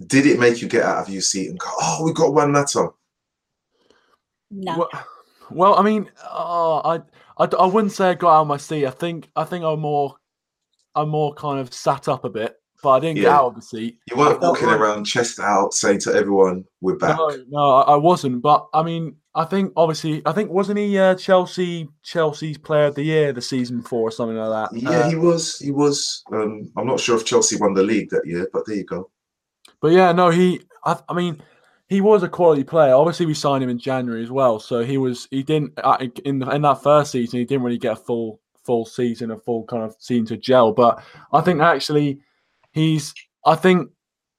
did 0.06 0.26
it 0.26 0.40
make 0.40 0.62
you 0.62 0.68
get 0.68 0.84
out 0.84 1.04
of 1.04 1.10
your 1.10 1.22
seat 1.22 1.50
and 1.50 1.60
go, 1.60 1.68
"Oh, 1.82 2.04
we 2.04 2.14
got 2.14 2.34
Juan 2.34 2.52
Mata"? 2.52 2.90
No. 4.52 4.78
Well, 4.78 4.90
well 5.52 5.76
I 5.76 5.84
mean, 5.84 6.10
uh, 6.24 6.78
I, 6.80 6.96
I, 7.38 7.46
I 7.46 7.66
wouldn't 7.66 7.94
say 7.94 8.10
I 8.10 8.14
got 8.16 8.38
out 8.38 8.42
of 8.42 8.48
my 8.48 8.58
seat. 8.58 8.86
I 8.86 8.92
think 8.92 9.30
I 9.36 9.44
think 9.44 9.64
I'm 9.64 9.82
more, 9.82 10.16
I'm 10.96 11.10
more 11.10 11.34
kind 11.34 11.60
of 11.60 11.74
sat 11.74 12.08
up 12.08 12.24
a 12.24 12.30
bit, 12.30 12.56
but 12.82 12.92
I 12.92 13.00
didn't 13.00 13.18
yeah. 13.18 13.24
get 13.24 13.32
out 13.32 13.46
of 13.48 13.56
the 13.56 13.62
seat. 13.62 14.00
You 14.10 14.18
weren't 14.18 14.42
walking 14.42 14.68
like, 14.68 14.80
around 14.80 15.04
chest 15.04 15.40
out 15.40 15.74
saying 15.74 16.00
to 16.02 16.14
everyone, 16.14 16.66
"We're 16.82 16.98
back." 16.98 17.18
No, 17.18 17.30
no, 17.50 17.76
I 17.82 17.98
wasn't. 17.98 18.42
But 18.42 18.68
I 18.74 18.84
mean, 18.84 19.18
I 19.36 19.44
think 19.44 19.74
obviously, 19.76 20.22
I 20.26 20.32
think 20.32 20.50
wasn't 20.50 20.80
he 20.80 20.98
uh, 20.98 21.16
Chelsea 21.16 21.90
Chelsea's 22.04 22.58
Player 22.58 22.86
of 22.86 22.96
the 22.96 23.04
Year 23.04 23.34
the 23.34 23.42
season 23.42 23.82
before 23.82 24.08
or 24.08 24.12
something 24.12 24.38
like 24.38 24.72
that? 24.72 24.82
Yeah, 24.82 24.90
uh, 24.92 25.10
he 25.10 25.16
was. 25.16 25.60
He 25.60 25.72
was. 25.72 26.24
Um, 26.32 26.72
I'm 26.78 26.88
not 26.88 27.02
sure 27.02 27.18
if 27.18 27.26
Chelsea 27.26 27.58
won 27.58 27.74
the 27.74 27.84
league 27.84 28.10
that 28.12 28.26
year, 28.26 28.50
but 28.54 28.66
there 28.66 28.78
you 28.78 28.86
go. 28.86 29.10
But 29.82 29.92
yeah, 29.92 30.12
no, 30.12 30.30
he. 30.30 30.62
I, 30.86 30.98
I 31.10 31.14
mean, 31.14 31.42
he 31.88 32.02
was 32.02 32.24
a 32.24 32.30
quality 32.30 32.64
player. 32.64 32.94
Obviously, 32.94 33.26
we 33.26 33.34
signed 33.34 33.64
him 33.64 33.70
in 33.70 33.80
January 33.80 34.24
as 34.24 34.32
well, 34.32 34.60
so 34.60 34.84
he 34.84 34.98
was. 34.98 35.28
He 35.32 35.44
didn't 35.44 35.74
uh, 35.84 35.98
in 36.26 36.40
the, 36.40 36.50
in 36.50 36.62
that 36.64 36.84
first 36.84 37.12
season. 37.12 37.40
He 37.40 37.46
didn't 37.46 37.64
really 37.64 37.78
get 37.78 37.94
a 37.94 37.96
full 37.96 38.40
full 38.64 38.86
season, 38.86 39.32
a 39.32 39.38
full 39.38 39.64
kind 39.66 39.84
of 39.84 39.96
season 40.00 40.26
to 40.28 40.38
gel. 40.38 40.72
But 40.72 41.04
I 41.34 41.42
think 41.42 41.62
actually, 41.62 42.20
he's. 42.72 43.14
I 43.46 43.56
think 43.56 43.90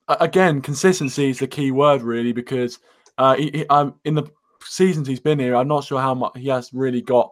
again, 0.09 0.61
consistency 0.61 1.31
is 1.31 1.39
the 1.39 1.47
key 1.47 1.71
word 1.71 2.03
really 2.03 2.33
because 2.33 2.79
uh, 3.19 3.37
he, 3.37 3.51
he, 3.53 3.67
um, 3.69 3.95
in 4.05 4.15
the 4.15 4.25
seasons 4.63 5.07
he's 5.07 5.21
been 5.21 5.39
here, 5.39 5.55
I'm 5.55 5.69
not 5.69 5.85
sure 5.85 6.01
how 6.01 6.15
much 6.15 6.33
he 6.37 6.49
has 6.49 6.73
really 6.73 7.03
got, 7.03 7.31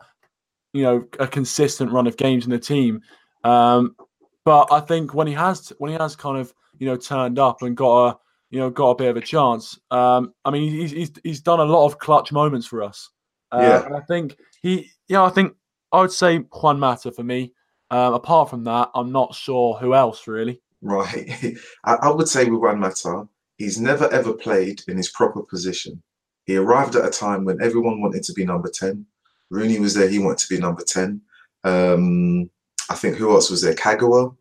you 0.73 0.83
know, 0.83 1.07
a 1.19 1.27
consistent 1.27 1.91
run 1.91 2.07
of 2.07 2.17
games 2.17 2.45
in 2.45 2.51
the 2.51 2.59
team. 2.59 3.01
Um, 3.45 3.97
but 4.45 4.69
I 4.71 4.81
think 4.81 5.15
when 5.15 5.27
he 5.27 5.35
has 5.35 5.73
when 5.79 5.91
he 5.91 5.99
has 5.99 6.17
kind 6.17 6.39
of 6.39 6.53
you 6.79 6.87
know 6.87 6.97
turned 6.97 7.39
up 7.39 7.62
and 7.62 7.76
got 7.76 8.07
a 8.07 8.18
you 8.51 8.59
know 8.59 8.70
got 8.70 8.91
a 8.91 8.95
bit 8.95 9.09
of 9.09 9.16
a 9.16 9.20
chance, 9.20 9.79
um, 9.91 10.33
I 10.45 10.51
mean 10.51 10.70
he's, 10.70 10.91
he's 10.91 11.12
he's 11.22 11.41
done 11.41 11.61
a 11.61 11.64
lot 11.64 11.87
of 11.87 11.99
clutch 11.99 12.33
moments 12.33 12.66
for 12.66 12.83
us. 12.83 13.11
Uh, 13.53 13.61
yeah, 13.61 13.87
and 13.87 13.97
I 13.97 14.01
think 14.01 14.37
he 14.62 14.91
yeah 15.09 15.22
I 15.22 15.31
think 15.31 15.55
I 15.93 16.01
would 16.01 16.12
say 16.12 16.39
Juan 16.39 16.79
Mata 16.79 17.12
for 17.12 17.22
me. 17.22 17.53
Um, 17.91 18.12
apart 18.12 18.51
from 18.51 18.64
that, 18.64 18.91
I'm 18.95 19.12
not 19.12 19.35
sure 19.35 19.74
who 19.79 19.95
else 19.95 20.26
really. 20.26 20.61
Right, 20.83 21.57
I, 21.85 21.95
I 21.95 22.11
would 22.11 22.29
say 22.29 22.45
with 22.45 22.61
Juan 22.61 22.81
Mata, 22.81 23.26
he's 23.57 23.81
never 23.81 24.09
ever 24.12 24.33
played 24.33 24.83
in 24.89 24.97
his 24.97 25.11
proper 25.11 25.43
position. 25.43 26.03
He 26.49 26.57
arrived 26.57 26.97
at 26.97 27.07
a 27.07 27.11
time 27.11 27.45
when 27.45 27.61
everyone 27.61 28.01
wanted 28.01 28.22
to 28.22 28.33
be 28.33 28.43
number 28.43 28.70
10. 28.70 29.05
Rooney 29.51 29.79
was 29.79 29.93
there, 29.93 30.09
he 30.09 30.18
wanted 30.18 30.39
to 30.39 30.49
be 30.49 30.59
number 30.59 30.83
10. 30.83 31.20
Um, 31.62 32.51
I 32.89 32.95
think 32.95 33.16
who 33.16 33.31
else 33.31 33.51
was 33.51 33.61
there? 33.61 33.74
Kagawa? 33.74 34.35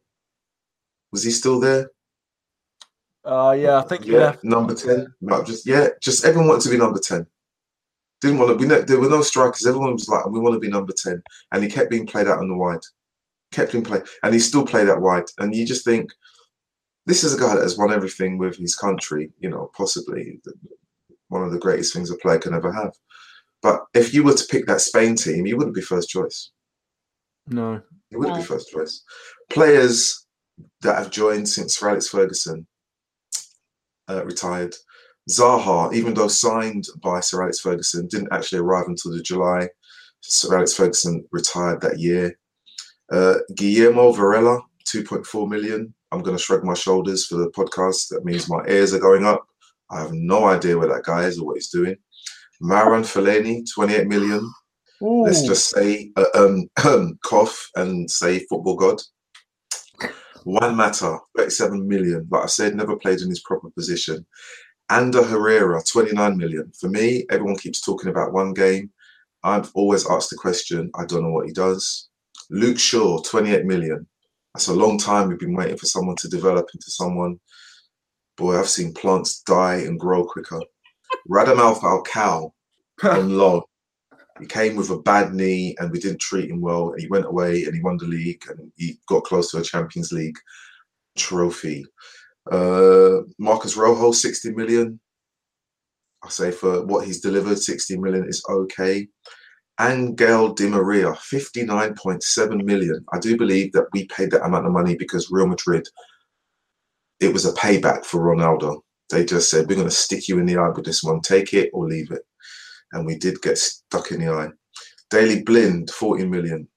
Was 1.11 1.23
he 1.23 1.31
still 1.31 1.59
there? 1.59 1.91
Uh, 3.28 3.51
yeah, 3.51 3.78
I 3.78 3.82
think 3.82 4.05
yeah, 4.05 4.38
number 4.41 4.73
10. 4.73 5.13
No, 5.19 5.43
just 5.43 5.67
yeah, 5.67 5.89
just 6.01 6.23
everyone 6.23 6.47
wanted 6.47 6.63
to 6.63 6.69
be 6.69 6.78
number 6.78 6.97
10. 6.97 7.28
Didn't 8.21 8.39
want 8.39 8.57
to 8.57 8.67
be 8.67 8.73
there 8.73 8.99
were 9.01 9.09
no 9.09 9.21
strikers, 9.21 9.67
everyone 9.67 9.91
was 9.91 10.07
like, 10.07 10.25
we 10.28 10.39
want 10.39 10.53
to 10.53 10.61
be 10.61 10.69
number 10.69 10.93
10. 10.93 11.21
And 11.51 11.61
he 11.61 11.69
kept 11.69 11.91
being 11.91 12.07
played 12.07 12.28
out 12.28 12.39
on 12.39 12.47
the 12.47 12.55
wide. 12.55 12.80
Kept 13.51 13.73
him 13.73 13.84
play 13.84 14.01
and 14.23 14.34
he 14.34 14.39
still 14.39 14.65
played 14.65 14.88
that 14.88 15.01
wide. 15.01 15.25
And 15.39 15.53
you 15.53 15.65
just 15.65 15.84
think 15.84 16.09
this 17.05 17.25
is 17.25 17.34
a 17.34 17.39
guy 17.39 17.55
that 17.55 17.63
has 17.63 17.78
won 17.78 17.91
everything 17.91 18.38
with 18.38 18.55
his 18.55 18.75
country, 18.75 19.30
you 19.39 19.49
know, 19.49 19.71
possibly 19.75 20.39
one 21.28 21.43
of 21.43 21.51
the 21.51 21.59
greatest 21.59 21.93
things 21.93 22.09
a 22.09 22.15
player 22.15 22.39
can 22.39 22.53
ever 22.53 22.71
have. 22.71 22.93
But 23.61 23.82
if 23.93 24.13
you 24.13 24.23
were 24.23 24.36
to 24.36 24.47
pick 24.49 24.67
that 24.67 24.82
Spain 24.82 25.17
team, 25.17 25.45
you 25.45 25.57
wouldn't 25.57 25.75
be 25.75 25.82
first 25.82 26.07
choice. 26.07 26.51
No. 27.47 27.82
You 28.09 28.19
wouldn't 28.19 28.38
be 28.38 28.43
first 28.43 28.69
choice. 28.69 29.03
Players 29.49 30.25
that 30.82 30.97
have 30.97 31.11
joined 31.11 31.49
since 31.49 31.78
Sir 31.78 31.89
Alex 31.89 32.07
Ferguson 32.07 32.67
uh, 34.09 34.23
retired. 34.25 34.75
Zaha, 35.29 35.93
even 35.93 36.13
though 36.13 36.27
signed 36.27 36.85
by 37.01 37.19
Sir 37.19 37.41
Alex 37.43 37.59
Ferguson, 37.59 38.07
didn't 38.07 38.31
actually 38.31 38.59
arrive 38.59 38.85
until 38.87 39.11
the 39.11 39.21
July. 39.21 39.67
Sir 40.21 40.55
Alex 40.55 40.73
Ferguson 40.73 41.25
retired 41.31 41.81
that 41.81 41.99
year. 41.99 42.37
Uh, 43.11 43.35
Guillermo 43.55 44.11
Varela, 44.11 44.61
2.4 44.87 45.49
million. 45.49 45.93
I'm 46.11 46.21
going 46.21 46.37
to 46.37 46.41
shrug 46.41 46.63
my 46.63 46.73
shoulders 46.73 47.25
for 47.25 47.35
the 47.35 47.51
podcast. 47.51 48.09
That 48.09 48.23
means 48.23 48.49
my 48.49 48.63
ears 48.67 48.93
are 48.93 48.99
going 48.99 49.25
up. 49.25 49.45
I 49.91 49.99
have 50.01 50.13
no 50.13 50.45
idea 50.45 50.77
where 50.77 50.87
that 50.87 51.03
guy 51.03 51.23
is 51.23 51.39
or 51.39 51.45
what 51.45 51.55
he's 51.55 51.69
doing. 51.69 51.97
Marouane 52.61 53.03
Fellaini, 53.03 53.63
28 53.73 54.07
million. 54.07 54.51
Ooh. 55.03 55.23
Let's 55.23 55.43
just 55.43 55.69
say 55.69 56.11
uh, 56.15 56.25
um, 56.33 57.17
cough 57.23 57.69
and 57.75 58.09
say 58.09 58.39
football 58.49 58.75
god. 58.75 59.01
Juan 60.47 60.75
Mata, 60.75 61.19
37 61.37 61.87
million. 61.87 62.27
Like 62.31 62.43
I 62.43 62.47
said, 62.47 62.75
never 62.75 62.95
played 62.95 63.19
in 63.19 63.29
his 63.29 63.41
proper 63.41 63.69
position. 63.69 64.25
Ander 64.89 65.23
Herrera, 65.23 65.81
29 65.83 66.37
million. 66.37 66.71
For 66.79 66.89
me, 66.89 67.25
everyone 67.29 67.57
keeps 67.57 67.81
talking 67.81 68.09
about 68.09 68.33
one 68.33 68.53
game. 68.53 68.91
I've 69.43 69.71
always 69.75 70.09
asked 70.09 70.29
the 70.29 70.37
question, 70.37 70.89
I 70.95 71.05
don't 71.05 71.23
know 71.23 71.31
what 71.31 71.47
he 71.47 71.53
does. 71.53 72.09
Luke 72.49 72.79
Shaw, 72.79 73.21
28 73.21 73.65
million. 73.65 74.07
That's 74.53 74.69
a 74.69 74.73
long 74.73 74.97
time 74.97 75.27
we've 75.27 75.39
been 75.39 75.55
waiting 75.55 75.77
for 75.77 75.85
someone 75.85 76.15
to 76.17 76.29
develop 76.29 76.69
into 76.73 76.89
someone 76.89 77.39
Boy, 78.37 78.59
I've 78.59 78.69
seen 78.69 78.93
plants 78.93 79.41
die 79.41 79.77
and 79.77 79.99
grow 79.99 80.23
quicker. 80.23 80.61
Radamel 81.27 81.79
Falcao 81.79 82.51
on 83.03 83.35
loan. 83.35 83.63
He 84.39 84.45
came 84.45 84.75
with 84.75 84.89
a 84.89 84.99
bad 84.99 85.33
knee 85.33 85.75
and 85.79 85.91
we 85.91 85.99
didn't 85.99 86.21
treat 86.21 86.49
him 86.49 86.61
well. 86.61 86.91
And 86.91 87.01
he 87.01 87.07
went 87.07 87.25
away 87.25 87.63
and 87.63 87.75
he 87.75 87.81
won 87.81 87.97
the 87.97 88.05
league 88.05 88.43
and 88.49 88.71
he 88.75 88.99
got 89.07 89.23
close 89.23 89.51
to 89.51 89.57
a 89.57 89.63
Champions 89.63 90.11
League 90.11 90.38
trophy. 91.17 91.85
Uh, 92.51 93.21
Marcos 93.39 93.75
Rojo, 93.75 94.11
60 94.11 94.51
million. 94.51 94.99
I 96.23 96.29
say 96.29 96.51
for 96.51 96.85
what 96.85 97.05
he's 97.05 97.21
delivered, 97.21 97.59
60 97.59 97.97
million 97.97 98.27
is 98.27 98.43
okay. 98.49 99.07
Angel 99.79 100.53
Di 100.53 100.67
Maria, 100.67 101.11
59.7 101.11 102.63
million. 102.63 103.05
I 103.13 103.19
do 103.19 103.38
believe 103.38 103.71
that 103.73 103.88
we 103.93 104.07
paid 104.07 104.31
that 104.31 104.45
amount 104.45 104.65
of 104.65 104.71
money 104.71 104.95
because 104.95 105.29
Real 105.29 105.47
Madrid 105.47 105.88
it 107.19 107.33
was 107.33 107.45
a 107.45 107.53
payback 107.53 108.05
for 108.05 108.19
Ronaldo. 108.21 108.81
They 109.09 109.25
just 109.25 109.49
said, 109.49 109.67
we're 109.67 109.75
going 109.75 109.88
to 109.88 109.93
stick 109.93 110.27
you 110.27 110.39
in 110.39 110.45
the 110.45 110.57
eye 110.57 110.69
with 110.69 110.85
this 110.85 111.03
one, 111.03 111.21
take 111.21 111.53
it 111.53 111.69
or 111.73 111.88
leave 111.88 112.11
it. 112.11 112.21
And 112.93 113.05
we 113.05 113.15
did 113.15 113.41
get 113.41 113.57
stuck 113.57 114.11
in 114.11 114.21
the 114.21 114.31
eye. 114.31 114.49
Daley 115.09 115.43
Blind, 115.43 115.89
40 115.91 116.25
million. 116.25 116.67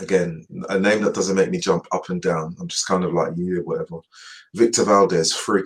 Again, 0.00 0.44
a 0.68 0.78
name 0.78 1.02
that 1.02 1.14
doesn't 1.14 1.36
make 1.36 1.50
me 1.50 1.58
jump 1.58 1.86
up 1.92 2.08
and 2.08 2.20
down. 2.20 2.56
I'm 2.60 2.68
just 2.68 2.86
kind 2.86 3.04
of 3.04 3.12
like, 3.12 3.32
yeah, 3.36 3.60
whatever. 3.60 3.98
Victor 4.54 4.84
Valdés, 4.84 5.34
free. 5.34 5.64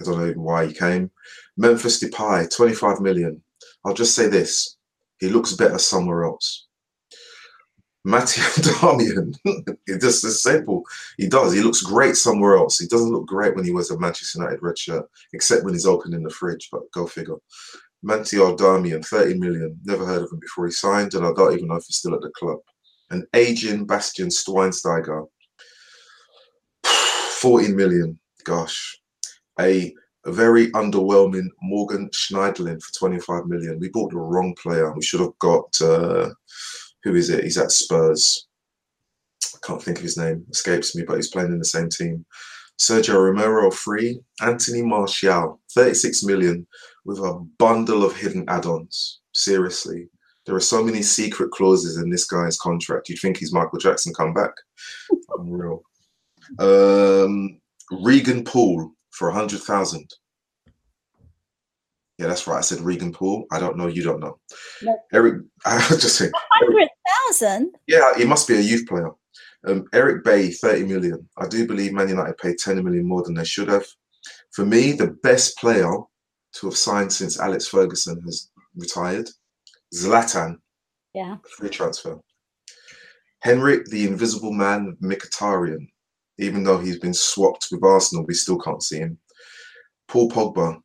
I 0.00 0.04
don't 0.04 0.18
know 0.18 0.32
why 0.42 0.66
he 0.66 0.72
came. 0.72 1.10
Memphis 1.56 2.02
Depay, 2.02 2.54
25 2.54 3.00
million. 3.00 3.42
I'll 3.84 3.94
just 3.94 4.14
say 4.14 4.28
this. 4.28 4.76
He 5.18 5.28
looks 5.28 5.54
better 5.54 5.78
somewhere 5.78 6.24
else. 6.24 6.66
Matteo 8.04 8.42
Darmian, 8.62 9.34
it's 9.86 10.04
just 10.04 10.24
as 10.24 10.42
simple. 10.42 10.84
He 11.16 11.28
does. 11.28 11.52
He 11.52 11.60
looks 11.60 11.82
great 11.82 12.16
somewhere 12.16 12.56
else. 12.56 12.78
He 12.78 12.88
doesn't 12.88 13.12
look 13.12 13.26
great 13.26 13.54
when 13.54 13.64
he 13.64 13.70
wears 13.70 13.90
a 13.90 13.98
Manchester 13.98 14.40
United 14.40 14.60
red 14.60 14.76
shirt, 14.76 15.08
except 15.32 15.64
when 15.64 15.74
he's 15.74 15.86
opening 15.86 16.22
the 16.22 16.30
fridge. 16.30 16.68
But 16.72 16.90
go 16.92 17.06
figure. 17.06 17.36
Matteo 18.02 18.56
Darmian, 18.56 19.04
30 19.06 19.38
million. 19.38 19.78
Never 19.84 20.04
heard 20.04 20.22
of 20.22 20.32
him 20.32 20.40
before 20.40 20.66
he 20.66 20.72
signed, 20.72 21.14
and 21.14 21.24
I 21.24 21.32
don't 21.32 21.54
even 21.54 21.68
know 21.68 21.76
if 21.76 21.84
he's 21.86 21.96
still 21.96 22.14
at 22.14 22.20
the 22.20 22.30
club. 22.30 22.58
And 23.10 23.26
aging 23.34 23.86
Bastian 23.86 24.28
Schweinsteiger, 24.28 25.26
40 26.86 27.72
million. 27.74 28.18
Gosh. 28.44 28.98
A, 29.60 29.94
a 30.24 30.32
very 30.32 30.70
underwhelming 30.72 31.48
Morgan 31.62 32.08
Schneiderlin 32.10 32.82
for 32.82 32.92
25 32.98 33.46
million. 33.46 33.78
We 33.78 33.88
bought 33.90 34.10
the 34.10 34.18
wrong 34.18 34.54
player. 34.60 34.92
We 34.92 35.02
should 35.02 35.20
have 35.20 35.38
got. 35.38 35.80
Uh, 35.80 36.30
who 37.04 37.14
is 37.14 37.30
it? 37.30 37.44
He's 37.44 37.58
at 37.58 37.72
Spurs. 37.72 38.46
I 39.54 39.58
can't 39.66 39.82
think 39.82 39.98
of 39.98 40.04
his 40.04 40.16
name, 40.16 40.44
escapes 40.50 40.94
me, 40.96 41.04
but 41.06 41.16
he's 41.16 41.30
playing 41.30 41.52
in 41.52 41.58
the 41.58 41.64
same 41.64 41.88
team. 41.88 42.24
Sergio 42.82 43.14
Romero 43.14 43.70
free, 43.70 44.20
Anthony 44.40 44.82
Martial, 44.82 45.60
36 45.72 46.24
million 46.24 46.66
with 47.04 47.18
a 47.18 47.34
bundle 47.56 48.04
of 48.04 48.16
hidden 48.16 48.44
add-ons. 48.48 49.20
Seriously. 49.34 50.08
There 50.46 50.56
are 50.56 50.60
so 50.60 50.82
many 50.82 51.00
secret 51.02 51.52
clauses 51.52 51.96
in 51.98 52.10
this 52.10 52.24
guy's 52.24 52.58
contract. 52.58 53.08
You'd 53.08 53.20
think 53.20 53.36
he's 53.36 53.52
Michael 53.52 53.78
Jackson 53.78 54.12
come 54.12 54.34
back. 54.34 54.50
Unreal. 55.38 55.84
Um, 56.58 57.60
Regan 57.92 58.42
Poole 58.42 58.92
for 59.10 59.28
100,000. 59.28 60.04
Yeah, 62.18 62.26
that's 62.26 62.48
right. 62.48 62.58
I 62.58 62.62
said 62.62 62.80
Regan 62.80 63.12
Poole. 63.12 63.46
I 63.52 63.60
don't 63.60 63.76
know. 63.76 63.86
You 63.86 64.02
don't 64.02 64.20
know. 64.20 64.38
No. 64.82 64.98
Eric, 65.12 65.42
I 65.64 65.78
just 65.88 66.16
saying. 66.16 66.32
Hundred 66.34 66.88
thousand. 67.28 67.76
Yeah, 67.86 68.12
he 68.16 68.24
must 68.24 68.48
be 68.48 68.56
a 68.56 68.60
youth 68.60 68.88
player. 68.88 69.10
Um, 69.66 69.84
Eric 69.92 70.24
Bailly, 70.24 70.50
thirty 70.50 70.84
million. 70.84 71.28
I 71.38 71.46
do 71.46 71.66
believe 71.66 71.92
Man 71.92 72.08
United 72.08 72.36
paid 72.38 72.58
ten 72.58 72.82
million 72.82 73.06
more 73.06 73.22
than 73.22 73.34
they 73.34 73.44
should 73.44 73.68
have. 73.68 73.86
For 74.52 74.64
me, 74.64 74.92
the 74.92 75.16
best 75.22 75.56
player 75.58 75.92
to 76.54 76.66
have 76.66 76.76
signed 76.76 77.12
since 77.12 77.40
Alex 77.40 77.68
Ferguson 77.68 78.20
has 78.22 78.50
retired, 78.76 79.28
Zlatan. 79.94 80.58
Yeah. 81.14 81.36
Free 81.56 81.68
transfer. 81.68 82.18
Henrikh, 83.44 83.86
the 83.86 84.06
Invisible 84.06 84.52
Man, 84.52 84.96
Mkhitaryan. 85.02 85.88
Even 86.38 86.62
though 86.62 86.78
he's 86.78 86.98
been 86.98 87.14
swapped 87.14 87.68
with 87.70 87.84
Arsenal, 87.84 88.24
we 88.26 88.34
still 88.34 88.58
can't 88.58 88.82
see 88.82 88.98
him. 88.98 89.18
Paul 90.08 90.30
Pogba, 90.30 90.80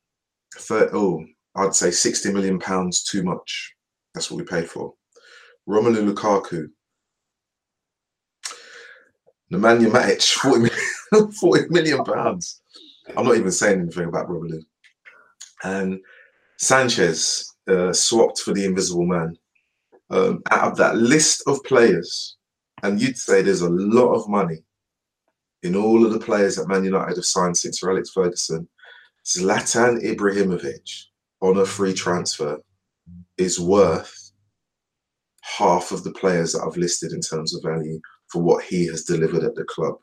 30, 0.56 0.92
oh, 0.94 1.24
I'd 1.56 1.76
say 1.76 1.92
60 1.92 2.34
million 2.34 2.60
pounds 2.60 3.04
too 3.04 3.24
much. 3.24 3.74
That's 4.14 4.30
what 4.30 4.38
we 4.38 4.44
paid 4.44 4.70
for. 4.70 4.94
Romelu 5.68 6.12
Lukaku. 6.12 6.70
Nemanja 9.52 9.90
Matic, 9.92 10.24
40 10.24 10.60
million, 10.60 11.32
40 11.32 11.70
million 11.70 12.04
pounds. 12.04 12.62
I'm 13.16 13.26
not 13.26 13.38
even 13.38 13.52
saying 13.52 13.82
anything 13.82 14.08
about 14.08 14.28
Romelu. 14.28 14.62
And 15.64 16.00
Sanchez, 16.58 17.54
uh, 17.68 17.94
swapped 17.94 18.40
for 18.40 18.54
the 18.54 18.66
Invisible 18.66 19.06
Man. 19.06 19.38
Um, 20.10 20.42
out 20.52 20.72
of 20.72 20.78
that 20.78 20.96
list 20.96 21.44
of 21.48 21.64
players, 21.66 22.38
and 22.82 23.02
you'd 23.02 23.18
say 23.18 23.42
there's 23.42 23.62
a 23.62 23.70
lot 23.70 24.14
of 24.14 24.30
money 24.30 24.64
in 25.64 25.76
all 25.76 26.06
of 26.06 26.14
the 26.14 26.20
players 26.20 26.56
that 26.56 26.70
Man 26.70 26.86
United 26.86 27.18
have 27.18 27.26
signed 27.26 27.58
since 27.58 27.82
Sir 27.82 27.92
Alex 27.92 28.12
Ferguson. 28.12 28.70
Zlatan 29.26 30.02
Ibrahimovic 30.02 31.08
on 31.42 31.58
a 31.58 31.66
free 31.66 31.94
transfer 31.94 32.62
is 33.38 33.60
worth 33.60 34.32
half 35.42 35.92
of 35.92 36.04
the 36.06 36.12
players 36.12 36.54
that 36.54 36.64
I've 36.64 36.78
listed 36.78 37.12
in 37.12 37.20
terms 37.20 37.54
of 37.54 37.64
value 37.64 38.00
for 38.32 38.42
what 38.42 38.64
he 38.64 38.86
has 38.88 39.04
delivered 39.04 39.44
at 39.44 39.56
the 39.56 39.64
club. 39.66 39.96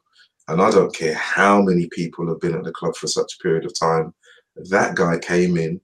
And 0.49 0.61
I 0.61 0.71
don't 0.71 0.95
care 0.95 1.15
how 1.15 1.63
many 1.63 1.89
people 1.89 2.29
have 2.29 2.41
been 2.41 2.55
at 2.55 2.65
the 2.65 2.73
club 2.73 2.97
for 2.97 3.07
such 3.07 3.35
a 3.35 3.43
period 3.43 3.65
of 3.65 3.79
time. 3.79 4.15
That 4.57 4.95
guy 4.95 5.19
came 5.19 5.57
in 5.57 5.81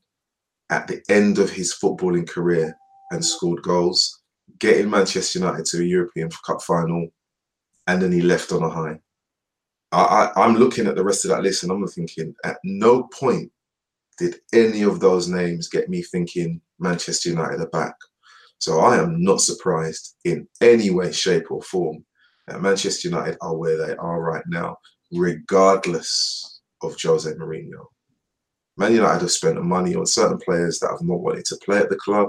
at 0.69 0.87
the 0.87 1.03
end 1.09 1.39
of 1.39 1.51
his 1.51 1.75
footballing 1.75 2.29
career 2.29 2.77
and 3.11 3.25
scored 3.25 3.63
goals, 3.63 4.21
getting 4.59 4.91
Manchester 4.91 5.39
United 5.39 5.65
to 5.67 5.81
a 5.81 5.85
European 5.85 6.31
Cup 6.47 6.63
final, 6.63 7.09
and 7.87 8.01
then 8.01 8.13
he 8.13 8.21
left 8.21 8.53
on 8.53 8.63
a 8.63 8.71
high. 8.71 9.01
I, 9.93 10.03
I, 10.37 10.45
I'm 10.45 10.55
looking 10.55 10.87
at 10.87 10.95
the 10.95 11.05
rest 11.05 11.25
of 11.25 11.31
that 11.31 11.43
list 11.43 11.63
and 11.63 11.73
I'm 11.73 11.87
thinking, 11.89 12.35
at 12.45 12.59
no 12.63 13.05
point 13.05 13.51
did 14.19 14.37
any 14.53 14.83
of 14.83 15.01
those 15.01 15.29
names 15.29 15.69
get 15.69 15.89
me 15.89 16.03
thinking 16.03 16.61
Manchester 16.79 17.31
United 17.31 17.61
are 17.61 17.69
back. 17.69 17.95
So 18.59 18.81
I 18.81 18.99
am 18.99 19.23
not 19.23 19.41
surprised 19.41 20.17
in 20.25 20.47
any 20.61 20.91
way, 20.91 21.11
shape, 21.11 21.51
or 21.51 21.63
form 21.63 22.05
that 22.51 22.61
Manchester 22.61 23.09
United 23.09 23.37
are 23.41 23.57
where 23.57 23.77
they 23.77 23.95
are 23.97 24.21
right 24.21 24.45
now, 24.49 24.77
regardless 25.13 26.61
of 26.83 26.97
Jose 27.01 27.31
Mourinho. 27.35 27.87
Man 28.77 28.95
United 28.95 29.21
have 29.21 29.31
spent 29.31 29.63
money 29.63 29.95
on 29.95 30.07
certain 30.07 30.39
players 30.39 30.79
that 30.81 30.91
have 30.91 31.03
not 31.03 31.21
wanted 31.21 31.45
to 31.47 31.57
play 31.65 31.79
at 31.79 31.91
the 31.91 31.97
club. 31.97 32.29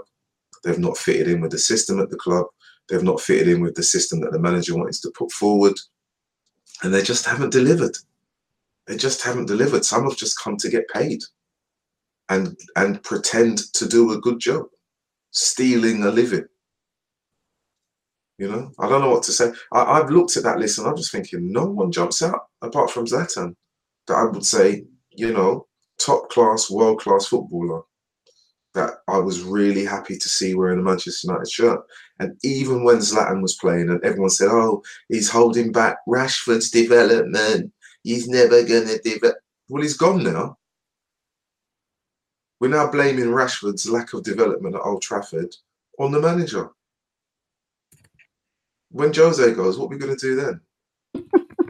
They've 0.64 0.78
not 0.78 0.98
fitted 0.98 1.28
in 1.28 1.42
with 1.42 1.52
the 1.52 1.58
system 1.58 2.00
at 2.00 2.10
the 2.10 2.18
club. 2.18 2.46
They've 2.88 3.04
not 3.04 3.22
fitted 3.22 3.48
in 3.48 3.62
with 3.62 3.74
the 3.76 3.84
system 3.84 4.20
that 4.22 4.32
the 4.32 4.40
manager 4.40 4.78
wants 4.78 5.00
to 5.02 5.12
put 5.18 5.32
forward. 5.32 5.74
And 6.84 6.94
they 6.94 7.02
just 7.02 7.26
haven't 7.26 7.52
delivered. 7.52 7.98
They 8.88 8.98
just 8.98 9.24
haven't 9.24 9.46
delivered. 9.46 9.86
Some 9.86 10.04
have 10.04 10.18
just 10.18 10.40
come 10.40 10.58
to 10.58 10.70
get 10.70 10.90
paid 10.90 11.24
and 12.30 12.58
and 12.76 13.02
pretend 13.04 13.60
to 13.74 13.88
do 13.88 14.12
a 14.12 14.20
good 14.20 14.40
job, 14.40 14.66
stealing 15.32 16.04
a 16.04 16.12
living. 16.12 16.46
You 18.42 18.48
know, 18.48 18.72
I 18.80 18.90
don't 18.90 19.02
know 19.02 19.12
what 19.12 19.22
to 19.26 19.32
say. 19.32 19.52
I, 19.72 19.98
have 19.98 20.10
looked 20.10 20.36
at 20.36 20.42
that 20.42 20.58
list 20.58 20.80
and 20.80 20.88
I'm 20.88 20.98
just 20.98 21.12
thinking, 21.12 21.52
no 21.52 21.66
one 21.66 21.92
jumps 21.92 22.24
out 22.24 22.48
apart 22.64 22.90
from 22.90 23.06
Zlatan 23.06 23.56
that 24.08 24.16
I 24.16 24.24
would 24.24 24.44
say, 24.44 24.84
you 25.12 25.32
know, 25.32 25.68
top 26.00 26.28
class, 26.32 26.68
world 26.72 27.02
class 27.02 27.28
footballer 27.28 27.84
that 28.74 28.94
I 29.08 29.20
was 29.20 29.44
really 29.44 29.86
happy 29.86 30.18
to 30.18 30.28
see 30.28 30.56
wearing 30.56 30.80
a 30.80 30.82
Manchester 30.82 31.28
United 31.28 31.52
shirt. 31.52 31.82
And 32.18 32.36
even 32.44 32.84
when 32.84 32.98
Zlatan 32.98 33.44
was 33.44 33.58
playing 33.58 33.92
and 33.92 34.04
everyone 34.04 34.32
said, 34.32 34.50
oh, 34.50 34.82
he's 35.08 35.30
holding 35.30 35.72
back 35.72 35.98
Rashford's 36.08 36.72
development, 36.72 37.72
he's 38.02 38.28
never 38.28 38.64
going 38.64 38.88
to 38.88 38.98
develop. 39.04 39.38
Well, 39.70 39.84
he's 39.84 39.98
gone 39.98 40.24
now. 40.24 40.58
We're 42.60 42.70
now 42.70 42.90
blaming 42.90 43.26
Rashford's 43.26 43.88
lack 43.88 44.14
of 44.14 44.24
development 44.24 44.74
at 44.74 44.82
Old 44.82 45.04
Trafford 45.04 45.56
on 46.00 46.12
the 46.12 46.20
manager. 46.20 46.72
When 48.92 49.14
Jose 49.14 49.54
goes, 49.54 49.78
what 49.78 49.86
are 49.86 49.90
we 49.90 49.98
going 49.98 50.16
to 50.16 50.20
do 50.20 50.36
then? 50.36 50.62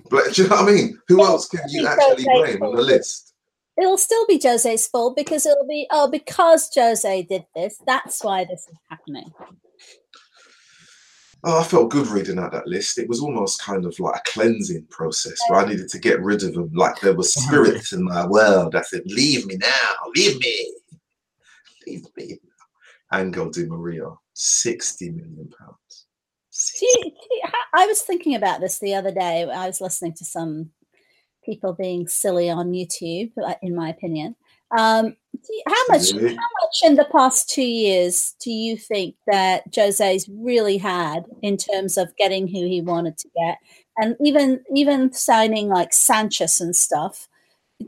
but, 0.09 0.33
do 0.33 0.43
you 0.43 0.49
know 0.49 0.55
what 0.55 0.69
I 0.69 0.71
mean? 0.71 0.99
Who 1.07 1.23
else 1.23 1.47
can 1.47 1.61
you 1.69 1.87
actually 1.87 2.23
blame 2.23 2.61
on 2.63 2.75
the 2.75 2.81
list? 2.81 3.33
It'll 3.79 3.97
still 3.97 4.25
be 4.27 4.39
Jose's 4.41 4.87
fault 4.87 5.15
because 5.15 5.45
it'll 5.45 5.67
be, 5.67 5.87
oh, 5.91 6.09
because 6.09 6.69
Jose 6.75 7.23
did 7.23 7.45
this, 7.55 7.79
that's 7.85 8.23
why 8.23 8.43
this 8.43 8.67
is 8.69 8.77
happening. 8.89 9.31
Oh, 11.43 11.61
I 11.61 11.63
felt 11.63 11.89
good 11.89 12.07
reading 12.07 12.37
out 12.37 12.51
that 12.51 12.67
list. 12.67 12.99
It 12.99 13.09
was 13.09 13.21
almost 13.21 13.63
kind 13.63 13.85
of 13.85 13.99
like 13.99 14.17
a 14.19 14.31
cleansing 14.31 14.85
process 14.91 15.39
where 15.47 15.59
I 15.59 15.67
needed 15.67 15.89
to 15.89 15.99
get 15.99 16.21
rid 16.21 16.43
of 16.43 16.53
them. 16.53 16.69
Like 16.73 16.99
there 16.99 17.15
were 17.15 17.23
spirits 17.23 17.93
in 17.93 18.03
my 18.03 18.27
world. 18.27 18.75
I 18.75 18.81
said, 18.81 19.01
leave 19.05 19.47
me 19.47 19.57
now, 19.57 19.93
leave 20.15 20.39
me 20.39 20.73
leave 21.91 22.05
me. 22.15 22.39
Angel 23.13 23.49
Di 23.49 23.65
Maria, 23.65 24.09
60 24.33 25.11
million 25.11 25.51
pounds. 25.59 26.00
I 27.73 27.85
was 27.87 28.01
thinking 28.01 28.35
about 28.35 28.61
this 28.61 28.79
the 28.79 28.95
other 28.95 29.11
day. 29.11 29.43
I 29.43 29.67
was 29.67 29.81
listening 29.81 30.13
to 30.13 30.25
some 30.25 30.71
people 31.43 31.73
being 31.73 32.07
silly 32.07 32.49
on 32.49 32.71
YouTube, 32.71 33.31
uh, 33.43 33.55
in 33.61 33.75
my 33.75 33.89
opinion. 33.89 34.35
Um, 34.77 35.15
how 35.67 35.83
much? 35.89 36.11
How 36.11 36.19
much 36.19 36.83
in 36.83 36.95
the 36.95 37.07
past 37.11 37.49
two 37.49 37.61
years 37.61 38.35
do 38.41 38.51
you 38.51 38.77
think 38.77 39.15
that 39.27 39.63
Jose's 39.75 40.29
really 40.29 40.77
had 40.77 41.25
in 41.41 41.57
terms 41.57 41.97
of 41.97 42.15
getting 42.15 42.47
who 42.47 42.67
he 42.67 42.81
wanted 42.81 43.17
to 43.17 43.29
get, 43.35 43.57
and 43.97 44.15
even 44.23 44.63
even 44.73 45.11
signing 45.11 45.67
like 45.67 45.93
Sanchez 45.93 46.61
and 46.61 46.75
stuff? 46.75 47.27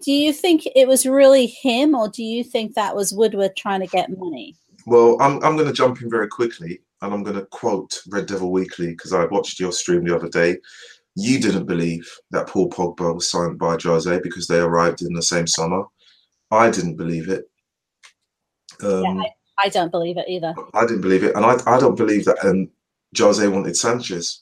do 0.01 0.11
you 0.11 0.33
think 0.33 0.67
it 0.75 0.87
was 0.87 1.05
really 1.05 1.47
him, 1.47 1.95
or 1.95 2.09
do 2.09 2.23
you 2.23 2.43
think 2.43 2.73
that 2.73 2.95
was 2.95 3.13
Woodward 3.13 3.55
trying 3.55 3.81
to 3.81 3.87
get 3.87 4.17
money? 4.17 4.55
Well, 4.85 5.17
I'm, 5.21 5.43
I'm 5.43 5.55
going 5.55 5.67
to 5.67 5.73
jump 5.73 6.01
in 6.01 6.09
very 6.09 6.27
quickly 6.27 6.81
and 7.03 7.13
I'm 7.13 7.21
going 7.21 7.35
to 7.35 7.45
quote 7.47 8.01
Red 8.09 8.27
Devil 8.27 8.51
Weekly 8.51 8.87
because 8.87 9.11
I 9.11 9.25
watched 9.25 9.59
your 9.59 9.73
stream 9.73 10.05
the 10.05 10.15
other 10.15 10.29
day. 10.29 10.57
You 11.15 11.37
didn't 11.39 11.65
believe 11.65 12.09
that 12.31 12.47
Paul 12.47 12.69
Pogba 12.69 13.13
was 13.13 13.29
signed 13.29 13.59
by 13.59 13.77
Jose 13.83 14.19
because 14.23 14.47
they 14.47 14.59
arrived 14.59 15.01
in 15.01 15.13
the 15.13 15.21
same 15.21 15.45
summer. 15.45 15.83
I 16.49 16.71
didn't 16.71 16.95
believe 16.95 17.27
it. 17.27 17.43
Um, 18.81 19.03
yeah, 19.03 19.23
I, 19.59 19.65
I, 19.65 19.69
don't 19.69 19.91
believe 19.91 20.17
it 20.17 20.29
either. 20.29 20.55
I 20.73 20.85
didn't 20.85 21.01
believe 21.01 21.23
it, 21.23 21.35
and 21.35 21.45
I, 21.45 21.57
I 21.67 21.77
don't 21.77 21.97
believe 21.97 22.23
that 22.25 22.43
um, 22.43 22.69
Jose 23.15 23.47
wanted 23.47 23.77
Sanchez. 23.77 24.41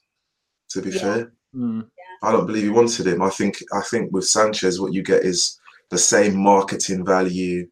To 0.70 0.82
be 0.82 0.92
yeah. 0.92 1.00
fair, 1.00 1.34
mm. 1.54 1.86
I 2.24 2.32
don't 2.32 2.46
believe 2.46 2.64
he 2.64 2.70
wanted 2.70 3.08
him. 3.08 3.22
I 3.22 3.30
think 3.30 3.58
I 3.74 3.82
think 3.82 4.14
with 4.14 4.26
Sanchez, 4.26 4.80
what 4.80 4.94
you 4.94 5.04
get 5.04 5.24
is 5.24 5.60
the 5.90 5.98
same 5.98 6.38
marketing 6.38 7.06
value 7.06 7.68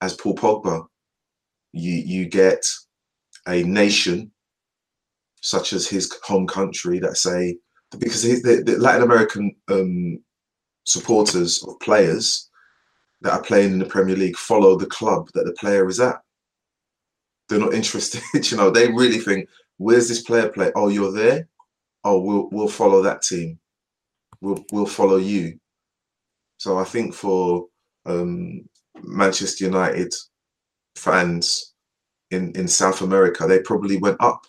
as 0.00 0.14
Paul 0.14 0.36
Pogba. 0.36 0.86
You 1.72 1.92
you 1.92 2.26
get 2.26 2.64
a 3.48 3.62
nation 3.64 4.30
such 5.40 5.72
as 5.72 5.88
his 5.88 6.12
home 6.24 6.46
country 6.46 6.98
that 7.00 7.16
say 7.16 7.56
because 7.98 8.22
the, 8.22 8.62
the 8.64 8.78
Latin 8.78 9.02
American 9.02 9.54
um, 9.68 10.18
supporters 10.86 11.62
of 11.64 11.78
players 11.80 12.48
that 13.20 13.32
are 13.32 13.42
playing 13.42 13.72
in 13.72 13.78
the 13.78 13.84
Premier 13.84 14.16
League 14.16 14.36
follow 14.36 14.76
the 14.76 14.86
club 14.86 15.28
that 15.34 15.44
the 15.44 15.52
player 15.52 15.88
is 15.88 16.00
at. 16.00 16.20
They're 17.48 17.58
not 17.58 17.74
interested, 17.74 18.22
you 18.50 18.56
know. 18.56 18.70
They 18.70 18.88
really 18.88 19.18
think, 19.18 19.48
"Where's 19.76 20.08
this 20.08 20.22
player 20.22 20.48
play? 20.48 20.72
Oh, 20.74 20.88
you're 20.88 21.12
there. 21.12 21.48
Oh, 22.04 22.20
we'll 22.20 22.48
we'll 22.50 22.68
follow 22.68 23.02
that 23.02 23.22
team." 23.22 23.58
We'll 24.40 24.64
we'll 24.72 24.86
follow 24.86 25.16
you. 25.16 25.58
So 26.58 26.78
I 26.78 26.84
think 26.84 27.14
for 27.14 27.66
um, 28.06 28.68
Manchester 29.02 29.64
United 29.64 30.12
fans 30.96 31.71
in 32.32 32.52
in 32.52 32.66
South 32.66 33.02
America, 33.02 33.46
they 33.46 33.60
probably 33.60 33.98
went 33.98 34.16
up 34.20 34.46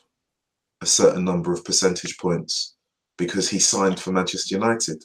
a 0.81 0.85
certain 0.85 1.23
number 1.23 1.53
of 1.53 1.63
percentage 1.63 2.17
points 2.17 2.75
because 3.17 3.49
he 3.49 3.59
signed 3.59 3.99
for 3.99 4.11
Manchester 4.11 4.55
United. 4.55 5.03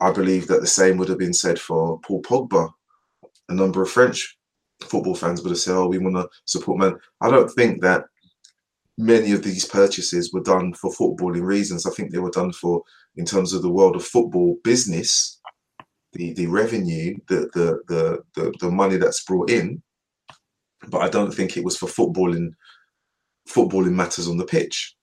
I 0.00 0.10
believe 0.10 0.48
that 0.48 0.60
the 0.60 0.66
same 0.66 0.96
would 0.96 1.08
have 1.08 1.18
been 1.18 1.32
said 1.32 1.58
for 1.58 2.00
Paul 2.00 2.22
Pogba. 2.22 2.70
A 3.48 3.54
number 3.54 3.82
of 3.82 3.90
French 3.90 4.38
football 4.82 5.14
fans 5.14 5.42
would 5.42 5.50
have 5.50 5.60
said, 5.60 5.76
"Oh, 5.76 5.86
we 5.86 5.98
want 5.98 6.16
to 6.16 6.28
support 6.46 6.78
man." 6.78 6.98
I 7.20 7.30
don't 7.30 7.50
think 7.50 7.82
that 7.82 8.04
many 8.98 9.32
of 9.32 9.42
these 9.42 9.64
purchases 9.64 10.32
were 10.32 10.42
done 10.42 10.74
for 10.74 10.92
footballing 10.92 11.44
reasons. 11.44 11.86
I 11.86 11.90
think 11.90 12.10
they 12.10 12.18
were 12.18 12.30
done 12.30 12.52
for, 12.52 12.82
in 13.16 13.24
terms 13.24 13.52
of 13.52 13.62
the 13.62 13.70
world 13.70 13.96
of 13.96 14.04
football 14.04 14.56
business, 14.64 15.40
the 16.12 16.32
the 16.34 16.46
revenue, 16.46 17.16
the 17.28 17.48
the 17.54 17.80
the 17.88 18.22
the, 18.34 18.52
the 18.60 18.70
money 18.70 18.96
that's 18.96 19.24
brought 19.24 19.50
in. 19.50 19.82
But 20.88 21.02
I 21.02 21.08
don't 21.08 21.32
think 21.32 21.56
it 21.56 21.64
was 21.64 21.76
for 21.76 21.86
footballing 21.86 22.52
footballing 23.48 23.92
matters 23.92 24.28
on 24.28 24.36
the 24.36 24.44
pitch. 24.44 24.94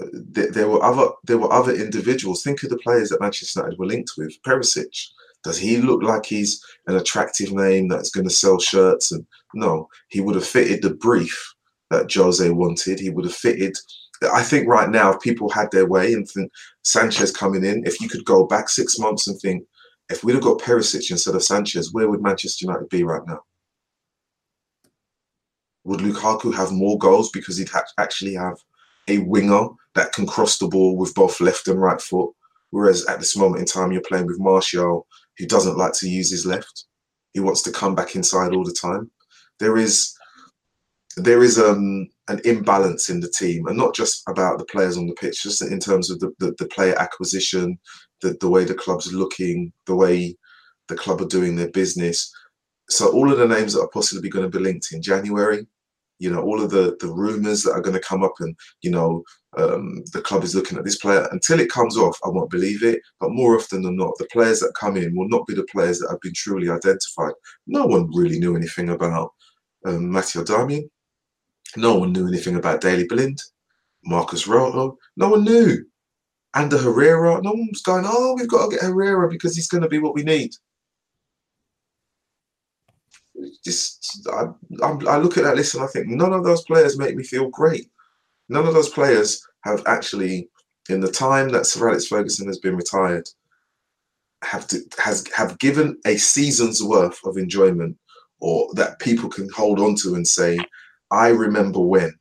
Uh, 0.00 0.06
there, 0.12 0.50
there 0.50 0.68
were 0.68 0.82
other 0.82 1.08
there 1.24 1.38
were 1.38 1.52
other 1.52 1.74
individuals. 1.74 2.42
Think 2.42 2.62
of 2.62 2.70
the 2.70 2.78
players 2.78 3.10
that 3.10 3.20
Manchester 3.20 3.60
United 3.60 3.78
were 3.78 3.86
linked 3.86 4.12
with. 4.16 4.40
Perisic. 4.42 5.08
Does 5.44 5.58
he 5.58 5.76
look 5.76 6.02
like 6.02 6.24
he's 6.24 6.64
an 6.86 6.96
attractive 6.96 7.52
name 7.52 7.86
that's 7.86 8.10
going 8.10 8.26
to 8.26 8.34
sell 8.34 8.58
shirts? 8.58 9.12
And 9.12 9.26
no, 9.52 9.88
he 10.08 10.20
would 10.22 10.36
have 10.36 10.46
fitted 10.46 10.82
the 10.82 10.94
brief 10.94 11.54
that 11.90 12.12
Jose 12.12 12.48
wanted. 12.50 12.98
He 12.98 13.10
would 13.10 13.26
have 13.26 13.34
fitted. 13.34 13.76
I 14.32 14.42
think 14.42 14.66
right 14.66 14.88
now, 14.88 15.12
if 15.12 15.20
people 15.20 15.50
had 15.50 15.70
their 15.70 15.86
way 15.86 16.14
and 16.14 16.26
think 16.26 16.50
Sanchez 16.82 17.30
coming 17.30 17.62
in, 17.62 17.86
if 17.86 18.00
you 18.00 18.08
could 18.08 18.24
go 18.24 18.46
back 18.46 18.70
six 18.70 18.98
months 18.98 19.26
and 19.26 19.38
think, 19.38 19.64
if 20.10 20.24
we'd 20.24 20.34
have 20.34 20.42
got 20.42 20.60
Perisic 20.60 21.10
instead 21.10 21.34
of 21.34 21.42
Sanchez, 21.42 21.92
where 21.92 22.08
would 22.08 22.22
Manchester 22.22 22.64
United 22.66 22.88
be 22.88 23.04
right 23.04 23.26
now? 23.26 23.40
Would 25.84 26.00
Lukaku 26.00 26.54
have 26.54 26.72
more 26.72 26.98
goals 26.98 27.30
because 27.30 27.56
he'd 27.56 27.68
ha- 27.68 27.84
actually 27.98 28.34
have 28.34 28.56
a 29.08 29.18
winger 29.18 29.68
that 29.94 30.12
can 30.12 30.26
cross 30.26 30.58
the 30.58 30.68
ball 30.68 30.96
with 30.96 31.14
both 31.14 31.40
left 31.40 31.68
and 31.68 31.80
right 31.80 32.00
foot? 32.00 32.30
Whereas 32.70 33.06
at 33.06 33.20
this 33.20 33.36
moment 33.36 33.60
in 33.60 33.66
time, 33.66 33.92
you're 33.92 34.02
playing 34.02 34.26
with 34.26 34.40
Martial, 34.40 35.06
who 35.38 35.46
doesn't 35.46 35.76
like 35.76 35.92
to 35.94 36.08
use 36.08 36.30
his 36.30 36.46
left. 36.46 36.86
He 37.32 37.40
wants 37.40 37.62
to 37.62 37.72
come 37.72 37.94
back 37.94 38.16
inside 38.16 38.52
all 38.52 38.64
the 38.64 38.72
time. 38.72 39.10
There 39.60 39.76
is 39.76 40.14
there 41.16 41.42
is 41.44 41.58
um, 41.58 42.08
an 42.26 42.40
imbalance 42.44 43.08
in 43.08 43.20
the 43.20 43.28
team, 43.28 43.66
and 43.66 43.76
not 43.76 43.94
just 43.94 44.22
about 44.28 44.58
the 44.58 44.64
players 44.64 44.96
on 44.96 45.06
the 45.06 45.14
pitch, 45.14 45.44
just 45.44 45.62
in 45.62 45.78
terms 45.78 46.10
of 46.10 46.18
the, 46.18 46.32
the, 46.40 46.54
the 46.58 46.66
player 46.66 46.96
acquisition, 46.98 47.78
the, 48.20 48.36
the 48.40 48.48
way 48.48 48.64
the 48.64 48.74
club's 48.74 49.12
looking, 49.12 49.72
the 49.86 49.94
way 49.94 50.36
the 50.88 50.96
club 50.96 51.20
are 51.20 51.26
doing 51.26 51.54
their 51.54 51.70
business. 51.70 52.32
So 52.90 53.12
all 53.12 53.30
of 53.30 53.38
the 53.38 53.46
names 53.46 53.74
that 53.74 53.82
are 53.82 53.88
possibly 53.88 54.28
going 54.28 54.50
to 54.50 54.58
be 54.58 54.62
linked 54.62 54.92
in 54.92 55.02
January, 55.02 55.66
you 56.24 56.30
know, 56.30 56.42
all 56.42 56.62
of 56.62 56.70
the 56.70 56.96
the 57.00 57.12
rumours 57.12 57.62
that 57.62 57.72
are 57.72 57.82
going 57.82 57.94
to 57.94 58.08
come 58.08 58.24
up, 58.24 58.32
and 58.40 58.56
you 58.80 58.90
know, 58.90 59.22
um, 59.58 60.02
the 60.14 60.22
club 60.22 60.42
is 60.42 60.54
looking 60.54 60.78
at 60.78 60.84
this 60.84 60.96
player. 60.96 61.28
Until 61.32 61.60
it 61.60 61.70
comes 61.70 61.98
off, 61.98 62.18
I 62.24 62.30
won't 62.30 62.50
believe 62.50 62.82
it. 62.82 63.00
But 63.20 63.32
more 63.32 63.54
often 63.54 63.82
than 63.82 63.96
not, 63.96 64.16
the 64.18 64.26
players 64.32 64.60
that 64.60 64.72
come 64.80 64.96
in 64.96 65.14
will 65.14 65.28
not 65.28 65.46
be 65.46 65.54
the 65.54 65.66
players 65.70 65.98
that 65.98 66.08
have 66.10 66.20
been 66.22 66.32
truly 66.34 66.70
identified. 66.70 67.34
No 67.66 67.84
one 67.84 68.10
really 68.14 68.38
knew 68.38 68.56
anything 68.56 68.88
about 68.88 69.32
um, 69.84 70.10
Matteo. 70.10 70.44
No 71.76 71.98
one 71.98 72.12
knew 72.12 72.26
anything 72.26 72.56
about 72.56 72.80
Daley 72.80 73.06
Blind, 73.06 73.38
Marcos 74.04 74.46
Rojo. 74.46 74.96
No 75.18 75.28
one 75.28 75.44
knew. 75.44 75.84
Ander 76.54 76.78
Herrera. 76.78 77.42
No 77.42 77.50
one 77.50 77.68
was 77.70 77.82
going, 77.82 78.04
oh, 78.06 78.34
we've 78.38 78.48
got 78.48 78.70
to 78.70 78.76
get 78.76 78.84
Herrera 78.84 79.28
because 79.28 79.54
he's 79.54 79.68
going 79.68 79.82
to 79.82 79.88
be 79.90 79.98
what 79.98 80.14
we 80.14 80.22
need. 80.22 80.52
Just, 83.64 84.28
I, 84.32 84.46
I 84.82 85.16
look 85.16 85.36
at 85.36 85.44
that 85.44 85.56
list 85.56 85.74
and 85.74 85.84
I 85.84 85.86
think 85.88 86.08
none 86.08 86.32
of 86.32 86.44
those 86.44 86.64
players 86.64 86.98
make 86.98 87.16
me 87.16 87.24
feel 87.24 87.48
great. 87.48 87.88
None 88.48 88.66
of 88.66 88.74
those 88.74 88.90
players 88.90 89.46
have 89.64 89.82
actually, 89.86 90.48
in 90.88 91.00
the 91.00 91.10
time 91.10 91.50
that 91.50 91.66
Sir 91.66 91.88
Alex 91.88 92.06
Ferguson 92.06 92.46
has 92.46 92.58
been 92.58 92.76
retired, 92.76 93.28
have 94.42 94.66
to, 94.68 94.80
has 94.98 95.26
have 95.34 95.58
given 95.58 95.98
a 96.06 96.16
season's 96.16 96.82
worth 96.82 97.18
of 97.24 97.38
enjoyment, 97.38 97.96
or 98.40 98.68
that 98.74 98.98
people 98.98 99.30
can 99.30 99.48
hold 99.48 99.80
on 99.80 99.94
to 99.96 100.14
and 100.14 100.26
say, 100.26 100.58
"I 101.10 101.28
remember 101.28 101.80
when 101.80 102.12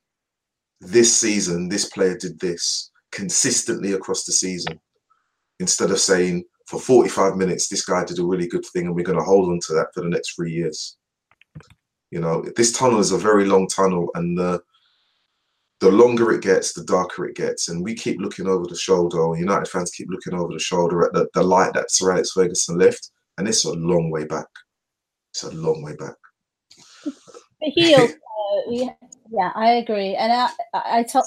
this 0.80 1.13
season 1.13 1.67
this 1.67 1.89
player 1.89 2.17
did 2.17 2.39
this 2.39 2.91
consistently 3.11 3.91
across 3.91 4.24
the 4.24 4.32
season," 4.32 4.80
instead 5.59 5.91
of 5.91 5.99
saying 5.99 6.45
for 6.67 6.80
45 6.80 7.36
minutes 7.36 7.67
this 7.67 7.86
guy 7.86 8.05
did 8.05 8.19
a 8.19 8.26
really 8.26 8.47
good 8.47 8.65
thing 8.65 8.86
and 8.86 8.95
we're 8.95 9.03
going 9.03 9.17
to 9.17 9.24
hold 9.24 9.49
on 9.49 9.59
to 9.67 9.74
that 9.74 9.88
for 9.93 10.01
the 10.01 10.09
next 10.09 10.36
three 10.36 10.51
years. 10.51 10.97
You 12.14 12.20
know, 12.20 12.45
this 12.55 12.72
tunnel 12.72 12.99
is 12.99 13.11
a 13.11 13.18
very 13.18 13.45
long 13.45 13.68
tunnel, 13.68 14.11
and 14.14 14.38
the 14.38 14.61
the 15.80 15.89
longer 15.89 16.32
it 16.32 16.43
gets, 16.43 16.72
the 16.72 16.84
darker 16.84 17.26
it 17.26 17.36
gets. 17.36 17.70
And 17.70 17.84
we 17.84 17.95
keep 17.95 18.22
looking 18.22 18.47
over 18.47 18.68
the 18.68 18.76
shoulder, 18.76 19.20
or 19.20 19.36
United 19.36 19.68
fans 19.68 19.89
keep 19.89 20.09
looking 20.11 20.36
over 20.36 20.53
the 20.53 20.59
shoulder 20.59 21.03
at 21.03 21.14
the, 21.14 21.28
the 21.34 21.41
light 21.41 21.74
that 21.74 21.89
Sir 21.89 22.11
Alex 22.11 22.34
Ferguson 22.34 22.78
left, 22.78 23.09
and 23.39 23.47
it's 23.47 23.66
a 23.66 23.74
long 23.74 24.11
way 24.11 24.26
back. 24.26 24.45
It's 25.32 25.41
a 25.41 25.49
long 25.55 25.82
way 25.82 25.95
back. 25.95 26.14
The 27.03 27.72
heel, 27.72 28.01
uh, 28.03 28.61
yeah, 28.70 28.93
yeah, 29.32 29.51
I 29.55 29.72
agree, 29.72 30.14
and 30.14 30.32
I, 30.32 30.49
I, 30.76 31.05
I, 31.16 31.22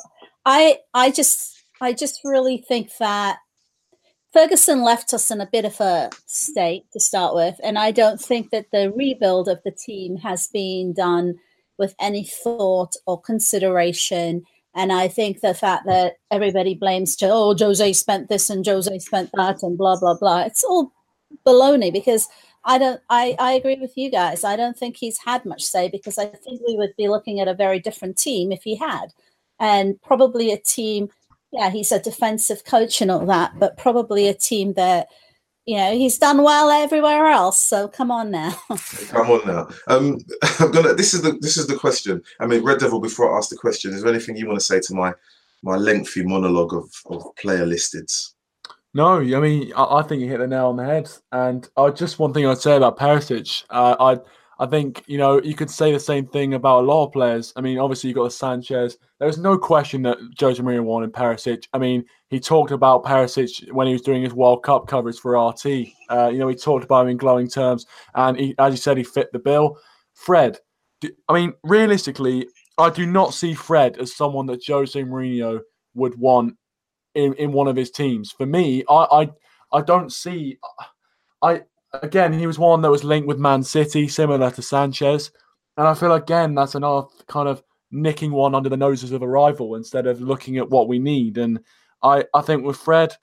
I, 0.45 0.79
I 0.95 1.11
just, 1.11 1.65
I 1.81 1.93
just 1.95 2.21
really 2.23 2.65
think 2.69 2.93
that 3.01 3.39
Ferguson 4.37 4.83
left 4.83 5.15
us 5.15 5.31
in 5.31 5.41
a 5.41 5.49
bit 5.51 5.65
of 5.65 5.81
a 5.81 6.11
state 6.27 6.85
to 6.93 7.01
start 7.01 7.35
with, 7.35 7.59
and 7.65 7.79
I 7.79 7.91
don't 7.91 8.21
think 8.21 8.51
that 8.51 8.67
the 8.71 8.93
rebuild 8.95 9.49
of 9.49 9.63
the 9.65 9.71
team 9.71 10.19
has 10.19 10.47
been 10.49 10.93
done 10.93 11.37
with 11.79 11.95
any 11.99 12.23
thought 12.23 12.97
or 13.07 13.19
consideration. 13.19 14.45
And 14.75 14.93
I 14.93 15.09
think 15.09 15.41
the 15.41 15.55
fact 15.55 15.87
that 15.87 16.17
everybody 16.31 16.75
blames, 16.75 17.17
oh, 17.23 17.57
Jose 17.59 17.95
spent 17.95 18.29
this 18.29 18.51
and 18.51 18.67
Jose 18.67 18.99
spent 18.99 19.31
that 19.33 19.63
and 19.63 19.79
blah, 19.79 19.99
blah, 19.99 20.19
blah, 20.19 20.43
it's 20.43 20.63
all 20.63 20.93
baloney 21.47 21.91
because 21.91 22.29
I 22.63 22.77
don't, 22.77 23.01
I, 23.09 23.37
I 23.39 23.53
agree 23.53 23.79
with 23.81 23.97
you 23.97 24.11
guys. 24.11 24.45
I 24.45 24.57
don't 24.57 24.77
think 24.77 24.99
he's 24.99 25.17
had 25.17 25.47
much 25.47 25.63
say 25.63 25.89
because 25.89 26.19
I 26.19 26.27
think 26.27 26.61
we 26.67 26.77
would 26.77 26.95
be 26.99 27.09
looking 27.09 27.41
at 27.41 27.49
a 27.49 27.55
very 27.55 27.81
different 27.81 28.19
team 28.19 28.53
if 28.53 28.65
he 28.65 28.77
had. 28.77 29.15
And 29.59 29.99
probably 30.03 30.53
a 30.53 30.59
team, 30.59 31.09
yeah, 31.57 31.71
he's 31.71 31.91
a 31.91 31.99
defensive 31.99 32.65
coach 32.65 33.01
and 33.01 33.11
all 33.11 33.25
that, 33.27 33.59
but 33.59 33.79
probably 33.79 34.29
a 34.29 34.35
team 34.35 34.75
that 34.75 35.09
you 35.65 35.77
know 35.77 35.93
he's 35.93 36.19
done 36.19 36.43
well 36.43 36.71
everywhere 36.71 37.27
else 37.27 37.59
so 37.59 37.89
come 37.89 38.11
on 38.11 38.31
now. 38.31 38.57
Come 39.09 39.31
on 39.31 39.47
now. 39.47 39.69
Um 39.89 40.19
i'm 40.61 40.71
gonna 40.71 40.95
this 40.95 41.13
is 41.13 41.23
the 41.23 41.33
this 41.41 41.57
is 41.57 41.67
the 41.67 41.77
question. 41.77 42.23
I 42.39 42.47
mean 42.47 42.63
red 42.63 42.79
devil 42.79 43.01
before 43.01 43.35
i 43.35 43.37
ask 43.37 43.51
the 43.51 43.57
question 43.57 43.93
is 43.93 44.03
there 44.03 44.13
anything 44.13 44.37
you 44.37 44.47
want 44.47 44.61
to 44.61 44.65
say 44.65 44.81
to 44.81 44.95
my 44.95 45.13
my 45.63 45.77
lengthy 45.77 46.23
monologue 46.23 46.73
of, 46.73 46.89
of 47.07 47.35
player 47.37 47.67
listeds 47.67 48.35
no 48.95 49.19
i 49.19 49.41
mean 49.41 49.73
I, 49.75 49.97
I 49.99 50.03
think 50.03 50.21
you 50.21 50.29
hit 50.29 50.39
the 50.39 50.47
nail 50.47 50.67
on 50.67 50.77
the 50.77 50.85
head 50.85 51.11
and 51.33 51.69
uh, 51.77 51.91
just 51.91 52.19
one 52.19 52.33
thing 52.33 52.47
i'd 52.47 52.59
say 52.59 52.77
about 52.77 52.99
Perisic, 52.99 53.65
uh, 53.71 53.97
i 53.99 54.21
I 54.59 54.67
think 54.67 55.05
you 55.07 55.19
know 55.19 55.41
you 55.43 55.55
could 55.55 55.71
say 55.71 55.93
the 55.93 56.01
same 56.01 56.27
thing 56.27 56.55
about 56.55 56.85
a 56.85 56.87
lot 56.87 57.07
of 57.07 57.13
players. 57.13 57.53
I 57.57 57.61
mean, 57.61 57.79
obviously 57.79 58.09
you 58.09 58.15
got 58.15 58.25
the 58.25 58.31
Sanchez. 58.31 58.97
There's 59.19 59.39
no 59.39 59.59
question 59.59 60.03
that 60.03 60.19
Jose 60.39 60.63
Mourinho 60.63 60.85
wanted 60.85 61.13
Perisic. 61.13 61.67
I 61.73 61.79
mean, 61.79 62.05
he 62.31 62.41
talked 62.41 62.71
about 62.71 63.05
Perisic 63.05 63.71
when 63.73 63.87
he 63.87 63.93
was 63.93 64.03
doing 64.03 64.23
his 64.23 64.33
World 64.33 64.63
Cup 64.63 64.87
coverage 64.87 65.19
for 65.19 65.37
RT. 65.37 65.67
Uh, 66.09 66.29
you 66.29 66.39
know, 66.39 66.49
he 66.49 66.55
talked 66.55 66.85
about 66.85 67.03
him 67.03 67.11
in 67.11 67.17
glowing 67.19 67.49
terms, 67.49 67.87
and 68.15 68.39
he, 68.39 68.55
as 68.59 68.73
you 68.73 68.79
said, 68.79 68.97
he 68.97 69.05
fit 69.05 69.31
the 69.33 69.39
bill. 69.39 69.79
Fred, 70.15 70.59
I 71.29 71.35
mean, 71.35 71.53
realistically, 71.63 72.49
I 72.79 72.91
do 72.91 73.07
not 73.07 73.35
see 73.35 73.55
Fred 73.55 73.99
as 73.99 74.17
someone 74.17 74.47
that 74.47 74.67
Jose 74.67 75.01
Mourinho 75.03 75.61
would 75.95 76.15
want 76.19 76.57
in, 77.15 77.35
in 77.35 77.53
one 77.53 77.69
of 77.69 77.77
his 77.77 77.91
teams. 77.91 78.33
For 78.33 78.47
me, 78.47 78.85
I 78.89 78.95
I, 79.23 79.31
I 79.73 79.81
don't 79.83 80.13
see. 80.13 80.59
I 81.43 81.63
again, 82.03 82.33
he 82.33 82.47
was 82.47 82.59
one 82.59 82.83
that 82.83 82.91
was 82.91 83.05
linked 83.05 83.29
with 83.29 83.39
Man 83.39 83.63
City, 83.63 84.09
similar 84.09 84.51
to 84.51 84.63
Sanchez. 84.63 85.31
And 85.77 85.87
I 85.87 85.95
feel 85.95 86.13
again 86.15 86.55
that's 86.55 86.75
another 86.75 87.07
kind 87.29 87.49
of 87.49 87.63
nicking 87.91 88.33
one 88.33 88.55
under 88.55 88.69
the 88.69 88.77
noses 88.77 89.13
of 89.13 89.23
a 89.23 89.29
rival 89.29 89.75
instead 89.75 90.07
of 90.07 90.21
looking 90.21 90.59
at 90.59 90.71
what 90.71 90.89
we 90.89 90.99
need. 90.99 91.39
And 91.39 91.61
I, 92.03 92.25
I 92.35 92.41
think 92.41 92.65
with 92.65 92.77
Fred, 92.77 93.15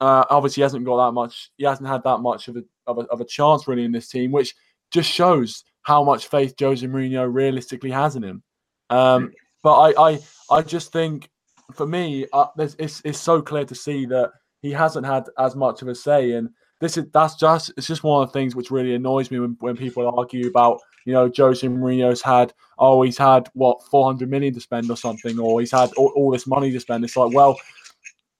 uh, 0.00 0.24
obviously 0.30 0.62
hasn't 0.62 0.84
got 0.84 1.06
that 1.06 1.12
much. 1.12 1.50
He 1.56 1.64
hasn't 1.64 1.88
had 1.88 2.02
that 2.04 2.18
much 2.18 2.48
of 2.48 2.56
a, 2.56 2.64
of 2.86 2.98
a 2.98 3.02
of 3.02 3.20
a 3.20 3.24
chance 3.24 3.68
really 3.68 3.84
in 3.84 3.92
this 3.92 4.08
team, 4.08 4.32
which 4.32 4.54
just 4.90 5.10
shows 5.10 5.64
how 5.82 6.02
much 6.02 6.28
faith 6.28 6.54
Jose 6.58 6.86
Mourinho 6.86 7.32
realistically 7.32 7.90
has 7.90 8.16
in 8.16 8.24
him. 8.24 8.42
Um, 8.90 9.32
but 9.62 9.74
I, 9.74 10.10
I 10.10 10.18
I 10.50 10.62
just 10.62 10.92
think 10.92 11.30
for 11.72 11.86
me, 11.86 12.26
uh, 12.32 12.46
it's 12.58 13.00
it's 13.04 13.20
so 13.20 13.40
clear 13.40 13.64
to 13.64 13.74
see 13.74 14.06
that 14.06 14.32
he 14.60 14.72
hasn't 14.72 15.06
had 15.06 15.28
as 15.38 15.54
much 15.56 15.82
of 15.82 15.88
a 15.88 15.94
say 15.94 16.32
and 16.32 16.50
this 16.82 16.96
is 16.96 17.04
that's 17.12 17.36
just 17.36 17.72
it's 17.76 17.86
just 17.86 18.02
one 18.02 18.22
of 18.22 18.28
the 18.28 18.32
things 18.32 18.56
which 18.56 18.70
really 18.70 18.94
annoys 18.94 19.30
me 19.30 19.38
when, 19.38 19.56
when 19.60 19.76
people 19.76 20.06
argue 20.18 20.48
about 20.48 20.80
you 21.06 21.12
know 21.12 21.30
Jose 21.34 21.66
Mourinho's 21.66 22.20
had 22.20 22.52
oh 22.78 23.02
he's 23.02 23.16
had 23.16 23.48
what 23.54 23.82
400 23.84 24.28
million 24.28 24.52
to 24.54 24.60
spend 24.60 24.90
or 24.90 24.96
something 24.96 25.38
or 25.38 25.60
he's 25.60 25.70
had 25.70 25.92
all, 25.94 26.12
all 26.16 26.30
this 26.32 26.46
money 26.46 26.72
to 26.72 26.80
spend. 26.80 27.04
It's 27.04 27.16
like 27.16 27.32
well 27.32 27.56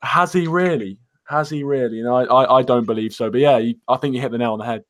has 0.03 0.33
he 0.33 0.49
really? 0.49 0.99
Has 1.25 1.49
he 1.49 1.63
really? 1.63 2.01
And 2.01 2.09
I 2.09 2.25
I, 2.25 2.59
I 2.59 2.63
don't 2.63 2.85
believe 2.85 3.15
so. 3.15 3.31
But 3.31 3.41
yeah 3.41 3.59
you, 3.59 3.77
I 3.89 3.97
think 3.97 4.15
you 4.15 4.21
hit 4.21 4.33
the 4.33 4.39
nail 4.39 4.55
on 4.55 4.59
the 4.59 4.67
head. 4.67 4.85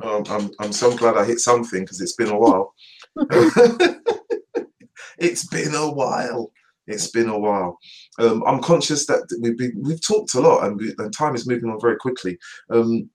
Oh, 0.00 0.24
I'm, 0.30 0.50
I'm 0.60 0.72
so 0.72 0.96
glad 0.96 1.18
I 1.18 1.24
hit 1.24 1.40
something 1.40 1.80
because 1.82 2.00
it's 2.00 2.14
been 2.14 2.30
a 2.30 2.38
while. 2.38 2.74
It's 5.18 5.46
been 5.46 5.74
a 5.74 5.88
while 5.88 6.52
it's 6.86 7.08
been 7.08 7.28
a 7.28 7.38
while. 7.38 7.78
Um, 8.18 8.42
I'm 8.46 8.62
conscious 8.62 9.06
that 9.06 9.26
we've 9.40 9.56
been, 9.56 9.72
we've 9.80 10.00
talked 10.00 10.34
a 10.34 10.40
lot, 10.40 10.64
and, 10.64 10.78
we, 10.78 10.94
and 10.98 11.12
time 11.12 11.34
is 11.34 11.46
moving 11.46 11.70
on 11.70 11.80
very 11.80 11.96
quickly. 11.96 12.38
Um, 12.70 13.08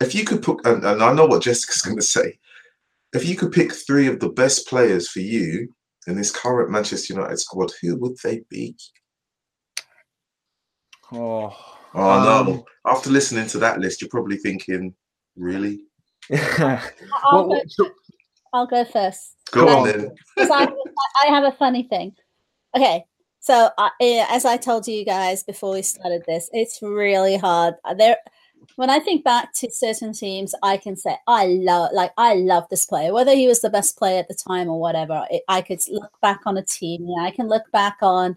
if 0.00 0.14
you 0.14 0.24
could 0.24 0.42
put, 0.42 0.64
and, 0.66 0.84
and 0.84 1.02
I 1.02 1.12
know 1.12 1.26
what 1.26 1.42
Jessica's 1.42 1.82
going 1.82 1.98
to 1.98 2.02
say, 2.02 2.38
if 3.12 3.26
you 3.26 3.36
could 3.36 3.52
pick 3.52 3.72
three 3.72 4.06
of 4.06 4.20
the 4.20 4.28
best 4.28 4.68
players 4.68 5.08
for 5.08 5.20
you 5.20 5.68
in 6.06 6.16
this 6.16 6.30
current 6.30 6.70
Manchester 6.70 7.14
United 7.14 7.38
squad, 7.38 7.72
who 7.82 7.96
would 7.96 8.16
they 8.22 8.42
be? 8.48 8.76
Oh, 11.12 11.54
oh 11.94 12.10
um, 12.10 12.46
no! 12.46 12.64
After 12.86 13.10
listening 13.10 13.48
to 13.48 13.58
that 13.58 13.80
list, 13.80 14.00
you're 14.00 14.10
probably 14.10 14.36
thinking, 14.36 14.94
"Really?" 15.36 15.80
I'll, 16.32 17.48
go, 17.48 17.90
I'll 18.52 18.66
go 18.68 18.84
first. 18.84 19.34
Go 19.50 19.68
on 19.68 19.88
then. 19.88 20.10
I, 20.38 20.68
I 21.24 21.26
have 21.26 21.42
a 21.42 21.56
funny 21.56 21.82
thing. 21.82 22.14
Okay, 22.76 23.04
so 23.40 23.70
uh, 23.78 23.90
as 24.00 24.44
I 24.44 24.56
told 24.56 24.86
you 24.86 25.04
guys 25.04 25.42
before 25.42 25.72
we 25.72 25.82
started 25.82 26.22
this, 26.26 26.48
it's 26.52 26.80
really 26.82 27.36
hard. 27.36 27.74
Uh, 27.84 27.94
there, 27.94 28.16
when 28.76 28.90
I 28.90 29.00
think 29.00 29.24
back 29.24 29.52
to 29.54 29.70
certain 29.70 30.12
teams, 30.12 30.54
I 30.62 30.76
can 30.76 30.96
say 30.96 31.16
I 31.26 31.46
love, 31.46 31.90
like 31.92 32.12
I 32.16 32.34
love 32.34 32.64
this 32.70 32.86
player, 32.86 33.12
whether 33.12 33.34
he 33.34 33.48
was 33.48 33.60
the 33.60 33.70
best 33.70 33.98
player 33.98 34.20
at 34.20 34.28
the 34.28 34.34
time 34.34 34.68
or 34.68 34.78
whatever. 34.80 35.26
It, 35.30 35.42
I 35.48 35.62
could 35.62 35.80
look 35.88 36.12
back 36.22 36.40
on 36.46 36.56
a 36.56 36.64
team. 36.64 37.06
Yeah, 37.08 37.24
I 37.24 37.32
can 37.32 37.48
look 37.48 37.64
back 37.72 37.96
on 38.02 38.36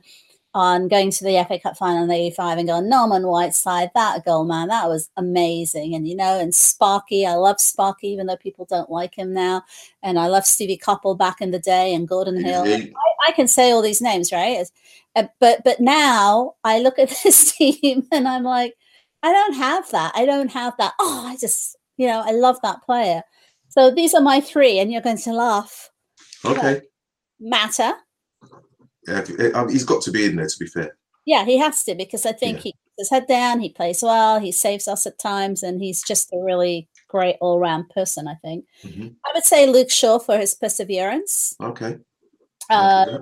on 0.54 0.88
going 0.88 1.12
to 1.12 1.24
the 1.24 1.44
FA 1.48 1.60
Cup 1.60 1.78
final 1.78 2.04
in 2.04 2.12
'85 2.12 2.58
and 2.58 2.68
going 2.68 2.90
Norman 2.90 3.28
Whiteside, 3.28 3.92
that 3.96 4.26
goal, 4.26 4.46
man, 4.46 4.68
that 4.68 4.88
was 4.88 5.10
amazing. 5.18 5.96
And 5.96 6.08
you 6.08 6.16
know, 6.16 6.40
and 6.40 6.54
Sparky, 6.54 7.26
I 7.26 7.34
love 7.34 7.60
Sparky, 7.60 8.10
even 8.10 8.28
though 8.28 8.38
people 8.38 8.66
don't 8.66 8.90
like 8.90 9.16
him 9.16 9.34
now. 9.34 9.64
And 10.02 10.20
I 10.20 10.28
love 10.28 10.46
Stevie 10.46 10.78
Coppell 10.78 11.18
back 11.18 11.42
in 11.42 11.52
the 11.52 11.60
day 11.60 11.94
and 11.94 12.08
Gordon 12.08 12.44
Hill. 12.44 12.64
I, 12.66 12.92
I, 13.28 13.32
can 13.32 13.48
say 13.48 13.72
all 13.72 13.82
these 13.82 14.02
names, 14.02 14.32
right? 14.32 14.66
Uh, 15.16 15.24
but 15.40 15.64
but 15.64 15.80
now 15.80 16.56
I 16.64 16.80
look 16.80 17.00
at 17.00 17.10
this 17.24 17.54
team 17.54 18.08
and 18.12 18.28
I'm 18.28 18.44
like, 18.44 18.76
I 19.24 19.32
don't 19.32 19.54
have 19.54 19.90
that. 19.92 20.12
I 20.16 20.26
don't 20.26 20.52
have 20.52 20.76
that. 20.78 20.94
Oh, 21.00 21.26
I 21.26 21.38
just, 21.38 21.78
you 21.98 22.08
know, 22.08 22.22
I 22.26 22.32
love 22.32 22.60
that 22.62 22.84
player. 22.84 23.24
So 23.70 23.90
these 23.90 24.14
are 24.14 24.22
my 24.22 24.40
three, 24.40 24.78
and 24.78 24.92
you're 24.92 25.02
going 25.02 25.18
to 25.18 25.34
laugh. 25.34 25.90
Okay. 26.46 26.82
Mata. 27.40 27.96
Yeah, 29.08 29.24
um, 29.54 29.70
he's 29.70 29.84
got 29.84 30.02
to 30.04 30.12
be 30.12 30.26
in 30.26 30.36
there. 30.36 30.48
To 30.48 30.60
be 30.60 30.68
fair. 30.68 30.98
Yeah, 31.26 31.46
he 31.46 31.58
has 31.58 31.84
to 31.86 31.96
because 31.96 32.26
I 32.26 32.34
think 32.34 32.58
yeah. 32.58 32.64
he 32.64 32.72
puts 32.72 32.96
his 32.98 33.10
head 33.10 33.28
down. 33.28 33.60
He 33.60 33.70
plays 33.70 34.02
well. 34.02 34.40
He 34.40 34.52
saves 34.52 34.88
us 34.88 35.06
at 35.06 35.20
times, 35.20 35.64
and 35.64 35.82
he's 35.82 36.04
just 36.04 36.34
a 36.34 36.40
really 36.40 36.90
great 37.08 37.38
all-round 37.42 37.90
person. 37.90 38.28
I 38.28 38.36
think. 38.36 38.66
Mm-hmm. 38.84 39.08
I 39.26 39.32
would 39.34 39.44
say 39.44 39.68
Luke 39.68 39.92
Shaw 39.92 40.20
for 40.20 40.38
his 40.38 40.54
perseverance. 40.54 41.56
Okay. 41.62 41.98
Uh, 42.70 43.20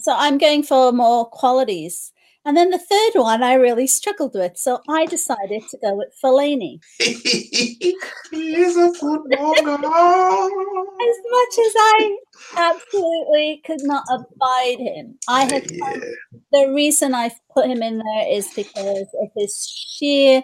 so 0.00 0.14
I'm 0.16 0.38
going 0.38 0.62
for 0.62 0.92
more 0.92 1.26
qualities. 1.26 2.11
And 2.44 2.56
then 2.56 2.70
the 2.70 2.78
third 2.78 3.20
one 3.20 3.42
I 3.42 3.54
really 3.54 3.86
struggled 3.86 4.34
with. 4.34 4.56
So 4.56 4.80
I 4.88 5.06
decided 5.06 5.62
to 5.70 5.78
go 5.78 5.94
with 5.94 6.08
Fellaini. 6.22 6.80
He's 6.98 8.76
a 8.76 8.92
footballer. 8.94 9.54
as 9.54 11.16
much 11.30 11.58
as 11.58 11.74
I 11.76 12.18
absolutely 12.56 13.62
could 13.64 13.82
not 13.82 14.04
abide 14.10 14.78
him, 14.78 15.18
I 15.28 15.44
have 15.44 15.70
yeah. 15.70 16.00
the 16.52 16.72
reason 16.74 17.14
I 17.14 17.30
put 17.54 17.66
him 17.66 17.82
in 17.82 17.98
there 17.98 18.28
is 18.28 18.48
because 18.54 19.06
of 19.20 19.28
his 19.36 19.66
sheer 19.68 20.42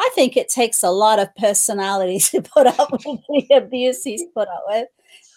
I 0.00 0.08
think 0.14 0.36
it 0.36 0.48
takes 0.48 0.82
a 0.82 0.90
lot 0.90 1.18
of 1.18 1.34
personality 1.36 2.18
to 2.30 2.40
put 2.40 2.66
up 2.66 2.90
with 2.90 3.02
the 3.02 3.54
abuse 3.54 4.02
he's 4.02 4.24
put 4.34 4.48
up 4.48 4.64
with 4.66 4.88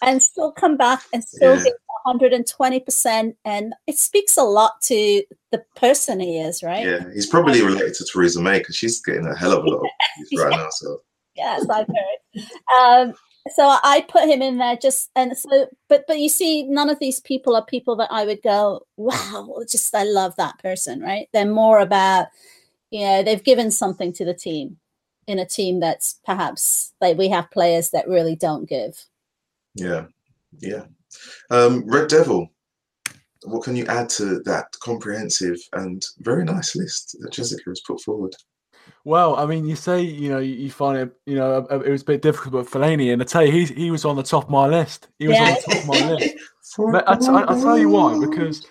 and 0.02 0.22
still 0.22 0.52
come 0.52 0.76
back 0.76 1.02
and 1.12 1.22
still 1.22 1.56
yeah. 1.56 1.70
120% 2.06 3.34
and 3.44 3.74
it 3.86 3.98
speaks 3.98 4.36
a 4.36 4.42
lot 4.42 4.80
to 4.82 5.22
the 5.52 5.64
person 5.76 6.20
he 6.20 6.38
is 6.38 6.62
right? 6.62 6.84
Yeah 6.86 7.04
he's 7.12 7.26
probably 7.26 7.62
related 7.62 7.94
to 7.94 8.04
theresa 8.04 8.40
may 8.40 8.58
because 8.58 8.76
she's 8.76 9.00
getting 9.00 9.26
a 9.26 9.36
hell 9.36 9.52
of 9.52 9.64
a 9.64 9.68
lot 9.68 9.82
of 9.82 9.88
right 10.38 10.50
now 10.50 10.68
so. 10.70 11.00
Yes 11.36 11.66
i've 11.68 11.86
heard. 11.86 12.44
Um, 12.78 13.14
so 13.54 13.76
i 13.84 14.04
put 14.08 14.28
him 14.28 14.40
in 14.40 14.56
there 14.56 14.76
just 14.76 15.10
and 15.16 15.36
so 15.36 15.68
but 15.88 16.04
but 16.08 16.18
you 16.18 16.28
see 16.28 16.62
none 16.62 16.88
of 16.88 16.98
these 16.98 17.20
people 17.20 17.54
are 17.54 17.64
people 17.64 17.94
that 17.94 18.10
i 18.10 18.24
would 18.24 18.40
go 18.42 18.80
wow 18.96 19.50
just 19.68 19.94
i 19.94 20.02
love 20.02 20.34
that 20.36 20.58
person 20.58 21.00
right? 21.00 21.28
They're 21.32 21.44
more 21.44 21.80
about 21.80 22.28
you 22.90 23.00
know 23.00 23.22
they've 23.22 23.42
given 23.42 23.70
something 23.70 24.12
to 24.14 24.24
the 24.24 24.34
team 24.34 24.78
in 25.26 25.38
a 25.38 25.46
team 25.46 25.80
that's 25.80 26.20
perhaps 26.24 26.92
like 27.00 27.16
we 27.16 27.28
have 27.28 27.50
players 27.50 27.90
that 27.90 28.08
really 28.08 28.36
don't 28.36 28.68
give. 28.68 29.04
Yeah 29.74 30.06
yeah 30.58 30.84
um, 31.50 31.84
Red 31.86 32.08
Devil, 32.08 32.48
what 33.44 33.62
can 33.62 33.76
you 33.76 33.86
add 33.86 34.08
to 34.10 34.40
that 34.40 34.66
comprehensive 34.80 35.58
and 35.74 36.04
very 36.18 36.44
nice 36.44 36.74
list 36.76 37.16
that 37.20 37.32
Jessica 37.32 37.62
has 37.66 37.80
put 37.86 38.00
forward? 38.00 38.34
Well, 39.04 39.36
I 39.36 39.46
mean, 39.46 39.66
you 39.66 39.76
say 39.76 40.02
you 40.02 40.28
know 40.28 40.38
you 40.38 40.70
find 40.70 40.98
it, 40.98 41.12
you 41.26 41.36
know, 41.36 41.66
it 41.70 41.90
was 41.90 42.02
a 42.02 42.06
bit 42.06 42.22
difficult 42.22 42.54
with 42.54 42.70
Fellaini, 42.70 43.12
and 43.12 43.22
I 43.22 43.24
tell 43.24 43.44
you, 43.44 43.52
he 43.52 43.64
he 43.64 43.90
was 43.90 44.04
on 44.04 44.16
the 44.16 44.22
top 44.22 44.44
of 44.44 44.50
my 44.50 44.66
list. 44.66 45.08
He 45.18 45.28
was 45.28 45.36
yeah. 45.36 45.42
on 45.42 45.54
the 45.54 45.60
top 45.60 45.82
of 45.82 45.88
my 45.88 46.12
list. 46.12 46.36
but 46.92 47.08
I, 47.08 47.16
t- 47.16 47.28
I 47.28 47.60
tell 47.60 47.78
you 47.78 47.90
why, 47.90 48.18
because 48.18 48.66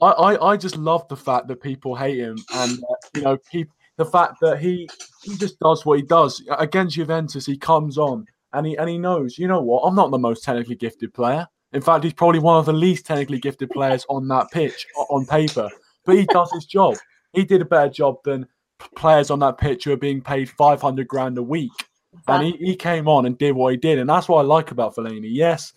I, 0.00 0.06
I, 0.08 0.52
I 0.52 0.56
just 0.56 0.76
love 0.76 1.06
the 1.08 1.16
fact 1.16 1.48
that 1.48 1.62
people 1.62 1.94
hate 1.94 2.18
him, 2.18 2.38
and 2.54 2.72
uh, 2.72 2.94
you 3.14 3.22
know, 3.22 3.38
he, 3.50 3.66
the 3.96 4.04
fact 4.04 4.36
that 4.40 4.60
he 4.60 4.88
he 5.22 5.36
just 5.36 5.58
does 5.60 5.84
what 5.84 5.98
he 5.98 6.04
does 6.04 6.42
against 6.58 6.96
Juventus. 6.96 7.46
He 7.46 7.56
comes 7.56 7.98
on 7.98 8.26
and 8.52 8.66
he 8.66 8.76
and 8.76 8.88
he 8.88 8.98
knows, 8.98 9.38
you 9.38 9.46
know 9.46 9.60
what, 9.60 9.82
I'm 9.82 9.94
not 9.94 10.10
the 10.10 10.18
most 10.18 10.42
technically 10.42 10.76
gifted 10.76 11.14
player. 11.14 11.46
In 11.72 11.80
fact, 11.80 12.04
he's 12.04 12.12
probably 12.12 12.40
one 12.40 12.58
of 12.58 12.66
the 12.66 12.72
least 12.72 13.06
technically 13.06 13.38
gifted 13.38 13.70
players 13.70 14.04
on 14.08 14.26
that 14.28 14.50
pitch 14.50 14.86
on 15.08 15.24
paper, 15.26 15.68
but 16.04 16.16
he 16.16 16.26
does 16.26 16.50
his 16.52 16.66
job. 16.66 16.96
He 17.32 17.44
did 17.44 17.62
a 17.62 17.64
better 17.64 17.90
job 17.90 18.16
than 18.24 18.46
players 18.96 19.30
on 19.30 19.38
that 19.40 19.58
pitch 19.58 19.84
who 19.84 19.92
are 19.92 19.96
being 19.96 20.20
paid 20.20 20.50
500 20.50 21.06
grand 21.06 21.38
a 21.38 21.42
week. 21.42 21.70
And 22.26 22.44
he, 22.44 22.52
he 22.56 22.76
came 22.76 23.06
on 23.06 23.26
and 23.26 23.38
did 23.38 23.52
what 23.52 23.72
he 23.72 23.76
did. 23.76 23.98
And 23.98 24.10
that's 24.10 24.28
what 24.28 24.40
I 24.40 24.42
like 24.42 24.72
about 24.72 24.96
Fellaini. 24.96 25.28
Yes, 25.30 25.72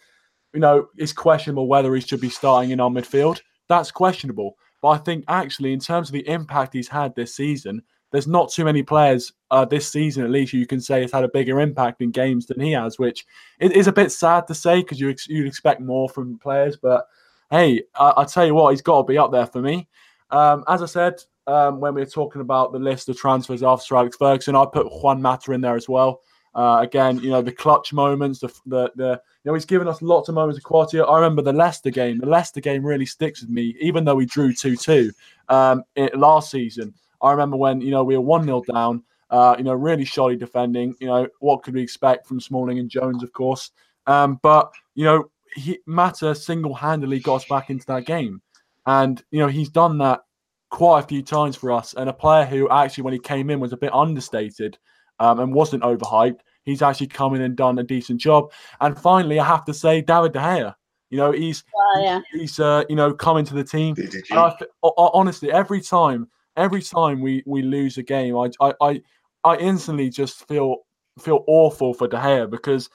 you 0.53 0.59
know, 0.59 0.87
it's 0.97 1.13
questionable 1.13 1.67
whether 1.67 1.93
he 1.93 2.01
should 2.01 2.21
be 2.21 2.29
starting 2.29 2.71
in 2.71 2.79
our 2.79 2.89
midfield. 2.89 3.41
That's 3.69 3.91
questionable. 3.91 4.55
But 4.81 4.89
I 4.89 4.97
think 4.97 5.25
actually, 5.27 5.73
in 5.73 5.79
terms 5.79 6.09
of 6.09 6.13
the 6.13 6.27
impact 6.27 6.73
he's 6.73 6.87
had 6.87 7.15
this 7.15 7.35
season, 7.35 7.81
there's 8.13 8.27
not 8.27 8.51
too 8.51 8.63
many 8.63 8.83
players 8.83 9.33
uh, 9.49 9.65
this 9.65 9.91
season, 9.91 10.23
at 10.23 10.29
least, 10.29 10.53
you 10.53 10.67
can 10.67 10.79
say 10.79 11.01
has 11.01 11.11
had 11.11 11.23
a 11.23 11.29
bigger 11.29 11.59
impact 11.59 11.99
in 11.99 12.11
games 12.11 12.45
than 12.45 12.59
he 12.59 12.71
has, 12.71 12.99
which 12.99 13.25
is 13.59 13.87
a 13.87 13.91
bit 13.91 14.11
sad 14.11 14.45
to 14.47 14.53
say 14.53 14.81
because 14.81 14.99
you 14.99 15.09
ex- 15.09 15.27
you'd 15.27 15.47
expect 15.47 15.81
more 15.81 16.07
from 16.07 16.37
players. 16.37 16.77
But 16.77 17.07
hey, 17.49 17.81
I, 17.95 18.13
I 18.17 18.25
tell 18.25 18.45
you 18.45 18.53
what, 18.53 18.69
he's 18.69 18.83
got 18.83 18.99
to 18.99 19.03
be 19.03 19.17
up 19.17 19.31
there 19.31 19.47
for 19.47 19.61
me. 19.61 19.87
Um, 20.29 20.63
as 20.67 20.83
I 20.83 20.85
said 20.85 21.15
um, 21.47 21.79
when 21.79 21.95
we 21.95 22.01
were 22.01 22.09
talking 22.09 22.41
about 22.41 22.71
the 22.71 22.77
list 22.77 23.09
of 23.09 23.17
transfers 23.17 23.63
after 23.63 23.95
Alex 23.95 24.15
Ferguson, 24.15 24.55
I 24.55 24.65
put 24.71 24.93
Juan 25.01 25.19
Mata 25.19 25.51
in 25.51 25.61
there 25.61 25.75
as 25.75 25.89
well. 25.89 26.21
Uh, 26.53 26.81
again, 26.81 27.17
you 27.17 27.31
know 27.31 27.41
the 27.41 27.51
clutch 27.51 27.93
moments, 27.93 28.41
the, 28.41 28.47
the 28.67 28.91
the 28.95 29.09
you 29.43 29.49
know 29.49 29.55
he's 29.55 29.65
given 29.65 29.87
us 29.87 30.03
lots 30.03 30.29
of 30.29 30.35
moments 30.35 30.59
of 30.59 30.63
quality. 30.63 30.99
I 31.01 31.15
remember 31.15 31.41
the 31.41 31.51
Leicester 31.51 31.89
game. 31.89 32.19
The 32.19 32.27
Leicester 32.27 32.61
game 32.61 32.85
really 32.85 33.07
sticks 33.07 33.41
with 33.41 33.49
me, 33.49 33.75
even 33.81 34.05
though 34.05 34.13
we 34.13 34.27
drew 34.27 34.53
two 34.53 34.75
two 34.75 35.11
um, 35.49 35.83
last 36.13 36.51
season. 36.51 36.93
I 37.23 37.31
remember 37.31 37.57
when 37.57 37.81
you 37.81 37.91
know 37.91 38.03
we 38.03 38.15
were 38.15 38.21
one 38.21 38.43
0 38.43 38.63
down. 38.71 39.03
Uh, 39.29 39.55
you 39.57 39.63
know, 39.63 39.73
really 39.73 40.05
shoddy 40.05 40.35
defending. 40.35 40.93
You 40.99 41.07
know, 41.07 41.27
what 41.39 41.63
could 41.63 41.73
we 41.73 41.81
expect 41.81 42.27
from 42.27 42.39
Smalling 42.39 42.77
and 42.77 42.89
Jones, 42.89 43.23
of 43.23 43.33
course. 43.33 43.71
Um, 44.05 44.39
but 44.43 44.71
you 44.93 45.05
know, 45.05 45.31
he, 45.55 45.79
Mata 45.87 46.35
single-handedly 46.35 47.19
got 47.21 47.35
us 47.35 47.45
back 47.45 47.69
into 47.71 47.85
that 47.87 48.05
game, 48.05 48.41
and 48.85 49.23
you 49.31 49.39
know 49.39 49.47
he's 49.47 49.69
done 49.69 49.97
that 49.99 50.21
quite 50.69 51.03
a 51.03 51.07
few 51.07 51.21
times 51.21 51.55
for 51.55 51.71
us. 51.71 51.93
And 51.95 52.09
a 52.09 52.13
player 52.13 52.45
who 52.45 52.69
actually, 52.69 53.03
when 53.03 53.13
he 53.13 53.19
came 53.19 53.49
in, 53.49 53.59
was 53.59 53.73
a 53.73 53.77
bit 53.77 53.93
understated 53.93 54.77
um, 55.19 55.39
and 55.39 55.53
wasn't 55.53 55.83
overhyped. 55.83 56.39
He's 56.63 56.81
actually 56.81 57.07
come 57.07 57.35
in 57.35 57.41
and 57.41 57.55
done 57.55 57.79
a 57.79 57.83
decent 57.83 58.19
job. 58.19 58.51
And 58.81 58.97
finally, 58.97 59.39
I 59.39 59.45
have 59.45 59.65
to 59.65 59.73
say, 59.73 60.01
David 60.01 60.33
De 60.33 60.39
Gea. 60.39 60.75
You 61.09 61.17
know, 61.17 61.31
he's 61.31 61.63
well, 61.71 62.03
yeah. 62.03 62.21
he's 62.31 62.59
uh, 62.59 62.83
you 62.89 62.95
know 62.95 63.13
coming 63.13 63.45
to 63.45 63.53
the 63.53 63.63
team. 63.63 63.95
I, 64.31 64.55
honestly, 64.81 65.51
every 65.51 65.79
time 65.79 66.27
every 66.57 66.81
time 66.81 67.21
we 67.21 67.43
we 67.45 67.61
lose 67.61 67.97
a 67.97 68.03
game, 68.03 68.37
I 68.37 68.49
I 68.59 68.73
I, 68.81 69.01
I 69.43 69.57
instantly 69.57 70.09
just 70.09 70.47
feel 70.47 70.77
feel 71.19 71.43
awful 71.47 71.93
for 71.93 72.07
De 72.07 72.17
Gea 72.17 72.49
because 72.49 72.89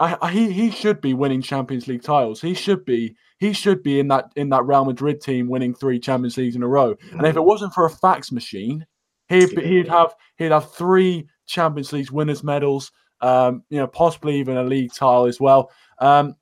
I, 0.00 0.16
I, 0.22 0.30
he 0.30 0.52
he 0.52 0.70
should 0.70 1.00
be 1.00 1.14
winning 1.14 1.42
Champions 1.42 1.88
League 1.88 2.02
titles. 2.02 2.40
He 2.40 2.54
should 2.54 2.84
be 2.84 3.16
he 3.38 3.52
should 3.52 3.82
be 3.82 4.00
in 4.00 4.08
that 4.08 4.32
in 4.36 4.48
that 4.50 4.66
Real 4.66 4.84
Madrid 4.84 5.20
team 5.20 5.48
winning 5.48 5.74
three 5.74 5.98
Champions 5.98 6.36
Leagues 6.36 6.56
in 6.56 6.62
a 6.62 6.68
row. 6.68 6.94
And 7.12 7.26
if 7.26 7.36
it 7.36 7.40
mm. 7.40 7.46
wasn't 7.46 7.74
for 7.74 7.84
a 7.86 7.90
fax 7.90 8.30
machine, 8.30 8.86
he'd 9.28 9.50
he'd 9.58 9.88
have 9.88 10.14
he'd 10.36 10.52
have 10.52 10.72
three 10.72 11.28
Champions 11.46 11.92
League 11.92 12.10
winners 12.10 12.44
medals. 12.44 12.92
Um, 13.20 13.64
you 13.68 13.78
know, 13.78 13.88
possibly 13.88 14.36
even 14.38 14.56
a 14.56 14.62
league 14.62 14.92
title 14.92 15.24
as 15.24 15.40
well. 15.40 15.72
Um, 15.98 16.36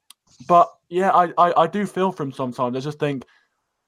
but 0.47 0.69
yeah, 0.91 1.11
I, 1.11 1.33
I 1.39 1.63
I 1.63 1.67
do 1.67 1.87
feel 1.87 2.13
for 2.13 2.25
him 2.25 2.33
sometimes. 2.33 2.77
I 2.77 2.81
just 2.81 2.99
think 2.99 3.25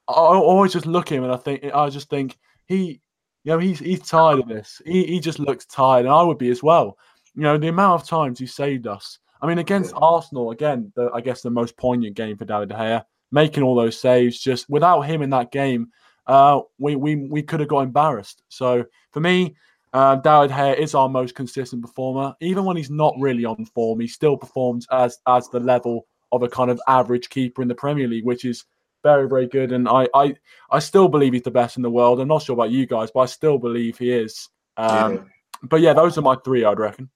I 0.09 0.13
always 0.13 0.73
just 0.73 0.87
look 0.87 1.13
at 1.13 1.19
him 1.19 1.25
and 1.25 1.33
I 1.33 1.37
think 1.37 1.65
I 1.75 1.91
just 1.91 2.09
think 2.09 2.39
he, 2.69 3.01
you 3.45 3.53
know, 3.53 3.59
he's 3.59 3.79
he's 3.79 4.01
tired 4.01 4.39
of 4.39 4.49
this. 4.49 4.81
He 4.85 5.05
he 5.05 5.21
just 5.21 5.39
looks 5.39 5.67
tired, 5.67 6.05
and 6.05 6.15
I 6.15 6.23
would 6.23 6.39
be 6.39 6.51
as 6.51 6.63
well. 6.63 6.97
You 7.35 7.43
know, 7.43 7.59
the 7.59 7.69
amount 7.69 8.03
of 8.03 8.09
times 8.09 8.39
he 8.39 8.47
saved 8.47 8.87
us. 8.87 9.19
I 9.41 9.47
mean, 9.47 9.59
against 9.59 9.95
Arsenal, 9.97 10.51
again, 10.51 10.93
the, 10.97 11.11
I 11.15 11.21
guess 11.21 11.43
the 11.43 11.51
most 11.51 11.77
poignant 11.77 12.17
game 12.17 12.37
for 12.37 12.45
David 12.45 12.71
De 12.71 12.75
Gea, 12.75 13.05
making 13.31 13.63
all 13.63 13.75
those 13.75 13.99
saves. 13.99 14.39
Just 14.39 14.69
without 14.69 15.03
him 15.03 15.23
in 15.23 15.31
that 15.31 15.51
game, 15.51 15.89
uh, 16.27 16.61
we 16.79 16.97
we 16.97 17.17
we 17.17 17.43
could 17.43 17.61
have 17.61 17.69
got 17.69 17.81
embarrassed. 17.81 18.43
So 18.49 18.85
for 19.13 19.21
me, 19.21 19.57
uh, 19.93 20.17
David 20.17 20.49
De 20.51 20.55
Gea 20.55 20.79
is 20.79 20.95
our 20.95 21.09
most 21.09 21.35
consistent 21.35 21.83
performer. 21.83 22.35
Even 22.41 22.65
when 22.65 22.77
he's 22.77 22.91
not 22.91 23.15
really 23.19 23.45
on 23.45 23.65
form, 23.65 24.01
he 24.01 24.09
still 24.09 24.37
performs 24.37 24.87
as 24.91 25.19
as 25.27 25.49
the 25.49 25.61
level 25.61 26.07
of 26.33 26.43
a 26.43 26.49
kind 26.49 26.71
of 26.71 26.81
average 26.87 27.31
keeper 27.31 27.63
in 27.63 27.69
the 27.69 27.75
Premier 27.75 28.09
League, 28.09 28.27
which 28.27 28.45
is 28.45 28.65
very, 29.03 29.29
very 29.29 29.47
good. 29.47 29.73
And 29.73 29.89
I, 29.89 30.09
I, 30.15 30.35
I 30.71 30.79
still 30.79 31.09
believe 31.09 31.33
he's 31.33 31.43
the 31.43 31.51
best 31.51 31.77
in 31.77 31.83
the 31.83 31.91
world. 31.91 32.21
I'm 32.21 32.29
not 32.29 32.43
sure 32.43 32.55
about 32.55 32.71
you 32.71 32.87
guys, 32.87 33.11
but 33.13 33.21
I 33.21 33.27
still 33.27 33.59
believe 33.59 33.99
he 33.99 34.11
is. 34.11 34.49
Um, 34.77 35.15
yeah. 35.15 35.21
But 35.63 35.81
yeah, 35.81 35.93
those 35.93 36.19
are 36.19 36.23
my 36.23 36.37
three, 36.45 36.65
I'd 36.65 36.79
reckon. 36.79 37.11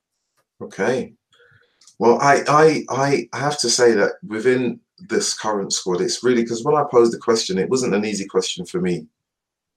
Okay. 0.60 1.14
Well, 1.98 2.18
I, 2.20 2.42
I, 2.48 3.26
I 3.32 3.38
have 3.38 3.58
to 3.58 3.70
say 3.70 3.92
that 3.92 4.12
within 4.26 4.80
this 5.08 5.34
current 5.34 5.72
squad, 5.72 6.00
it's 6.00 6.22
really 6.24 6.42
because 6.42 6.64
when 6.64 6.76
I 6.76 6.84
posed 6.90 7.12
the 7.12 7.18
question, 7.18 7.58
it 7.58 7.68
wasn't 7.68 7.94
an 7.94 8.04
easy 8.04 8.26
question 8.26 8.64
for 8.66 8.80
me. 8.80 9.06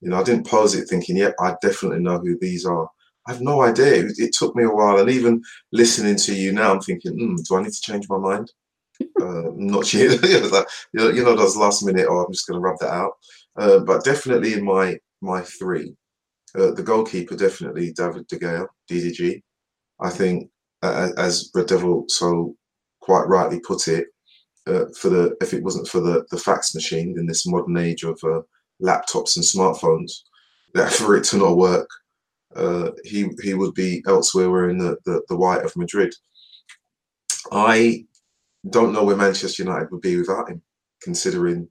You 0.00 0.10
know, 0.10 0.20
I 0.20 0.22
didn't 0.22 0.46
pose 0.46 0.74
it 0.74 0.88
thinking, 0.88 1.16
"Yep, 1.16 1.34
I 1.40 1.54
definitely 1.62 2.00
know 2.00 2.18
who 2.18 2.38
these 2.38 2.66
are." 2.66 2.88
I 3.26 3.32
have 3.32 3.40
no 3.40 3.62
idea. 3.62 4.04
It, 4.04 4.18
it 4.18 4.32
took 4.32 4.54
me 4.54 4.64
a 4.64 4.70
while, 4.70 4.98
and 4.98 5.10
even 5.10 5.42
listening 5.72 6.16
to 6.16 6.34
you 6.34 6.52
now, 6.52 6.72
I'm 6.72 6.80
thinking, 6.80 7.12
mm, 7.12 7.44
"Do 7.46 7.56
I 7.56 7.62
need 7.62 7.72
to 7.72 7.80
change 7.80 8.08
my 8.08 8.18
mind?" 8.18 8.52
Uh, 9.20 9.50
not 9.54 9.92
you, 9.92 10.10
you 10.92 11.24
know, 11.24 11.36
those 11.36 11.56
last 11.56 11.84
minute, 11.84 12.06
oh, 12.08 12.24
I'm 12.24 12.32
just 12.32 12.46
going 12.46 12.60
to 12.60 12.64
rub 12.64 12.78
that 12.80 12.92
out. 12.92 13.12
Uh, 13.56 13.78
but 13.80 14.04
definitely 14.04 14.54
in 14.54 14.64
my 14.64 14.98
my 15.22 15.40
three, 15.40 15.94
uh, 16.54 16.72
the 16.72 16.82
goalkeeper 16.82 17.34
definitely 17.34 17.92
David 17.92 18.26
De 18.26 18.38
Gea, 18.38 18.66
DDG. 18.90 19.42
I 20.00 20.10
think, 20.10 20.50
uh, 20.82 21.10
as 21.16 21.50
Red 21.54 21.66
Devil 21.66 22.04
so 22.08 22.54
quite 23.00 23.26
rightly 23.26 23.60
put 23.60 23.88
it, 23.88 24.08
uh, 24.66 24.86
for 24.98 25.08
the 25.08 25.36
if 25.40 25.54
it 25.54 25.62
wasn't 25.62 25.88
for 25.88 26.00
the 26.00 26.26
the 26.30 26.38
fax 26.38 26.74
machine 26.74 27.18
in 27.18 27.26
this 27.26 27.46
modern 27.46 27.78
age 27.78 28.02
of 28.02 28.20
uh, 28.24 28.42
laptops 28.82 29.36
and 29.36 29.44
smartphones, 29.44 30.22
that 30.74 30.92
for 30.92 31.16
it 31.16 31.24
to 31.24 31.38
not 31.38 31.56
work, 31.56 31.88
he 33.04 33.30
he 33.42 33.54
would 33.54 33.74
be 33.74 34.04
elsewhere 34.06 34.50
wearing 34.50 34.76
the, 34.76 34.98
the 35.06 35.22
the 35.28 35.36
white 35.36 35.64
of 35.64 35.76
Madrid. 35.76 36.14
I 37.52 38.04
don't 38.70 38.92
know 38.92 39.04
where 39.04 39.16
Manchester 39.16 39.62
United 39.62 39.90
would 39.90 40.00
be 40.00 40.16
without 40.16 40.48
him. 40.48 40.62
considering 41.02 41.68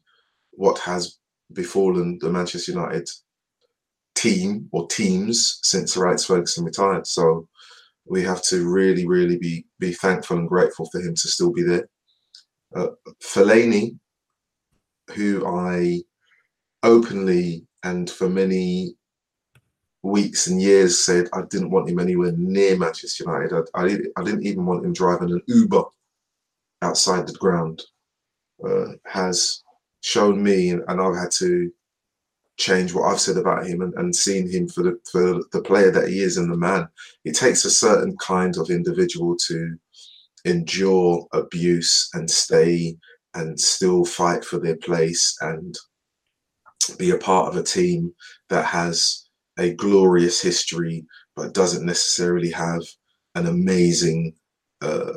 what 0.52 0.78
has 0.80 1.18
befallen 1.54 2.18
the 2.22 2.30
Manchester 2.30 2.72
United 2.72 3.10
team 4.16 4.70
or 4.72 4.88
teams 4.88 5.60
since 5.64 5.94
Sir 5.94 6.08
Alex 6.08 6.26
Ferguson 6.26 6.66
retired. 6.66 7.06
So 7.06 7.48
we 8.06 8.24
have 8.24 8.42
to 8.44 8.70
really, 8.70 9.06
really 9.06 9.38
be 9.38 9.66
be 9.80 9.94
thankful 9.94 10.38
and 10.38 10.48
grateful 10.50 10.88
for 10.92 11.02
him 11.02 11.16
to 11.16 11.28
still 11.28 11.52
be 11.52 11.64
there. 11.64 11.90
Uh, 12.76 12.90
Fellaini, 13.22 13.98
who 15.16 15.46
I 15.48 16.02
openly 16.84 17.66
and 17.84 18.10
for 18.10 18.30
many 18.30 18.96
weeks 20.04 20.48
and 20.48 20.62
years 20.62 21.04
said 21.04 21.28
I 21.34 21.42
didn't 21.50 21.72
want 21.72 21.90
him 21.90 22.00
anywhere 22.00 22.34
near 22.38 22.78
Manchester 22.78 23.24
United. 23.24 23.68
I, 23.74 23.82
I, 23.82 23.98
I 24.18 24.24
didn't 24.24 24.46
even 24.46 24.66
want 24.66 24.86
him 24.86 24.94
driving 24.94 25.32
an 25.32 25.42
Uber 25.48 25.84
outside 26.86 27.28
the 27.28 27.34
ground. 27.34 27.84
Uh, 28.66 28.94
has 29.06 29.64
shown 30.02 30.42
me, 30.42 30.70
and, 30.70 30.84
I've 30.88 31.18
had 31.18 31.32
to 31.40 31.70
change 32.58 32.94
what 32.94 33.12
I've 33.12 33.20
said 33.20 33.38
about 33.38 33.68
him 33.68 33.82
and, 33.82 33.94
and 33.96 34.16
seen 34.16 34.50
him 34.50 34.70
for 34.70 34.84
the 34.84 34.98
for 35.12 35.42
the 35.52 35.62
player 35.62 35.92
that 35.92 36.08
he 36.08 36.20
is 36.22 36.38
and 36.38 36.52
the 36.52 36.58
man. 36.58 36.88
It 37.26 37.36
takes 37.36 37.66
a 37.66 37.70
certain 37.70 38.16
kind 38.18 38.58
of 38.58 38.70
individual 38.70 39.36
to 39.48 39.78
endure 40.46 41.28
abuse 41.34 42.10
and 42.14 42.30
stay 42.30 42.96
and 43.34 43.60
still 43.60 44.06
fight 44.06 44.46
for 44.46 44.60
their 44.60 44.78
place 44.78 45.36
and 45.42 45.76
be 46.98 47.10
a 47.12 47.18
part 47.18 47.50
of 47.50 47.58
a 47.58 47.64
team 47.64 48.14
that 48.50 48.66
has 48.66 49.28
a 49.58 49.74
glorious 49.74 50.42
history 50.42 51.06
but 51.36 51.54
doesn't 51.54 51.86
necessarily 51.86 52.52
have 52.52 52.82
an 53.36 53.48
amazing 53.48 54.34
uh, 54.82 55.12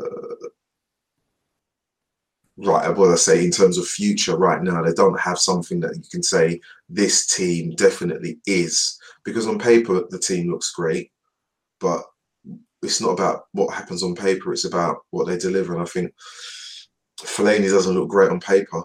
right 2.58 2.96
what 2.96 3.10
I 3.10 3.14
say 3.14 3.44
in 3.44 3.50
terms 3.50 3.78
of 3.78 3.86
future 3.86 4.36
right 4.36 4.62
now 4.62 4.82
they 4.82 4.92
don't 4.92 5.18
have 5.20 5.38
something 5.38 5.80
that 5.80 5.96
you 5.96 6.02
can 6.10 6.22
say 6.22 6.60
this 6.88 7.26
team 7.26 7.74
definitely 7.76 8.38
is. 8.46 8.98
Because 9.24 9.46
on 9.46 9.58
paper 9.58 10.04
the 10.10 10.18
team 10.18 10.50
looks 10.50 10.72
great 10.72 11.12
but 11.80 12.02
it's 12.82 13.00
not 13.00 13.10
about 13.10 13.46
what 13.52 13.74
happens 13.74 14.02
on 14.02 14.14
paper 14.14 14.52
it's 14.52 14.64
about 14.64 14.98
what 15.10 15.26
they 15.26 15.36
deliver. 15.36 15.74
And 15.74 15.82
I 15.82 15.86
think 15.86 16.12
Fellaini 17.20 17.68
doesn't 17.68 17.94
look 17.94 18.08
great 18.08 18.30
on 18.30 18.40
paper 18.40 18.82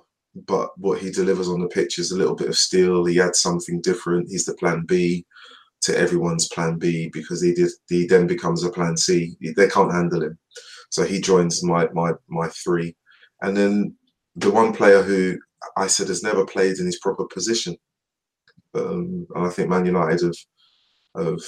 but 0.47 0.77
what 0.77 0.99
he 0.99 1.11
delivers 1.11 1.47
on 1.47 1.61
the 1.61 1.67
pitch 1.67 1.99
is 1.99 2.11
a 2.11 2.17
little 2.17 2.35
bit 2.35 2.49
of 2.49 2.57
steel. 2.57 3.05
He 3.05 3.21
adds 3.21 3.39
something 3.39 3.81
different. 3.81 4.29
He's 4.29 4.45
the 4.45 4.55
plan 4.55 4.83
B 4.87 5.25
to 5.81 5.97
everyone's 5.97 6.47
plan 6.47 6.77
B 6.77 7.09
because 7.13 7.41
he 7.41 7.53
did 7.53 7.69
he 7.89 8.07
then 8.07 8.25
becomes 8.25 8.63
a 8.63 8.69
plan 8.69 8.97
C. 8.97 9.35
They 9.41 9.67
can't 9.67 9.91
handle 9.91 10.23
him. 10.23 10.37
So 10.89 11.03
he 11.03 11.19
joins 11.21 11.63
my 11.63 11.87
my 11.93 12.13
my 12.27 12.47
three 12.49 12.95
and 13.43 13.55
then 13.55 13.95
the 14.35 14.49
one 14.49 14.73
player 14.73 15.03
who 15.03 15.37
I 15.77 15.87
said 15.87 16.07
has 16.07 16.23
never 16.23 16.45
played 16.45 16.79
in 16.79 16.85
his 16.85 16.99
proper 16.99 17.25
position. 17.25 17.77
Um, 18.73 19.27
and 19.35 19.45
I 19.45 19.49
think 19.49 19.69
Man 19.69 19.85
United 19.85 20.33
have, 21.15 21.25
have 21.25 21.41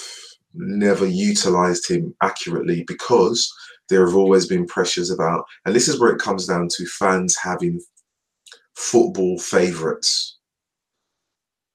never 0.54 1.08
utilised 1.08 1.90
him 1.90 2.14
accurately 2.22 2.84
because 2.86 3.52
there 3.90 4.06
have 4.06 4.16
always 4.16 4.46
been 4.46 4.68
pressures 4.68 5.10
about, 5.10 5.46
and 5.66 5.76
this 5.76 5.88
is 5.88 6.00
where 6.00 6.12
it 6.12 6.22
comes 6.22 6.46
down 6.46 6.68
to 6.70 6.86
fans 6.86 7.36
having 7.42 7.82
football 8.76 9.40
favourites. 9.40 10.38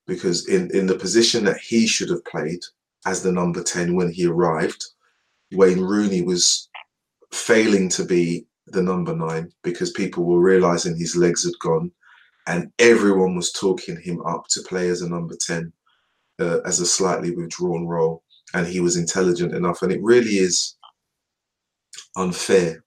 Because 0.07 0.49
in, 0.49 0.71
in 0.77 0.87
the 0.87 0.97
position 0.97 1.45
that 1.45 1.59
he 1.59 1.87
should 1.87 2.11
have 2.11 2.25
played 2.25 2.61
as 3.07 3.23
the 3.23 3.33
number 3.33 3.63
10 3.63 3.95
when 3.95 4.11
he 4.13 4.27
arrived, 4.27 4.85
Wayne 5.53 5.81
Rooney 5.81 6.23
was 6.23 6.69
failing 7.33 7.89
to 7.91 8.05
be 8.05 8.47
the 8.73 8.83
number 8.83 9.15
nine 9.15 9.53
because 9.63 9.91
people 9.93 10.25
were 10.25 10.41
realizing 10.41 10.97
his 10.97 11.17
legs 11.17 11.45
had 11.45 11.59
gone 11.61 11.91
and 12.47 12.71
everyone 12.79 13.37
was 13.37 13.53
talking 13.53 14.01
him 14.01 14.21
up 14.27 14.47
to 14.49 14.63
play 14.63 14.89
as 14.89 15.03
a 15.03 15.09
number 15.09 15.35
10 15.41 15.73
uh, 16.41 16.61
as 16.65 16.81
a 16.81 16.87
slightly 16.87 17.35
withdrawn 17.35 17.87
role. 17.87 18.23
And 18.55 18.67
he 18.67 18.81
was 18.81 18.97
intelligent 18.97 19.55
enough. 19.55 19.83
And 19.83 19.93
it 19.93 20.03
really 20.03 20.39
is 20.39 20.77
unfair 22.17 22.83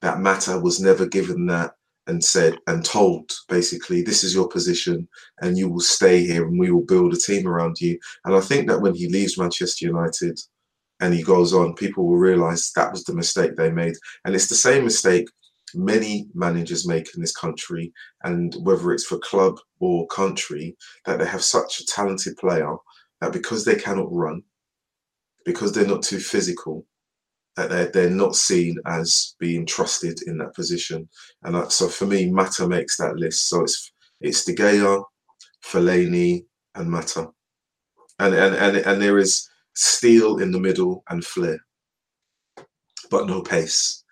that 0.00 0.20
Mata 0.20 0.58
was 0.58 0.80
never 0.80 1.06
given 1.06 1.46
that 1.46 1.74
and 2.06 2.22
said 2.22 2.58
and 2.66 2.84
told 2.84 3.30
basically 3.48 4.02
this 4.02 4.24
is 4.24 4.34
your 4.34 4.48
position 4.48 5.08
and 5.40 5.56
you 5.56 5.68
will 5.68 5.80
stay 5.80 6.24
here 6.24 6.46
and 6.46 6.58
we 6.58 6.70
will 6.70 6.84
build 6.84 7.12
a 7.12 7.16
team 7.16 7.46
around 7.46 7.80
you. 7.80 7.96
And 8.24 8.34
i 8.34 8.40
think 8.40 8.66
that 8.66 8.80
when 8.80 8.92
he 8.92 9.08
leaves 9.08 9.38
manchester 9.38 9.86
united 9.86 10.40
and 11.02 11.12
he 11.12 11.22
goes 11.22 11.52
on, 11.52 11.74
people 11.74 12.06
will 12.06 12.16
realize 12.16 12.70
that 12.72 12.92
was 12.92 13.04
the 13.04 13.14
mistake 13.14 13.56
they 13.56 13.70
made. 13.70 13.94
And 14.24 14.34
it's 14.34 14.48
the 14.48 14.54
same 14.54 14.84
mistake 14.84 15.28
many 15.74 16.28
managers 16.34 16.86
make 16.86 17.14
in 17.14 17.20
this 17.20 17.34
country, 17.34 17.92
and 18.24 18.54
whether 18.62 18.92
it's 18.92 19.04
for 19.04 19.18
club 19.18 19.58
or 19.80 20.06
country, 20.06 20.76
that 21.04 21.18
they 21.18 21.26
have 21.26 21.42
such 21.42 21.80
a 21.80 21.86
talented 21.86 22.36
player 22.36 22.76
that 23.20 23.32
because 23.32 23.64
they 23.64 23.74
cannot 23.74 24.12
run, 24.12 24.42
because 25.44 25.72
they're 25.72 25.86
not 25.86 26.02
too 26.02 26.20
physical, 26.20 26.86
that 27.56 27.68
they're, 27.68 27.90
they're 27.90 28.10
not 28.10 28.36
seen 28.36 28.76
as 28.86 29.34
being 29.40 29.66
trusted 29.66 30.20
in 30.26 30.38
that 30.38 30.54
position. 30.54 31.08
And 31.42 31.54
that, 31.56 31.72
so 31.72 31.88
for 31.88 32.06
me, 32.06 32.30
Mata 32.30 32.68
makes 32.68 32.96
that 32.98 33.16
list. 33.16 33.48
So 33.48 33.62
it's 33.62 33.92
it's 34.20 34.44
De 34.44 34.54
Gea, 34.54 35.02
Fellaini, 35.64 36.44
and 36.76 36.88
Mata. 36.88 37.28
And, 38.20 38.34
and, 38.34 38.54
and, 38.54 38.76
and 38.76 39.02
there 39.02 39.18
is 39.18 39.48
steel 39.74 40.38
in 40.38 40.52
the 40.52 40.60
middle, 40.60 41.02
and 41.08 41.24
flair, 41.24 41.58
but 43.10 43.26
no 43.26 43.42
pace. 43.42 44.04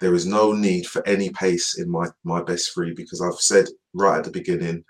There 0.00 0.14
is 0.14 0.26
no 0.26 0.52
need 0.52 0.86
for 0.86 1.06
any 1.06 1.30
pace 1.30 1.78
in 1.78 1.90
my, 1.90 2.06
my 2.24 2.42
best 2.42 2.72
three 2.72 2.94
because 2.94 3.20
I've 3.20 3.34
said 3.34 3.66
right 3.92 4.18
at 4.18 4.24
the 4.24 4.30
beginning 4.30 4.84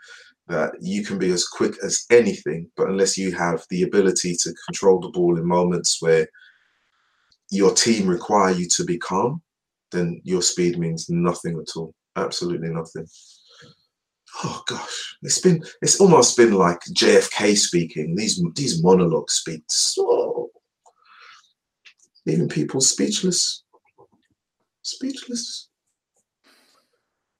that 0.46 0.72
you 0.80 1.04
can 1.04 1.18
be 1.18 1.30
as 1.30 1.46
quick 1.46 1.74
as 1.82 2.06
anything, 2.10 2.70
but 2.76 2.88
unless 2.88 3.16
you 3.18 3.32
have 3.32 3.64
the 3.70 3.82
ability 3.82 4.36
to 4.42 4.54
control 4.66 5.00
the 5.00 5.10
ball 5.10 5.38
in 5.38 5.46
moments 5.46 6.00
where 6.00 6.28
your 7.50 7.74
team 7.74 8.08
require 8.08 8.52
you 8.52 8.68
to 8.68 8.84
be 8.84 8.98
calm, 8.98 9.42
then 9.90 10.20
your 10.24 10.42
speed 10.42 10.78
means 10.78 11.08
nothing 11.08 11.58
at 11.58 11.76
all. 11.76 11.94
Absolutely 12.16 12.68
nothing 12.68 13.06
oh 14.44 14.62
gosh, 14.66 15.16
it's 15.22 15.40
been 15.40 15.62
it's 15.82 16.00
almost 16.00 16.36
been 16.36 16.54
like 16.54 16.80
JFK 16.92 17.56
speaking. 17.56 18.14
These 18.14 18.42
these 18.54 18.82
monologues 18.82 19.34
speak 19.34 19.62
so 19.68 20.50
leaving 22.26 22.48
people 22.48 22.80
speechless, 22.80 23.62
speechless. 24.82 25.68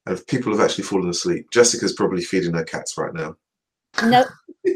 And 0.07 0.27
people 0.27 0.53
have 0.53 0.61
actually 0.61 0.85
fallen 0.85 1.11
asleep. 1.11 1.51
Jessica's 1.53 1.93
probably 1.93 2.23
feeding 2.23 2.55
her 2.55 2.65
cats 2.65 2.97
right 2.97 3.13
now. 3.13 3.37
No, 4.03 4.25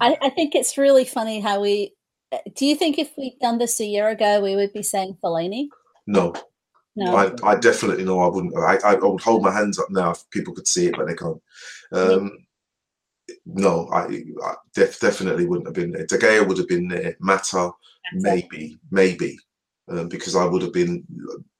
I, 0.00 0.16
I 0.20 0.30
think 0.30 0.54
it's 0.54 0.76
really 0.76 1.04
funny 1.04 1.40
how 1.40 1.60
we. 1.60 1.94
Do 2.54 2.66
you 2.66 2.74
think 2.74 2.98
if 2.98 3.10
we'd 3.16 3.38
done 3.40 3.58
this 3.58 3.80
a 3.80 3.86
year 3.86 4.08
ago, 4.08 4.40
we 4.40 4.56
would 4.56 4.72
be 4.72 4.82
saying 4.82 5.16
Fellaini? 5.22 5.68
No, 6.06 6.34
no. 6.98 7.16
I, 7.16 7.32
I 7.44 7.56
definitely 7.56 8.04
know 8.04 8.20
I 8.20 8.28
wouldn't. 8.28 8.56
I, 8.56 8.76
I 8.84 8.94
would 8.94 9.20
hold 9.20 9.42
my 9.42 9.52
hands 9.52 9.78
up 9.78 9.90
now 9.90 10.10
if 10.10 10.28
people 10.30 10.54
could 10.54 10.66
see 10.66 10.86
it, 10.86 10.96
but 10.96 11.06
they 11.06 11.14
can't. 11.14 11.40
Um, 11.92 12.46
no, 13.46 13.88
I, 13.92 14.22
I 14.44 14.54
def, 14.74 14.98
definitely 15.00 15.46
wouldn't 15.46 15.66
have 15.66 15.74
been 15.74 15.92
there. 15.92 16.06
De 16.06 16.18
Gea 16.18 16.46
would 16.46 16.58
have 16.58 16.68
been 16.68 16.88
there. 16.88 17.16
Mata, 17.20 17.70
maybe, 18.14 18.78
maybe, 18.90 19.38
um, 19.88 20.08
because 20.08 20.34
I 20.34 20.44
would 20.44 20.62
have 20.62 20.72
been 20.72 21.04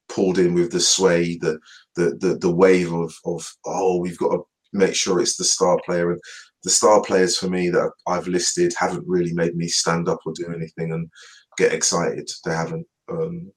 pulled 0.09 0.39
in 0.39 0.55
with 0.55 0.73
the 0.73 0.81
sway, 0.81 1.37
the 1.39 1.59
the 1.95 2.17
the, 2.21 2.39
the 2.39 2.51
wave 2.51 2.93
of 2.93 3.15
of 3.25 3.49
oh, 3.67 3.99
we've 3.99 4.19
got 4.19 4.33
to 4.33 4.43
make 4.73 4.95
sure 4.95 5.21
it's 5.21 5.37
the 5.37 5.45
star 5.45 5.79
player 5.85 6.13
and 6.13 6.21
the 6.65 6.71
star 6.71 7.01
players 7.03 7.39
for 7.39 7.49
me 7.49 7.71
that 7.71 7.91
I've 8.07 8.27
listed 8.27 8.75
haven't 8.77 9.07
really 9.07 9.33
made 9.33 9.55
me 9.57 9.69
stand 9.69 10.09
up 10.09 10.21
or 10.27 10.33
do 10.33 10.53
anything 10.55 10.93
and 10.93 11.09
get 11.57 11.73
excited. 11.73 12.31
They 12.45 12.55
haven't, 12.55 12.87
um, 13.09 13.53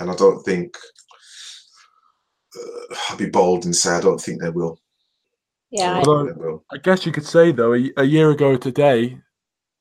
and 0.00 0.10
I 0.10 0.16
don't 0.16 0.42
think 0.44 0.76
uh, 2.56 2.96
I'll 3.08 3.16
be 3.16 3.28
bold 3.28 3.64
and 3.64 3.74
say 3.74 3.90
I 3.90 4.00
don't 4.00 4.20
think 4.20 4.40
they 4.40 4.50
will. 4.50 4.78
Yeah, 5.70 5.98
Although, 5.98 6.64
I, 6.70 6.76
I 6.76 6.78
guess 6.78 7.06
you 7.06 7.12
could 7.12 7.26
say 7.26 7.52
though, 7.52 7.74
a, 7.74 7.90
a 7.98 8.04
year 8.04 8.30
ago 8.30 8.56
today, 8.56 9.18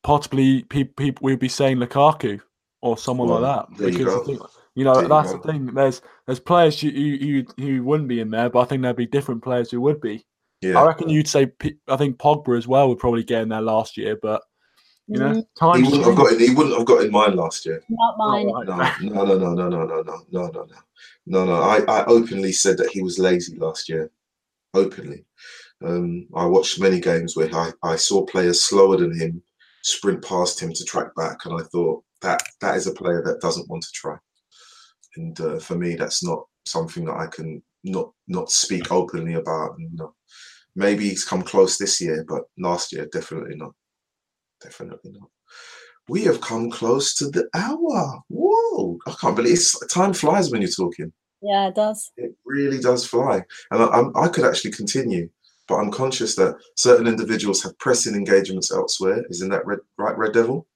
possibly 0.03 0.63
people 0.63 0.93
people 0.97 1.23
would 1.25 1.39
be 1.39 1.49
saying 1.49 1.77
Lukaku 1.77 2.39
or 2.81 2.97
someone 2.97 3.29
well, 3.29 3.41
like 3.41 3.67
that. 3.67 3.77
Because 3.77 3.99
you, 3.99 4.25
think, 4.25 4.41
you 4.75 4.83
know 4.83 4.95
there 4.95 5.07
that's 5.07 5.31
you 5.31 5.41
the 5.41 5.51
thing. 5.51 5.65
There's 5.73 6.01
there's 6.25 6.39
players 6.39 6.79
who, 6.79 6.89
who 6.89 7.43
who 7.57 7.83
wouldn't 7.83 8.09
be 8.09 8.19
in 8.19 8.29
there, 8.29 8.49
but 8.49 8.59
I 8.59 8.65
think 8.65 8.81
there'd 8.81 8.95
be 8.95 9.07
different 9.07 9.43
players 9.43 9.71
who 9.71 9.81
would 9.81 9.99
be. 9.99 10.25
Yeah. 10.61 10.79
I 10.79 10.85
reckon 10.85 11.09
you'd 11.09 11.27
say 11.27 11.51
I 11.87 11.97
think 11.97 12.17
Pogba 12.17 12.57
as 12.57 12.67
well 12.67 12.89
would 12.89 12.99
probably 12.99 13.23
get 13.23 13.41
in 13.41 13.49
there 13.49 13.61
last 13.61 13.97
year, 13.97 14.17
but 14.21 14.41
you 15.09 15.19
know, 15.19 15.43
time. 15.59 15.83
He 15.83 15.83
wouldn't 15.83 16.05
have 16.05 16.15
got 16.15 16.33
in. 16.33 16.39
He 16.39 16.53
wouldn't 16.53 16.77
have 16.77 16.85
got 16.85 17.03
in 17.03 17.11
mine 17.11 17.35
last 17.35 17.65
year. 17.65 17.83
Not 17.89 18.17
mine. 18.17 18.45
No, 18.45 19.25
no, 19.25 19.37
no, 19.37 19.53
no, 19.53 19.53
no, 19.53 19.69
no, 19.69 19.85
no, 19.85 20.01
no, 20.03 20.25
no, 20.31 20.47
no, 20.47 20.49
no. 20.51 20.65
No, 21.25 21.45
no. 21.45 21.53
I, 21.53 21.79
I 21.87 22.05
openly 22.05 22.51
said 22.51 22.77
that 22.77 22.91
he 22.91 23.01
was 23.01 23.17
lazy 23.17 23.57
last 23.57 23.89
year. 23.89 24.11
Openly. 24.75 25.25
Um, 25.83 26.27
I 26.35 26.45
watched 26.45 26.79
many 26.79 26.99
games 26.99 27.35
where 27.35 27.53
I, 27.53 27.71
I 27.81 27.95
saw 27.95 28.25
players 28.25 28.61
slower 28.61 28.97
than 28.97 29.17
him 29.17 29.41
sprint 29.81 30.23
past 30.23 30.59
him 30.61 30.73
to 30.73 30.83
track 30.85 31.15
back, 31.15 31.45
and 31.45 31.59
I 31.59 31.63
thought 31.65 32.03
that 32.21 32.43
that 32.61 32.75
is 32.75 32.85
a 32.85 32.93
player 32.93 33.23
that 33.23 33.41
doesn't 33.41 33.69
want 33.69 33.83
to 33.83 33.91
try. 33.93 34.17
And 35.15 35.39
uh, 35.41 35.59
for 35.59 35.75
me, 35.75 35.95
that's 35.95 36.23
not 36.23 36.45
something 36.65 37.05
that 37.05 37.17
I 37.17 37.27
can 37.27 37.63
not 37.83 38.11
not 38.27 38.51
speak 38.51 38.91
openly 38.91 39.35
about. 39.35 39.75
You 39.79 39.89
know, 39.93 40.13
maybe 40.75 41.09
he's 41.09 41.25
come 41.25 41.41
close 41.41 41.77
this 41.77 41.99
year, 41.99 42.25
but 42.27 42.43
last 42.57 42.91
year 42.93 43.07
definitely 43.11 43.55
not. 43.55 43.73
Definitely 44.61 45.11
not. 45.11 45.29
We 46.07 46.23
have 46.23 46.41
come 46.41 46.71
close 46.71 47.13
to 47.15 47.29
the 47.29 47.47
hour. 47.53 48.21
Whoa! 48.29 48.97
I 49.05 49.13
can't 49.21 49.35
believe 49.35 49.53
it's, 49.53 49.77
time 49.87 50.13
flies 50.13 50.51
when 50.51 50.61
you're 50.61 50.71
talking. 50.71 51.13
Yeah, 51.41 51.67
it 51.67 51.75
does. 51.75 52.11
It 52.17 52.35
really 52.45 52.79
does 52.79 53.05
fly, 53.05 53.43
and 53.71 53.83
I, 53.83 54.23
I 54.23 54.27
could 54.27 54.43
actually 54.43 54.71
continue, 54.71 55.29
but 55.67 55.75
I'm 55.75 55.91
conscious 55.91 56.35
that 56.35 56.57
certain 56.75 57.07
individuals 57.07 57.63
have 57.63 57.77
pressing 57.77 58.15
engagements 58.15 58.71
elsewhere. 58.71 59.23
Isn't 59.29 59.49
that 59.49 59.65
red, 59.65 59.79
right, 59.97 60.17
Red 60.17 60.33
Devil? 60.33 60.67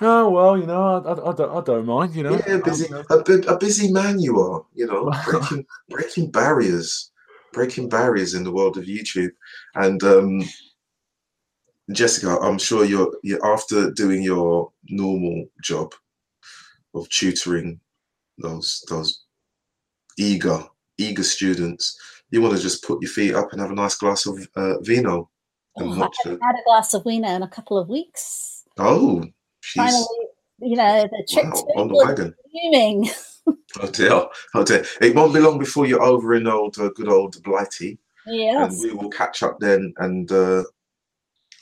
Oh 0.00 0.30
well, 0.30 0.58
you 0.58 0.66
know, 0.66 0.82
I, 0.82 1.08
I, 1.08 1.30
I, 1.30 1.34
don't, 1.34 1.56
I 1.56 1.60
don't 1.60 1.86
mind. 1.86 2.14
You 2.14 2.24
know, 2.24 2.40
yeah, 2.46 2.58
busy, 2.58 2.86
a, 2.92 3.14
a 3.14 3.58
busy 3.58 3.92
man 3.92 4.18
you 4.18 4.40
are. 4.40 4.64
You 4.74 4.86
know, 4.86 5.12
breaking 5.24 5.66
breaking 5.88 6.30
barriers, 6.30 7.10
breaking 7.52 7.88
barriers 7.88 8.34
in 8.34 8.44
the 8.44 8.52
world 8.52 8.76
of 8.76 8.84
YouTube, 8.84 9.32
and 9.74 10.02
um, 10.02 10.42
Jessica, 11.90 12.38
I'm 12.40 12.58
sure 12.58 12.84
you're, 12.84 13.12
you're 13.22 13.44
after 13.44 13.90
doing 13.90 14.22
your 14.22 14.70
normal 14.88 15.46
job 15.62 15.92
of 16.94 17.08
tutoring 17.08 17.80
those 18.38 18.84
those 18.88 19.24
eager 20.18 20.64
eager 20.98 21.22
students. 21.22 21.98
You 22.30 22.42
want 22.42 22.56
to 22.56 22.62
just 22.62 22.84
put 22.84 23.02
your 23.02 23.10
feet 23.10 23.34
up 23.34 23.52
and 23.52 23.60
have 23.60 23.70
a 23.70 23.74
nice 23.74 23.94
glass 23.94 24.26
of 24.26 24.48
uh, 24.56 24.78
vino. 24.80 25.28
And 25.76 25.92
oh, 25.92 25.98
watch 25.98 26.16
I 26.24 26.28
haven't 26.28 26.42
had 26.42 26.54
a 26.54 26.64
glass 26.64 26.94
of 26.94 27.04
vino 27.04 27.28
in 27.28 27.42
a 27.42 27.48
couple 27.48 27.78
of 27.78 27.88
weeks. 27.88 28.64
Oh, 28.78 29.24
finally, 29.62 30.06
you 30.60 30.76
know, 30.76 31.02
the 31.02 31.26
trip 31.30 31.46
wow, 31.46 31.82
on 31.82 31.88
the 31.88 31.94
wagon. 31.94 32.34
Fuming. 32.52 33.10
oh 33.80 33.90
dear, 33.90 34.26
oh 34.54 34.64
dear. 34.64 34.84
It 35.00 35.14
won't 35.14 35.34
be 35.34 35.40
long 35.40 35.58
before 35.58 35.86
you're 35.86 36.02
over 36.02 36.34
in 36.34 36.46
old, 36.46 36.78
uh, 36.78 36.90
good 36.94 37.08
old 37.08 37.42
Blighty. 37.42 37.98
Yes. 38.26 38.72
And 38.72 38.82
we 38.82 38.96
will 38.96 39.10
catch 39.10 39.42
up 39.42 39.58
then 39.58 39.92
and 39.98 40.30
uh, 40.30 40.64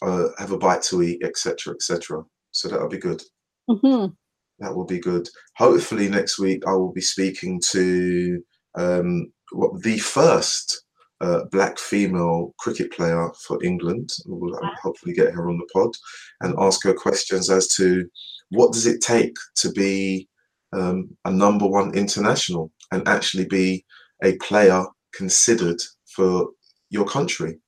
uh, 0.02 0.28
have 0.38 0.52
a 0.52 0.58
bite 0.58 0.82
to 0.82 1.02
eat, 1.02 1.22
etc., 1.22 1.74
etc. 1.74 2.22
So 2.52 2.68
that'll 2.68 2.88
be 2.88 2.98
good. 2.98 3.22
Mm-hmm. 3.68 4.12
That 4.60 4.74
will 4.74 4.86
be 4.86 4.98
good. 4.98 5.28
Hopefully 5.56 6.08
next 6.08 6.38
week 6.38 6.62
I 6.66 6.72
will 6.72 6.92
be 6.92 7.00
speaking 7.00 7.60
to 7.70 8.42
um, 8.76 9.32
what 9.52 9.82
the 9.82 9.98
first 9.98 10.84
uh, 11.20 11.44
black 11.50 11.78
female 11.78 12.54
cricket 12.58 12.92
player 12.92 13.30
for 13.46 13.62
England. 13.62 14.10
We'll 14.26 14.58
hopefully 14.82 15.14
get 15.14 15.34
her 15.34 15.48
on 15.48 15.58
the 15.58 15.68
pod 15.72 15.94
and 16.40 16.54
ask 16.58 16.82
her 16.84 16.94
questions 16.94 17.50
as 17.50 17.68
to 17.76 18.08
what 18.50 18.72
does 18.72 18.86
it 18.86 19.00
take 19.00 19.34
to 19.56 19.70
be 19.72 20.28
um, 20.72 21.16
a 21.24 21.30
number 21.30 21.66
one 21.66 21.94
international 21.94 22.70
and 22.92 23.06
actually 23.06 23.46
be 23.46 23.84
a 24.22 24.36
player 24.36 24.84
considered 25.14 25.80
for 26.06 26.50
your 26.90 27.06
country. 27.06 27.58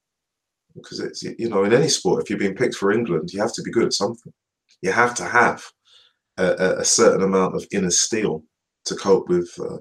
Because 0.74 1.00
it's 1.00 1.22
you 1.22 1.48
know 1.48 1.64
in 1.64 1.72
any 1.72 1.88
sport, 1.88 2.22
if 2.22 2.30
you're 2.30 2.38
being 2.38 2.54
picked 2.54 2.76
for 2.76 2.92
England, 2.92 3.32
you 3.32 3.40
have 3.40 3.54
to 3.54 3.62
be 3.62 3.70
good 3.70 3.84
at 3.84 3.92
something. 3.92 4.32
You 4.80 4.92
have 4.92 5.14
to 5.16 5.24
have 5.24 5.64
a, 6.38 6.76
a 6.78 6.84
certain 6.84 7.22
amount 7.22 7.54
of 7.54 7.66
inner 7.72 7.90
steel 7.90 8.42
to 8.86 8.94
cope 8.96 9.28
with 9.28 9.50
uh, 9.60 9.78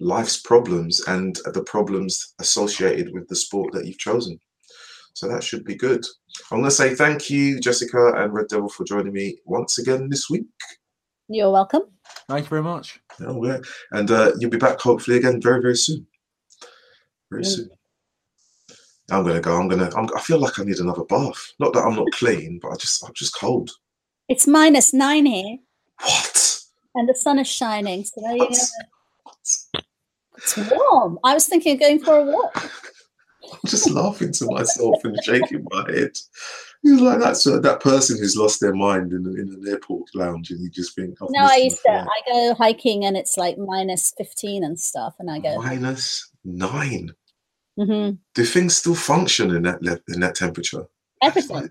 life's 0.00 0.40
problems 0.40 1.00
and 1.06 1.38
the 1.52 1.62
problems 1.62 2.34
associated 2.38 3.12
with 3.12 3.28
the 3.28 3.36
sport 3.36 3.72
that 3.72 3.86
you've 3.86 3.98
chosen. 3.98 4.38
So 5.14 5.28
that 5.28 5.44
should 5.44 5.64
be 5.64 5.74
good. 5.74 6.04
I'm 6.50 6.58
going 6.58 6.64
to 6.64 6.70
say 6.70 6.94
thank 6.94 7.30
you, 7.30 7.60
Jessica 7.60 8.12
and 8.16 8.32
Red 8.32 8.48
Devil, 8.48 8.68
for 8.68 8.84
joining 8.84 9.12
me 9.12 9.38
once 9.44 9.78
again 9.78 10.08
this 10.08 10.30
week. 10.30 10.46
You're 11.28 11.50
welcome. 11.50 11.82
Thank 12.28 12.46
you 12.46 12.48
very 12.48 12.62
much. 12.62 13.00
Oh, 13.20 13.44
yeah. 13.44 13.58
And 13.92 14.10
uh, 14.10 14.32
you'll 14.38 14.50
be 14.50 14.58
back 14.58 14.80
hopefully 14.80 15.16
again 15.18 15.40
very, 15.40 15.60
very 15.60 15.76
soon. 15.76 16.06
Very 17.30 17.42
mm. 17.42 17.46
soon. 17.46 17.70
I'm 19.10 19.24
gonna 19.24 19.40
go. 19.40 19.56
I'm 19.56 19.68
gonna. 19.68 19.90
I'm, 19.96 20.08
i 20.16 20.20
feel 20.20 20.38
like 20.38 20.58
I 20.58 20.64
need 20.64 20.78
another 20.78 21.04
bath. 21.04 21.52
Not 21.58 21.72
that 21.72 21.80
I'm 21.84 21.96
not 21.96 22.10
clean, 22.12 22.58
but 22.60 22.70
I 22.70 22.76
just 22.76 23.04
I'm 23.04 23.12
just 23.14 23.34
cold. 23.34 23.70
It's 24.28 24.46
minus 24.46 24.92
nine 24.92 25.26
here. 25.26 25.58
What? 26.00 26.60
And 26.94 27.08
the 27.08 27.14
sun 27.14 27.38
is 27.38 27.48
shining. 27.48 28.04
So 28.04 28.20
there 28.20 28.36
you 28.36 28.48
go. 28.48 28.56
It's 30.36 30.56
warm. 30.56 31.18
I 31.24 31.34
was 31.34 31.46
thinking 31.46 31.74
of 31.74 31.80
going 31.80 31.98
for 32.02 32.18
a 32.18 32.24
walk. 32.24 32.70
I'm 33.52 33.58
just 33.66 33.90
laughing 33.90 34.32
to 34.32 34.46
myself 34.46 35.04
and 35.04 35.18
shaking 35.24 35.66
my 35.70 35.90
head. 35.90 36.12
He's 36.82 37.00
like 37.00 37.18
that's 37.18 37.46
uh, 37.46 37.58
that 37.58 37.80
person 37.80 38.16
who's 38.16 38.36
lost 38.36 38.60
their 38.60 38.74
mind 38.74 39.12
in, 39.12 39.26
in 39.26 39.52
an 39.52 39.64
airport 39.68 40.08
lounge, 40.14 40.50
and 40.50 40.60
you 40.60 40.70
just 40.70 40.94
think. 40.94 41.16
No, 41.20 41.44
I 41.44 41.56
used 41.56 41.82
to. 41.84 41.90
I 41.90 42.20
go 42.26 42.54
hiking, 42.54 43.04
and 43.04 43.16
it's 43.16 43.36
like 43.36 43.58
minus 43.58 44.14
fifteen 44.16 44.64
and 44.64 44.80
stuff, 44.80 45.14
and 45.18 45.30
I 45.30 45.40
go 45.40 45.60
minus 45.60 46.30
9 46.44 47.14
mm-hmm. 47.78 48.16
Do 48.34 48.44
things 48.44 48.76
still 48.76 48.94
function 48.94 49.54
in 49.54 49.62
that 49.62 50.02
in 50.08 50.20
that 50.20 50.34
temperature? 50.34 50.86
Everything. 51.22 51.56
Like, 51.56 51.70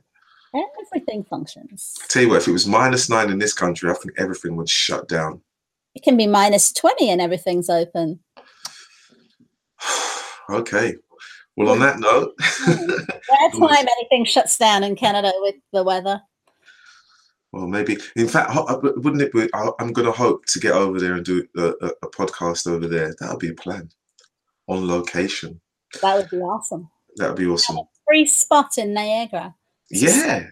everything 0.53 1.23
functions. 1.23 1.95
I 2.03 2.05
tell 2.07 2.23
you 2.23 2.29
what, 2.29 2.41
if 2.41 2.47
it 2.47 2.51
was 2.51 2.67
minus 2.67 3.09
nine 3.09 3.29
in 3.29 3.39
this 3.39 3.53
country, 3.53 3.89
I 3.89 3.93
think 3.93 4.15
everything 4.17 4.55
would 4.55 4.69
shut 4.69 5.07
down. 5.07 5.41
It 5.95 6.03
can 6.03 6.17
be 6.17 6.27
minus 6.27 6.71
20 6.71 7.09
and 7.09 7.21
everything's 7.21 7.69
open. 7.69 8.19
okay. 10.49 10.95
Well, 11.55 11.71
on 11.71 11.79
that 11.79 11.99
note, 11.99 12.33
that 12.37 13.51
time 13.51 13.87
anything 13.97 14.25
shuts 14.25 14.57
down 14.57 14.83
in 14.83 14.95
Canada 14.95 15.31
with 15.37 15.55
the 15.73 15.83
weather. 15.83 16.21
Well, 17.51 17.67
maybe. 17.67 17.97
In 18.15 18.27
fact, 18.27 18.51
wouldn't 18.53 19.21
it 19.23 19.33
be? 19.33 19.49
I'm 19.53 19.91
going 19.91 20.05
to 20.05 20.11
hope 20.11 20.45
to 20.45 20.59
get 20.59 20.73
over 20.73 20.99
there 20.99 21.15
and 21.15 21.25
do 21.25 21.45
a, 21.57 21.69
a 22.03 22.07
podcast 22.07 22.67
over 22.67 22.87
there. 22.87 23.15
That 23.19 23.31
would 23.31 23.39
be 23.39 23.49
a 23.49 23.55
plan 23.55 23.89
on 24.67 24.87
location. 24.87 25.59
That 26.01 26.15
would 26.15 26.29
be 26.29 26.37
awesome. 26.37 26.89
That 27.17 27.29
would 27.29 27.37
be 27.37 27.47
awesome. 27.47 27.79
Free 28.07 28.25
spot 28.25 28.77
in 28.77 28.93
Niagara. 28.93 29.55
Yeah, 29.89 30.45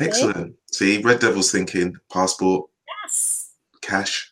excellent. 0.00 0.56
See, 0.70 1.00
Red 1.00 1.20
Devil's 1.20 1.52
thinking 1.52 1.96
passport. 2.12 2.68
Yes. 3.04 3.52
Cash. 3.82 4.30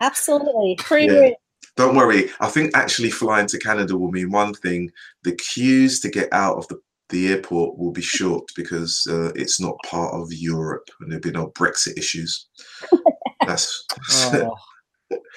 Absolutely. 0.00 0.78
Free 0.82 1.06
yeah. 1.06 1.30
Don't 1.76 1.96
worry. 1.96 2.28
I 2.40 2.48
think 2.48 2.76
actually 2.76 3.10
flying 3.10 3.46
to 3.46 3.58
Canada 3.58 3.96
will 3.96 4.10
mean 4.10 4.30
one 4.30 4.52
thing: 4.52 4.90
the 5.24 5.34
queues 5.34 6.00
to 6.00 6.10
get 6.10 6.32
out 6.32 6.56
of 6.56 6.68
the 6.68 6.78
the 7.12 7.28
airport 7.28 7.78
will 7.78 7.92
be 7.92 8.02
short 8.02 8.50
because 8.56 9.06
uh, 9.08 9.30
it's 9.36 9.60
not 9.60 9.76
part 9.84 10.14
of 10.14 10.32
Europe 10.32 10.88
and 11.00 11.10
there'll 11.10 11.22
be 11.22 11.30
no 11.30 11.48
Brexit 11.50 11.96
issues. 11.96 12.48
That's 13.46 13.84
oh, 14.10 14.50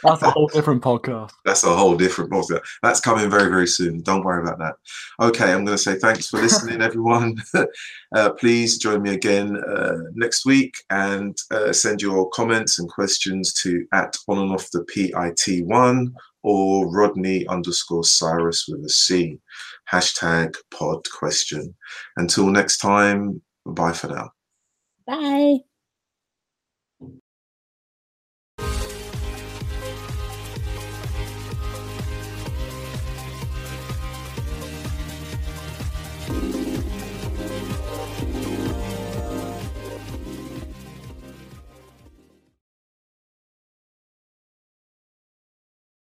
that's 0.04 0.22
a 0.22 0.32
whole 0.32 0.48
different 0.48 0.84
podcast. 0.84 1.32
That's 1.46 1.64
a 1.64 1.76
whole 1.76 1.96
different 1.96 2.32
podcast. 2.32 2.62
That's 2.82 3.00
coming 3.00 3.30
very, 3.30 3.50
very 3.50 3.68
soon. 3.68 4.02
Don't 4.02 4.24
worry 4.24 4.42
about 4.42 4.60
that. 4.60 4.76
Okay, 5.20 5.52
I'm 5.52 5.66
going 5.66 5.78
to 5.78 5.84
say 5.84 5.96
thanks 5.96 6.30
for 6.30 6.42
listening, 6.42 6.82
everyone. 6.82 7.38
uh, 8.16 8.32
please 8.34 8.78
join 8.78 9.02
me 9.02 9.14
again 9.14 9.58
uh, 9.58 9.98
next 10.14 10.46
week 10.46 10.76
and 10.90 11.38
uh, 11.52 11.72
send 11.74 12.02
your 12.02 12.30
comments 12.30 12.80
and 12.80 12.90
questions 12.90 13.54
to 13.56 13.86
at 13.94 14.16
on 14.28 14.40
and 14.40 14.52
off 14.52 14.70
the 14.72 14.86
PIT1 14.86 16.14
or 16.44 16.92
Rodney 16.92 17.48
underscore 17.48 18.04
Cyrus 18.04 18.68
with 18.68 18.86
a 18.86 18.90
C. 18.90 19.40
Hashtag 19.92 20.56
pod 20.72 21.04
question. 21.10 21.76
Until 22.18 22.48
next 22.48 22.78
time, 22.78 23.42
bye 23.66 23.94
for 23.94 24.08
now. 24.08 24.32
Bye. 25.08 25.75